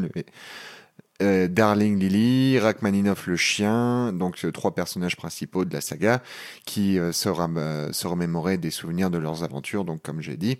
euh, 1.21 1.47
Darling 1.49 1.99
Lily, 1.99 2.59
Rachmaninoff 2.59 3.27
le 3.27 3.35
chien, 3.35 4.13
donc 4.13 4.39
euh, 4.45 4.51
trois 4.51 4.73
personnages 4.73 5.17
principaux 5.17 5.65
de 5.65 5.73
la 5.73 5.81
saga 5.81 6.21
qui 6.65 6.97
euh, 6.97 7.11
se, 7.11 7.27
euh, 7.27 7.91
se 7.91 8.07
remémoraient 8.07 8.57
des 8.57 8.71
souvenirs 8.71 9.09
de 9.09 9.17
leurs 9.17 9.43
aventures, 9.43 9.83
donc 9.83 10.01
comme 10.01 10.21
j'ai 10.21 10.37
dit. 10.37 10.59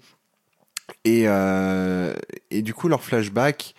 Et, 1.06 1.24
euh, 1.28 2.14
et 2.52 2.62
du 2.62 2.74
coup, 2.74 2.88
leur 2.88 3.04
flashback 3.04 3.76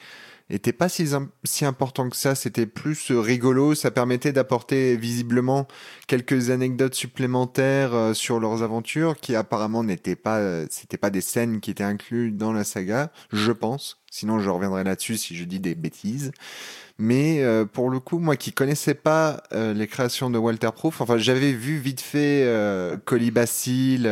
était 0.50 0.72
pas 0.72 0.88
si, 0.88 1.08
si 1.44 1.64
important 1.64 2.08
que 2.08 2.16
ça. 2.16 2.34
C'était 2.34 2.66
plus 2.66 3.10
euh, 3.10 3.20
rigolo. 3.20 3.74
Ça 3.74 3.90
permettait 3.90 4.32
d'apporter 4.32 4.96
visiblement 4.96 5.66
quelques 6.06 6.50
anecdotes 6.50 6.94
supplémentaires 6.94 7.94
euh, 7.94 8.14
sur 8.14 8.40
leurs 8.40 8.62
aventures 8.62 9.16
qui 9.16 9.34
apparemment 9.34 9.84
n'étaient 9.84 10.16
pas, 10.16 10.38
euh, 10.38 10.66
c'était 10.70 10.96
pas 10.96 11.10
des 11.10 11.20
scènes 11.20 11.60
qui 11.60 11.70
étaient 11.70 11.84
incluses 11.84 12.34
dans 12.34 12.52
la 12.52 12.64
saga, 12.64 13.12
je 13.32 13.52
pense. 13.52 14.00
Sinon, 14.10 14.40
je 14.40 14.50
reviendrai 14.50 14.84
là-dessus 14.84 15.16
si 15.16 15.36
je 15.36 15.44
dis 15.44 15.60
des 15.60 15.74
bêtises. 15.74 16.32
Mais 16.98 17.42
euh, 17.42 17.64
pour 17.64 17.88
le 17.88 18.00
coup, 18.00 18.18
moi 18.18 18.36
qui 18.36 18.52
connaissais 18.52 18.94
pas 18.94 19.42
les 19.52 19.86
créations 19.86 20.28
de 20.28 20.36
Walter 20.36 20.68
Proof, 20.74 21.00
enfin 21.00 21.16
j'avais 21.16 21.52
vu 21.52 21.78
vite 21.78 22.00
fait 22.02 22.46
Colibacille, 23.06 24.06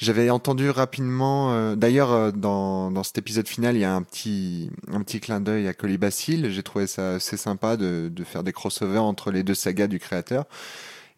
j'avais 0.00 0.30
entendu 0.30 0.70
rapidement. 0.70 1.52
euh, 1.52 1.76
D'ailleurs, 1.76 2.12
euh, 2.12 2.30
dans, 2.32 2.90
dans 2.90 3.02
cet 3.02 3.18
épisode 3.18 3.46
final, 3.46 3.76
il 3.76 3.80
y 3.80 3.84
a 3.84 3.94
un 3.94 4.02
petit 4.02 4.70
un 4.92 5.02
petit 5.02 5.20
clin 5.20 5.40
d'œil 5.40 5.68
à 5.68 5.74
Colibacille. 5.74 6.50
J'ai 6.50 6.62
trouvé 6.62 6.86
ça 6.86 7.14
assez 7.14 7.36
sympa 7.36 7.76
de, 7.76 8.08
de 8.12 8.24
faire 8.24 8.42
des 8.42 8.52
crossovers 8.52 9.02
entre 9.02 9.30
les 9.30 9.42
deux 9.42 9.54
sagas 9.54 9.86
du 9.86 9.98
créateur. 9.98 10.44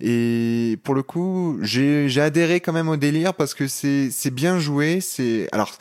Et 0.01 0.79
pour 0.83 0.95
le 0.97 1.03
coup, 1.05 1.59
j'ai 1.63 2.21
adhéré 2.21 2.61
quand 2.61 2.73
même 2.73 2.89
au 2.89 2.97
délire 2.97 3.35
parce 3.35 3.55
que 3.55 3.69
c'est 3.69 4.31
bien 4.33 4.59
joué. 4.59 5.01
C'est 5.01 5.49
alors 5.53 5.73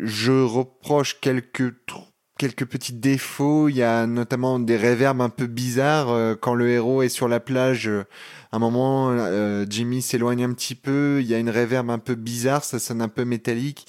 je 0.00 0.32
reproche 0.32 1.20
quelques 1.20 1.72
tr- 1.88 2.04
quelques 2.38 2.66
petits 2.66 2.92
défauts. 2.92 3.68
Il 3.68 3.76
y 3.76 3.82
a 3.82 4.06
notamment 4.06 4.58
des 4.58 4.76
réverbes 4.76 5.20
un 5.20 5.28
peu 5.28 5.46
bizarres 5.46 6.10
euh, 6.10 6.34
quand 6.34 6.54
le 6.54 6.68
héros 6.70 7.02
est 7.02 7.08
sur 7.08 7.28
la 7.28 7.40
plage. 7.40 7.88
euh, 7.88 8.04
à 8.52 8.56
un 8.56 8.58
moment, 8.58 9.10
euh, 9.10 9.66
Jimmy 9.68 10.02
s'éloigne 10.02 10.44
un 10.44 10.52
petit 10.52 10.74
peu. 10.74 11.18
Il 11.20 11.26
y 11.26 11.34
a 11.34 11.38
une 11.38 11.50
réverbe 11.50 11.90
un 11.90 11.98
peu 11.98 12.14
bizarre, 12.14 12.64
ça 12.64 12.78
sonne 12.78 13.02
un 13.02 13.08
peu 13.08 13.24
métallique. 13.24 13.86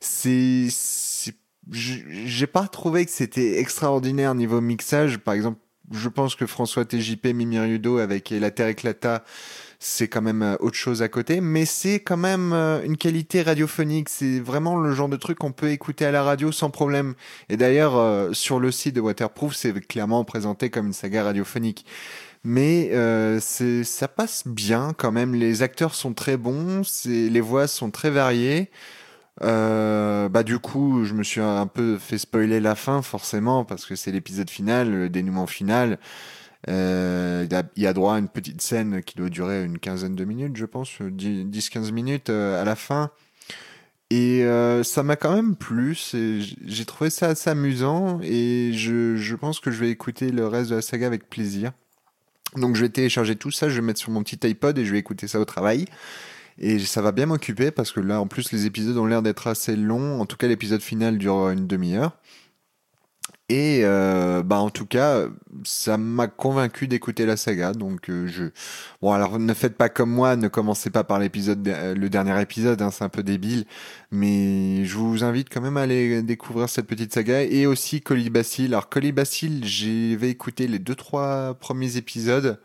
C'est, 0.00 0.68
j'ai 1.70 2.46
pas 2.46 2.68
trouvé 2.68 3.04
que 3.04 3.10
c'était 3.10 3.58
extraordinaire 3.58 4.34
niveau 4.34 4.60
mixage. 4.60 5.18
Par 5.18 5.34
exemple, 5.34 5.58
je 5.90 6.08
pense 6.08 6.34
que 6.34 6.46
François 6.46 6.84
TJP, 6.84 7.28
Mimi 7.34 7.58
Rudo 7.58 7.98
avec 7.98 8.30
La 8.30 8.50
Terre 8.50 8.68
éclata, 8.68 9.24
c'est 9.78 10.08
quand 10.08 10.22
même 10.22 10.42
euh, 10.42 10.56
autre 10.60 10.76
chose 10.76 11.02
à 11.02 11.08
côté, 11.08 11.40
mais 11.40 11.64
c'est 11.64 12.00
quand 12.00 12.16
même 12.16 12.52
euh, 12.52 12.82
une 12.82 12.96
qualité 12.96 13.42
radiophonique. 13.42 14.08
C'est 14.08 14.40
vraiment 14.40 14.76
le 14.76 14.92
genre 14.92 15.08
de 15.08 15.16
truc 15.16 15.38
qu'on 15.38 15.52
peut 15.52 15.70
écouter 15.70 16.04
à 16.04 16.10
la 16.10 16.22
radio 16.24 16.50
sans 16.50 16.70
problème. 16.70 17.14
Et 17.48 17.56
d'ailleurs, 17.56 17.96
euh, 17.96 18.32
sur 18.32 18.58
le 18.58 18.72
site 18.72 18.96
de 18.96 19.00
Waterproof, 19.00 19.54
c'est 19.54 19.72
clairement 19.86 20.24
présenté 20.24 20.70
comme 20.70 20.86
une 20.88 20.92
saga 20.92 21.22
radiophonique. 21.24 21.86
Mais 22.44 22.90
ça 23.40 24.08
passe 24.08 24.46
bien 24.46 24.94
quand 24.96 25.12
même. 25.12 25.34
Les 25.34 25.62
acteurs 25.62 25.94
sont 25.94 26.14
très 26.14 26.36
bons, 26.36 26.82
les 27.04 27.40
voix 27.40 27.66
sont 27.66 27.90
très 27.90 28.10
variées. 28.10 28.70
Bah 29.40 30.42
du 30.44 30.58
coup, 30.58 31.04
je 31.04 31.14
me 31.14 31.24
suis 31.24 31.40
un 31.40 31.66
peu 31.66 31.98
fait 31.98 32.16
spoiler 32.16 32.60
la 32.60 32.76
fin 32.76 33.02
forcément 33.02 33.64
parce 33.64 33.84
que 33.86 33.96
c'est 33.96 34.12
l'épisode 34.12 34.50
final, 34.50 34.90
le 34.90 35.08
dénouement 35.08 35.48
final. 35.48 35.98
Euh, 37.38 37.44
il, 37.44 37.54
a, 37.54 37.62
il 37.76 37.86
a 37.86 37.92
droit 37.92 38.14
à 38.14 38.18
une 38.18 38.28
petite 38.28 38.60
scène 38.60 39.02
qui 39.02 39.16
doit 39.16 39.28
durer 39.28 39.64
une 39.64 39.78
quinzaine 39.78 40.14
de 40.14 40.24
minutes, 40.24 40.56
je 40.56 40.66
pense, 40.66 41.00
10-15 41.00 41.92
minutes 41.92 42.30
euh, 42.30 42.60
à 42.60 42.64
la 42.64 42.76
fin. 42.76 43.10
Et 44.10 44.44
euh, 44.44 44.82
ça 44.82 45.02
m'a 45.02 45.16
quand 45.16 45.34
même 45.34 45.54
plu, 45.54 45.94
j'ai 46.14 46.84
trouvé 46.86 47.10
ça 47.10 47.28
assez 47.28 47.50
amusant 47.50 48.20
et 48.22 48.72
je 48.72 49.34
pense 49.34 49.60
que 49.60 49.70
je 49.70 49.78
vais 49.78 49.90
écouter 49.90 50.30
le 50.30 50.46
reste 50.46 50.70
de 50.70 50.76
la 50.76 50.82
saga 50.82 51.06
avec 51.06 51.28
plaisir. 51.28 51.72
Donc 52.56 52.74
je 52.74 52.80
vais 52.80 52.88
télécharger 52.88 53.36
tout 53.36 53.50
ça, 53.50 53.68
je 53.68 53.74
vais 53.74 53.82
mettre 53.82 54.00
sur 54.00 54.10
mon 54.10 54.22
petit 54.22 54.38
iPod 54.46 54.78
et 54.78 54.86
je 54.86 54.92
vais 54.92 54.98
écouter 54.98 55.28
ça 55.28 55.38
au 55.38 55.44
travail. 55.44 55.84
Et 56.58 56.78
ça 56.78 57.02
va 57.02 57.12
bien 57.12 57.26
m'occuper 57.26 57.70
parce 57.70 57.92
que 57.92 58.00
là, 58.00 58.20
en 58.20 58.26
plus, 58.26 58.50
les 58.50 58.66
épisodes 58.66 58.96
ont 58.96 59.06
l'air 59.06 59.22
d'être 59.22 59.46
assez 59.46 59.76
longs. 59.76 60.20
En 60.20 60.26
tout 60.26 60.36
cas, 60.36 60.48
l'épisode 60.48 60.80
final 60.80 61.18
dure 61.18 61.50
une 61.50 61.66
demi-heure. 61.66 62.16
Et 63.50 63.80
euh, 63.84 64.42
bah 64.42 64.58
en 64.58 64.68
tout 64.68 64.84
cas, 64.84 65.24
ça 65.64 65.96
m'a 65.96 66.26
convaincu 66.28 66.86
d'écouter 66.86 67.24
la 67.24 67.36
saga. 67.38 67.72
Donc 67.72 68.10
euh, 68.10 68.26
je 68.26 68.44
bon 69.00 69.12
alors 69.12 69.38
ne 69.38 69.54
faites 69.54 69.76
pas 69.76 69.88
comme 69.88 70.10
moi, 70.10 70.36
ne 70.36 70.48
commencez 70.48 70.90
pas 70.90 71.02
par 71.04 71.18
l'épisode 71.18 71.66
euh, 71.68 71.94
le 71.94 72.10
dernier 72.10 72.40
épisode, 72.42 72.82
hein, 72.82 72.90
c'est 72.90 73.04
un 73.04 73.08
peu 73.08 73.22
débile, 73.22 73.64
mais 74.10 74.84
je 74.84 74.96
vous 74.98 75.24
invite 75.24 75.48
quand 75.50 75.62
même 75.62 75.78
à 75.78 75.82
aller 75.82 76.22
découvrir 76.22 76.68
cette 76.68 76.86
petite 76.86 77.14
saga 77.14 77.42
et 77.42 77.66
aussi 77.66 78.02
Colibacille. 78.02 78.66
Alors 78.66 78.88
Colibacille, 78.90 79.62
j'avais 79.64 80.28
écouté 80.30 80.66
les 80.68 80.78
deux 80.78 80.94
trois 80.94 81.54
premiers 81.54 81.96
épisodes. 81.96 82.60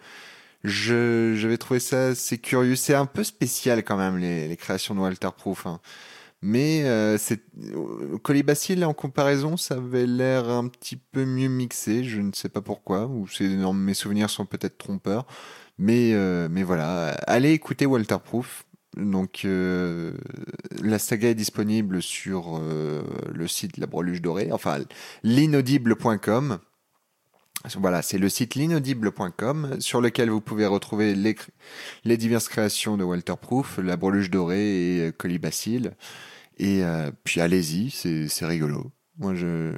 Je 0.64 1.34
j'avais 1.36 1.58
trouvé 1.58 1.80
ça 1.80 2.08
assez 2.08 2.38
curieux, 2.38 2.76
c'est 2.76 2.96
un 2.96 3.06
peu 3.06 3.24
spécial 3.24 3.84
quand 3.84 3.98
même 3.98 4.18
les, 4.18 4.48
les 4.48 4.58
créations 4.58 4.96
de 4.96 5.00
Walter 5.02 5.30
Proof. 5.38 5.66
hein. 5.68 5.80
Mais 6.46 6.84
euh, 6.84 7.18
euh, 7.32 8.18
Colibacille 8.18 8.84
en 8.84 8.94
comparaison, 8.94 9.56
ça 9.56 9.76
avait 9.76 10.06
l'air 10.06 10.50
un 10.50 10.68
petit 10.68 10.98
peu 10.98 11.24
mieux 11.24 11.48
mixé. 11.48 12.04
Je 12.04 12.20
ne 12.20 12.34
sais 12.34 12.50
pas 12.50 12.60
pourquoi, 12.60 13.08
ou 13.08 13.26
mes 13.74 13.94
souvenirs 13.94 14.30
sont 14.30 14.46
peut-être 14.46 14.78
trompeurs. 14.78 15.26
Mais 15.78 16.12
euh, 16.14 16.50
mais 16.52 16.64
voilà, 16.64 17.12
allez 17.28 17.52
écouter 17.52 17.86
Walter 17.86 18.18
Proof. 18.22 18.66
Donc 18.98 19.46
euh, 19.46 20.14
la 20.82 21.00
saga 21.00 21.30
est 21.30 21.36
disponible 21.36 22.02
sur 22.02 22.60
euh, 22.62 23.04
le 23.34 23.48
site 23.48 23.78
La 23.78 23.88
Breluche 23.88 24.22
Dorée, 24.22 24.52
enfin 24.52 24.80
l'inaudible.com. 25.24 26.60
Voilà, 27.78 28.02
c'est 28.02 28.18
le 28.18 28.28
site 28.28 28.56
l'inaudible.com 28.56 29.78
sur 29.80 30.02
lequel 30.02 30.30
vous 30.30 30.42
pouvez 30.42 30.66
retrouver 30.66 31.16
les, 31.16 31.36
les 32.04 32.18
diverses 32.18 32.50
créations 32.50 32.98
de 32.98 33.06
Walter 33.06 33.36
Proof, 33.42 33.80
La 33.82 33.96
Breluche 33.96 34.30
Dorée 34.30 34.98
et 34.98 35.00
euh, 35.08 35.12
Colibacille. 35.12 35.92
Et 36.58 36.84
euh, 36.84 37.12
puis 37.24 37.40
allez-y, 37.40 37.90
c'est 37.90 38.46
rigolo. 38.46 38.92
Moi, 39.18 39.34
je 39.36 39.74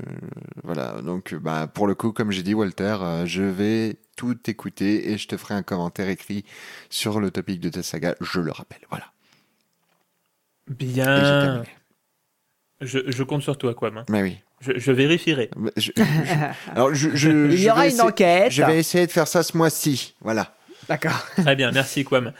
voilà. 0.63 1.01
Donc, 1.01 1.35
bah, 1.35 1.67
pour 1.67 1.87
le 1.87 1.93
coup, 1.93 2.11
comme 2.11 2.31
j'ai 2.31 2.41
dit, 2.41 2.53
Walter, 2.53 2.97
euh, 3.01 3.25
je 3.25 3.43
vais 3.43 3.97
tout 4.15 4.37
écouter 4.49 5.11
et 5.11 5.17
je 5.17 5.27
te 5.27 5.37
ferai 5.37 5.53
un 5.53 5.63
commentaire 5.63 6.09
écrit 6.09 6.43
sur 6.89 7.19
le 7.19 7.31
topic 7.31 7.59
de 7.59 7.69
ta 7.69 7.83
saga. 7.83 8.15
Je 8.19 8.39
le 8.39 8.51
rappelle. 8.51 8.81
Voilà. 8.89 9.11
Bien. 10.67 11.63
Je, 12.81 12.99
je 13.05 13.23
compte 13.23 13.43
sur 13.43 13.57
toi, 13.57 13.75
hein. 13.81 14.05
Mais 14.09 14.21
oui. 14.23 14.37
Je, 14.65 14.79
je 14.79 14.91
vérifierai. 14.91 15.49
Je- 15.77 15.91
je- 15.95 16.03
alors, 16.75 16.93
je, 16.93 17.09
je- 17.13 17.29
Il 17.51 17.57
je 17.57 17.63
y 17.63 17.69
aura 17.69 17.81
vais 17.81 17.87
une 17.87 17.93
essayer- 17.93 18.07
enquête. 18.09 18.51
Je 18.51 18.63
vais 18.63 18.79
essayer 18.79 19.05
de 19.07 19.11
faire 19.11 19.27
ça 19.27 19.43
ce 19.43 19.55
mois-ci. 19.55 20.15
Voilà. 20.21 20.55
D'accord. 20.89 21.25
Très 21.37 21.55
bien, 21.55 21.71
merci 21.71 22.03
Quam. 22.03 22.31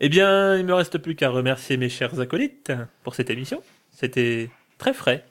Eh 0.00 0.08
bien, 0.08 0.56
il 0.56 0.64
me 0.64 0.74
reste 0.74 0.98
plus 0.98 1.14
qu'à 1.16 1.28
remercier 1.30 1.76
mes 1.76 1.88
chers 1.88 2.18
acolytes 2.20 2.72
pour 3.02 3.14
cette 3.14 3.30
émission. 3.30 3.62
C'était 3.96 4.48
très 4.78 4.92
frais. 4.94 5.24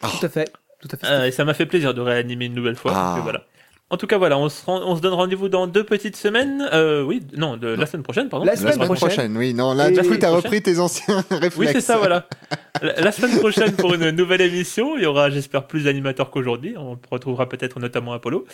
Tout 0.00 0.24
à 0.26 0.28
fait. 0.28 0.52
Tout 0.80 0.88
à 0.92 0.96
fait. 0.96 1.06
Euh, 1.06 1.26
et 1.26 1.32
ça 1.32 1.44
m'a 1.44 1.54
fait 1.54 1.66
plaisir 1.66 1.92
de 1.94 2.00
réanimer 2.00 2.44
une 2.46 2.54
nouvelle 2.54 2.76
fois. 2.76 2.92
Ah. 2.94 3.14
donc, 3.16 3.24
voilà. 3.24 3.44
En 3.90 3.96
tout 3.96 4.06
cas, 4.06 4.18
voilà, 4.18 4.36
on 4.36 4.50
se, 4.50 4.64
rend- 4.66 4.82
on 4.84 4.96
se 4.96 5.00
donne 5.00 5.14
rendez-vous 5.14 5.48
dans 5.48 5.66
deux 5.66 5.82
petites 5.84 6.16
semaines. 6.16 6.68
Euh, 6.74 7.02
oui, 7.02 7.22
non, 7.36 7.56
de, 7.56 7.68
la 7.68 7.86
semaine 7.86 8.02
prochaine, 8.02 8.28
pardon. 8.28 8.44
La 8.44 8.52
La 8.52 8.58
semaine 8.58 8.74
semaine 8.74 8.86
prochaine. 8.86 9.08
prochaine. 9.08 9.36
Oui, 9.38 9.54
non, 9.54 9.72
là, 9.72 9.90
du 9.90 10.00
coup, 10.02 10.16
t'as 10.16 10.28
repris 10.30 10.60
tes 10.60 10.78
anciens 10.78 11.24
réflexes. 11.30 11.56
Oui, 11.58 11.68
c'est 11.72 11.80
ça, 11.80 11.96
voilà. 11.96 12.26
La, 12.82 13.00
la 13.00 13.12
semaine 13.12 13.38
prochaine 13.38 13.72
pour 13.72 13.94
une 13.94 14.10
nouvelle 14.10 14.42
émission, 14.42 14.96
il 14.98 15.04
y 15.04 15.06
aura, 15.06 15.30
j'espère, 15.30 15.66
plus 15.66 15.84
d'animateurs 15.84 16.30
qu'aujourd'hui. 16.30 16.74
On 16.76 16.98
retrouvera 17.10 17.48
peut-être 17.48 17.80
notamment 17.80 18.12
Apollo. 18.12 18.44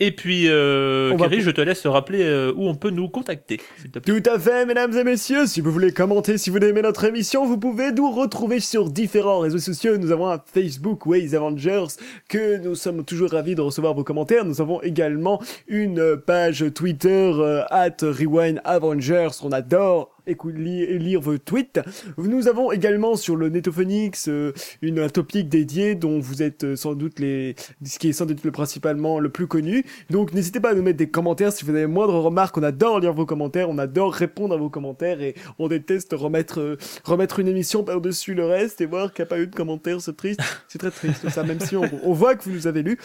Et 0.00 0.12
puis, 0.12 0.48
euh, 0.48 1.10
va- 1.18 1.24
Kerry, 1.28 1.40
je 1.40 1.50
te 1.50 1.60
laisse 1.60 1.84
rappeler 1.86 2.22
euh, 2.22 2.52
où 2.54 2.68
on 2.68 2.74
peut 2.76 2.90
nous 2.90 3.08
contacter. 3.08 3.60
s'il 3.80 3.90
te 3.90 3.98
plaît. 3.98 4.20
Tout 4.20 4.30
à 4.30 4.38
fait, 4.38 4.64
mesdames 4.64 4.96
et 4.96 5.02
messieurs. 5.02 5.46
Si 5.46 5.60
vous 5.60 5.72
voulez 5.72 5.90
commenter, 5.90 6.38
si 6.38 6.50
vous 6.50 6.58
aimez 6.58 6.82
notre 6.82 7.02
émission, 7.04 7.44
vous 7.46 7.58
pouvez 7.58 7.90
nous 7.90 8.10
retrouver 8.12 8.60
sur 8.60 8.90
différents 8.90 9.40
réseaux 9.40 9.58
sociaux. 9.58 9.96
Nous 9.98 10.12
avons 10.12 10.28
un 10.30 10.40
Facebook 10.54 11.04
Ways 11.06 11.34
Avengers 11.34 11.86
que 12.28 12.58
nous 12.58 12.76
sommes 12.76 13.04
toujours 13.04 13.30
ravis 13.32 13.56
de 13.56 13.60
recevoir 13.60 13.94
vos 13.94 14.04
commentaires. 14.04 14.44
Nous 14.44 14.60
avons 14.60 14.80
également 14.82 15.42
une 15.66 16.16
page 16.16 16.64
Twitter 16.74 17.32
euh, 17.34 17.64
at 17.70 17.96
Rewind 18.00 18.60
Avengers. 18.64 19.30
On 19.42 19.50
adore 19.50 20.10
lire 20.28 21.20
vos 21.20 21.38
tweets. 21.38 21.80
Nous 22.16 22.48
avons 22.48 22.72
également 22.72 23.16
sur 23.16 23.36
le 23.36 23.48
Netophonix 23.48 24.28
euh, 24.28 24.52
une 24.82 24.98
un 24.98 25.08
topic 25.08 25.48
dédié 25.48 25.94
dont 25.94 26.18
vous 26.18 26.42
êtes 26.42 26.64
euh, 26.64 26.76
sans 26.76 26.94
doute 26.94 27.18
les 27.18 27.54
ce 27.84 27.98
qui 27.98 28.08
est 28.08 28.12
sans 28.12 28.26
doute 28.26 28.44
le 28.44 28.50
principalement 28.50 29.20
le 29.20 29.28
plus 29.28 29.46
connu. 29.46 29.84
Donc 30.10 30.32
n'hésitez 30.32 30.60
pas 30.60 30.70
à 30.70 30.74
nous 30.74 30.82
mettre 30.82 30.98
des 30.98 31.08
commentaires 31.08 31.52
si 31.52 31.64
vous 31.64 31.70
avez 31.70 31.86
moindre 31.86 32.14
remarque. 32.14 32.56
On 32.58 32.62
adore 32.62 33.00
lire 33.00 33.12
vos 33.12 33.26
commentaires, 33.26 33.70
on 33.70 33.78
adore 33.78 34.12
répondre 34.12 34.54
à 34.54 34.56
vos 34.56 34.70
commentaires 34.70 35.20
et 35.20 35.34
on 35.58 35.68
déteste 35.68 36.12
remettre 36.12 36.60
euh, 36.60 36.76
remettre 37.04 37.38
une 37.38 37.48
émission 37.48 37.84
par-dessus 37.84 38.34
le 38.34 38.44
reste 38.44 38.80
et 38.80 38.86
voir 38.86 39.12
qu'il 39.12 39.22
n'y 39.22 39.28
a 39.28 39.30
pas 39.30 39.40
eu 39.40 39.46
de 39.46 39.54
commentaires. 39.54 40.00
C'est 40.00 40.16
triste, 40.16 40.40
c'est 40.68 40.78
très 40.78 40.90
triste 40.90 41.28
ça, 41.28 41.42
même 41.42 41.60
si 41.60 41.76
on, 41.76 42.12
voit 42.12 42.34
que 42.34 42.44
vous 42.44 42.52
nous 42.52 42.66
avez 42.66 42.82
lu. 42.82 42.98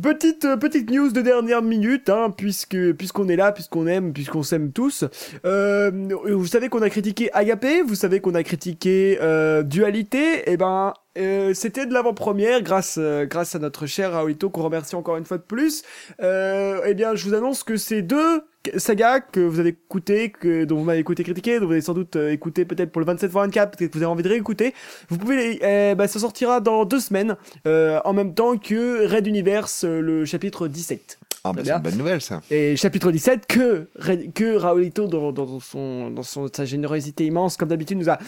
Petite 0.00 0.46
petite 0.56 0.90
news 0.90 1.10
de 1.10 1.20
dernière 1.20 1.62
minute, 1.62 2.08
hein, 2.08 2.32
puisque 2.36 2.92
puisqu'on 2.92 3.28
est 3.28 3.36
là, 3.36 3.52
puisqu'on 3.52 3.86
aime, 3.86 4.12
puisqu'on 4.12 4.42
s'aime 4.42 4.72
tous. 4.72 5.04
Euh, 5.44 5.67
vous 5.90 6.46
savez 6.46 6.68
qu'on 6.68 6.82
a 6.82 6.90
critiqué 6.90 7.30
Agapé, 7.32 7.82
vous 7.82 7.94
savez 7.94 8.20
qu'on 8.20 8.34
a 8.34 8.42
critiqué 8.42 9.18
euh, 9.20 9.62
Dualité, 9.62 10.50
et 10.50 10.56
ben 10.56 10.94
euh, 11.18 11.52
c'était 11.54 11.86
de 11.86 11.92
l'avant-première 11.92 12.62
grâce 12.62 12.96
euh, 12.98 13.26
grâce 13.26 13.54
à 13.54 13.58
notre 13.58 13.86
cher 13.86 14.12
Raoulito 14.12 14.50
qu'on 14.50 14.62
remercie 14.62 14.94
encore 14.96 15.16
une 15.16 15.24
fois 15.24 15.38
de 15.38 15.42
plus. 15.42 15.82
Euh, 16.22 16.80
eh 16.86 16.94
bien, 16.94 17.14
je 17.14 17.24
vous 17.28 17.34
annonce 17.34 17.64
que 17.64 17.76
ces 17.76 18.02
deux 18.02 18.42
sagas 18.76 19.20
que 19.20 19.40
vous 19.40 19.58
avez 19.60 19.70
écouté, 19.70 20.30
que 20.30 20.64
dont 20.64 20.76
vous 20.76 20.84
m'avez 20.84 20.98
écouté 21.00 21.24
critiquer, 21.24 21.58
dont 21.58 21.66
vous 21.66 21.72
avez 21.72 21.80
sans 21.80 21.94
doute 21.94 22.16
euh, 22.16 22.30
écouté 22.32 22.64
peut-être 22.64 22.90
pour 22.92 23.00
le 23.00 23.06
27 23.06 23.30
24, 23.30 23.76
peut-être 23.76 23.90
que 23.92 23.98
vous 23.98 24.04
avez 24.04 24.12
envie 24.12 24.22
de 24.22 24.28
réécouter, 24.28 24.74
vous 25.08 25.18
pouvez, 25.18 25.36
les- 25.36 25.58
eh 25.62 25.94
ben, 25.94 26.06
ça 26.06 26.18
sortira 26.18 26.60
dans 26.60 26.84
deux 26.84 27.00
semaines 27.00 27.36
euh, 27.66 27.98
en 28.04 28.12
même 28.12 28.34
temps 28.34 28.56
que 28.58 29.06
Red 29.06 29.26
Universe, 29.26 29.84
euh, 29.84 30.00
le 30.00 30.24
chapitre 30.24 30.68
17. 30.68 31.18
Ah, 31.48 31.52
bah, 31.52 31.62
c'est 31.64 31.72
une 31.72 31.82
bonne 31.82 31.98
nouvelle, 31.98 32.20
ça. 32.20 32.40
Et 32.50 32.76
chapitre 32.76 33.10
17, 33.10 33.46
que, 33.46 33.88
que 34.34 34.56
Raulito, 34.56 35.06
dans, 35.06 35.32
dans, 35.32 35.60
son, 35.60 36.10
dans 36.10 36.22
son, 36.22 36.48
sa 36.54 36.64
générosité 36.64 37.26
immense, 37.26 37.56
comme 37.56 37.68
d'habitude, 37.68 37.98
nous 37.98 38.10
a 38.10 38.18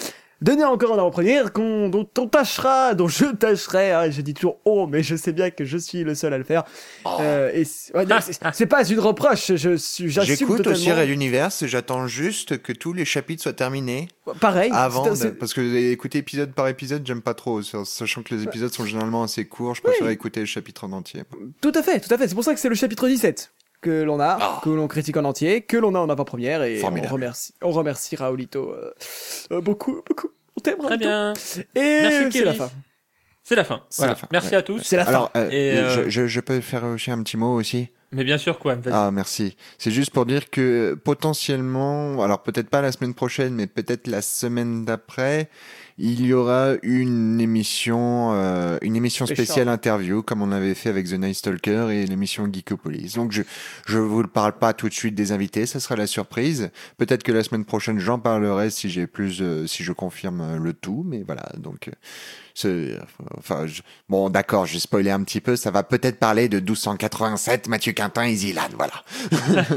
donné 0.42 0.64
encore 0.64 0.92
en 0.92 0.98
avant-première, 0.98 1.52
qu'on, 1.52 1.88
dont 1.88 2.08
on 2.18 2.26
tâchera, 2.26 2.94
dont 2.94 3.08
je 3.08 3.26
tâcherai, 3.26 3.92
hein, 3.92 4.10
je 4.10 4.20
dis 4.22 4.34
toujours 4.34 4.58
oh, 4.64 4.86
mais 4.86 5.02
je 5.02 5.16
sais 5.16 5.32
bien 5.32 5.50
que 5.50 5.64
je 5.64 5.76
suis 5.78 6.02
le 6.04 6.14
seul 6.14 6.32
à 6.32 6.38
le 6.38 6.44
faire. 6.44 6.64
Euh, 7.20 7.50
et 7.52 7.64
c'est, 7.64 7.94
ouais, 7.96 8.06
pas 8.66 8.88
une 8.88 9.00
reproche, 9.00 9.52
je 9.54 9.76
suis, 9.76 10.08
j'assume 10.10 10.34
J'écoute 10.36 10.56
totalement. 10.58 10.78
aussi 10.78 10.92
Red 10.92 11.08
Universe, 11.08 11.64
j'attends 11.66 12.06
juste 12.06 12.62
que 12.62 12.72
tous 12.72 12.92
les 12.92 13.04
chapitres 13.04 13.42
soient 13.42 13.52
terminés 13.52 14.08
Pareil. 14.40 14.70
avant, 14.72 15.14
c'est- 15.14 15.26
de- 15.26 15.30
parce 15.30 15.52
que 15.54 15.60
écouter 15.60 16.18
épisode 16.18 16.52
par 16.52 16.68
épisode, 16.68 17.06
j'aime 17.06 17.22
pas 17.22 17.34
trop, 17.34 17.62
sachant 17.62 18.22
que 18.22 18.34
les 18.34 18.44
épisodes 18.44 18.72
sont 18.72 18.84
généralement 18.86 19.22
assez 19.22 19.44
courts, 19.44 19.74
je 19.74 19.82
préfère 19.82 20.08
écouter 20.08 20.40
le 20.40 20.46
chapitre 20.46 20.84
en 20.84 20.92
entier. 20.92 21.22
Tout 21.60 21.72
à 21.74 21.82
fait, 21.82 22.00
tout 22.00 22.12
à 22.14 22.18
fait. 22.18 22.28
C'est 22.28 22.34
pour 22.34 22.44
ça 22.44 22.54
que 22.54 22.60
c'est 22.60 22.68
le 22.68 22.74
chapitre 22.74 23.08
17 23.08 23.50
que 23.80 24.02
l'on 24.02 24.20
a, 24.20 24.38
Ah. 24.40 24.60
que 24.62 24.70
l'on 24.70 24.88
critique 24.88 25.16
en 25.16 25.24
entier, 25.24 25.62
que 25.62 25.76
l'on 25.76 25.94
a 25.94 25.98
en 25.98 26.08
avant-première 26.10 26.62
et 26.62 26.82
on 26.84 26.90
remercie, 27.12 27.54
on 27.62 27.70
remercie 27.70 28.16
Raulito 28.16 28.70
euh, 28.72 28.92
euh, 29.52 29.60
beaucoup, 29.60 30.02
beaucoup. 30.06 30.28
On 30.56 30.60
t'aime, 30.60 30.76
Très 30.78 30.86
Raoulito. 30.88 31.08
bien. 31.08 31.32
Et 31.74 32.02
Merci, 32.02 32.38
c'est 32.38 32.44
la 32.44 32.54
fin. 32.54 32.70
C'est 33.42 33.54
la 33.56 33.64
fin. 33.64 33.82
C'est 33.88 34.02
Voilà. 34.02 34.12
la 34.12 34.16
fin, 34.16 34.28
Merci 34.30 34.48
ouais. 34.50 34.56
à 34.56 34.62
tous. 34.62 34.80
C'est 34.82 34.96
la 34.96 35.04
fin. 35.04 35.10
Alors, 35.10 35.30
euh, 35.36 35.48
Et, 35.50 35.78
euh, 35.78 36.04
je, 36.04 36.10
je- 36.10 36.26
je 36.26 36.40
peux 36.40 36.60
faire 36.60 36.84
aussi 36.84 37.10
un 37.10 37.22
petit 37.22 37.36
mot 37.38 37.54
aussi 37.54 37.88
Mais 38.12 38.22
bien 38.24 38.38
sûr, 38.38 38.58
quoi. 38.58 38.76
Ah, 38.92 39.10
merci. 39.12 39.56
C'est 39.78 39.90
juste 39.90 40.10
pour 40.12 40.26
dire 40.26 40.50
que 40.50 40.94
potentiellement, 41.02 42.22
alors 42.22 42.42
peut-être 42.42 42.68
pas 42.68 42.82
la 42.82 42.92
semaine 42.92 43.14
prochaine, 43.14 43.54
mais 43.54 43.66
peut-être 43.66 44.06
la 44.08 44.20
semaine 44.20 44.84
d'après, 44.84 45.48
il 46.02 46.24
y 46.24 46.32
aura 46.32 46.72
une 46.82 47.40
émission, 47.40 48.30
euh, 48.32 48.78
une 48.80 48.96
émission 48.96 49.26
Spécial. 49.26 49.46
spéciale 49.46 49.68
interview, 49.68 50.22
comme 50.22 50.40
on 50.42 50.50
avait 50.50 50.74
fait 50.74 50.88
avec 50.88 51.06
The 51.08 51.12
Night 51.18 51.34
Stalker 51.36 51.88
et 51.92 52.06
l'émission 52.06 52.48
Geekopolis. 52.50 53.12
Donc 53.16 53.32
je 53.32 53.42
je 53.86 53.98
vous 53.98 54.22
le 54.22 54.28
parle 54.28 54.52
pas 54.58 54.72
tout 54.72 54.88
de 54.88 54.94
suite 54.94 55.14
des 55.14 55.32
invités, 55.32 55.66
ça 55.66 55.78
sera 55.80 55.96
la 55.96 56.06
surprise. 56.06 56.70
Peut-être 56.96 57.22
que 57.22 57.32
la 57.32 57.42
semaine 57.44 57.64
prochaine 57.64 57.98
j'en 57.98 58.18
parlerai 58.18 58.70
si 58.70 58.88
j'ai 58.88 59.06
plus, 59.06 59.42
euh, 59.42 59.66
si 59.66 59.84
je 59.84 59.92
confirme 59.92 60.40
euh, 60.40 60.58
le 60.58 60.72
tout, 60.72 61.04
mais 61.06 61.22
voilà. 61.24 61.42
Donc 61.58 61.88
euh, 61.88 61.92
c'est, 62.54 62.98
enfin, 63.38 63.66
je- 63.66 63.82
bon 64.08 64.28
d'accord, 64.30 64.66
j'ai 64.66 64.80
spoilé 64.80 65.10
un 65.10 65.22
petit 65.22 65.40
peu. 65.40 65.54
Ça 65.56 65.70
va 65.70 65.82
peut-être 65.82 66.18
parler 66.18 66.48
de 66.48 66.58
1287, 66.58 67.68
Mathieu 67.68 67.92
Quintin, 67.92 68.26
Easy 68.26 68.52
Land, 68.52 68.68
voilà. 68.76 69.02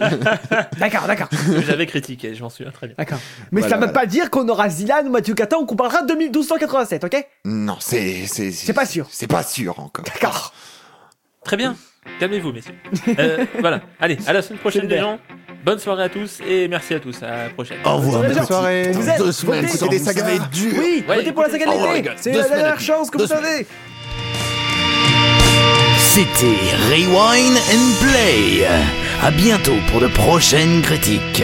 D'accord, 0.80 1.08
d'accord, 1.08 1.30
J'avais 1.66 1.86
critiqué, 1.86 2.36
j'en 2.36 2.50
suis 2.50 2.66
très 2.72 2.88
bien. 2.88 2.96
d'accord. 2.98 3.20
Mais 3.52 3.62
Voilà, 3.62 3.76
ça 3.76 3.76
veut 3.80 3.88
voilà. 3.88 4.00
pas 4.00 4.06
dire 4.06 4.30
qu'on 4.30 4.48
aura 4.50 4.70
Zilan 4.70 5.06
ou 5.06 5.10
Mathieu 5.10 5.34
Catan 5.34 5.62
ou 5.62 5.66
qu'on 5.66 5.76
parlera 5.76 6.04
de 6.04 6.13
1287, 6.16 7.04
ok? 7.04 7.26
Non, 7.46 7.78
c'est 7.80 8.26
c'est 8.28 8.52
C'est 8.52 8.74
pas 8.74 8.86
sûr. 8.86 9.08
C'est 9.10 9.28
pas 9.28 9.44
sûr 9.44 9.80
encore. 9.80 10.06
D'accord. 10.06 10.54
Très 11.44 11.58
bien. 11.58 11.76
Calmez-vous, 12.20 12.52
messieurs. 12.52 12.76
Euh, 13.20 13.46
voilà. 13.60 13.82
Allez, 14.00 14.18
à 14.28 14.34
la 14.34 14.42
semaine 14.42 14.60
prochaine, 14.60 14.88
les 14.88 14.98
gens. 15.00 15.20
Bonne 15.66 15.80
soirée 15.80 16.04
à 16.04 16.10
tous 16.10 16.40
et 16.46 16.68
merci 16.68 16.94
à 16.94 17.00
tous. 17.00 17.24
À 17.24 17.44
la 17.46 17.50
prochaine. 17.50 17.78
Au 17.86 17.96
revoir. 17.98 18.22
Bonne 18.24 18.46
soirée. 18.46 18.92
Vous 18.92 19.08
êtes- 19.08 19.18
Deux 19.18 19.32
semaines 19.32 19.66
votez. 19.66 19.88
des 19.90 20.00
sagas. 20.00 20.22
ça 20.22 20.28
va 20.28 20.34
être 20.34 20.50
dur. 20.50 20.74
Oui, 20.78 21.06
Ouais, 21.08 21.16
votez 21.18 21.32
pour 21.32 21.44
la 21.44 21.50
saga 21.50 21.66
oh. 21.70 22.02
God, 22.02 22.14
C'est 22.18 22.32
deux 22.32 22.40
la 22.42 22.50
dernière 22.50 22.80
chance 22.80 23.10
que 23.10 23.18
vous 23.18 23.32
avez. 23.32 23.66
C'était 25.98 26.60
Rewind 26.90 27.58
and 27.58 28.02
Play. 28.02 28.68
À 29.22 29.32
bientôt 29.32 29.76
pour 29.90 30.02
de 30.02 30.08
prochaines 30.08 30.82
critiques. 30.82 31.44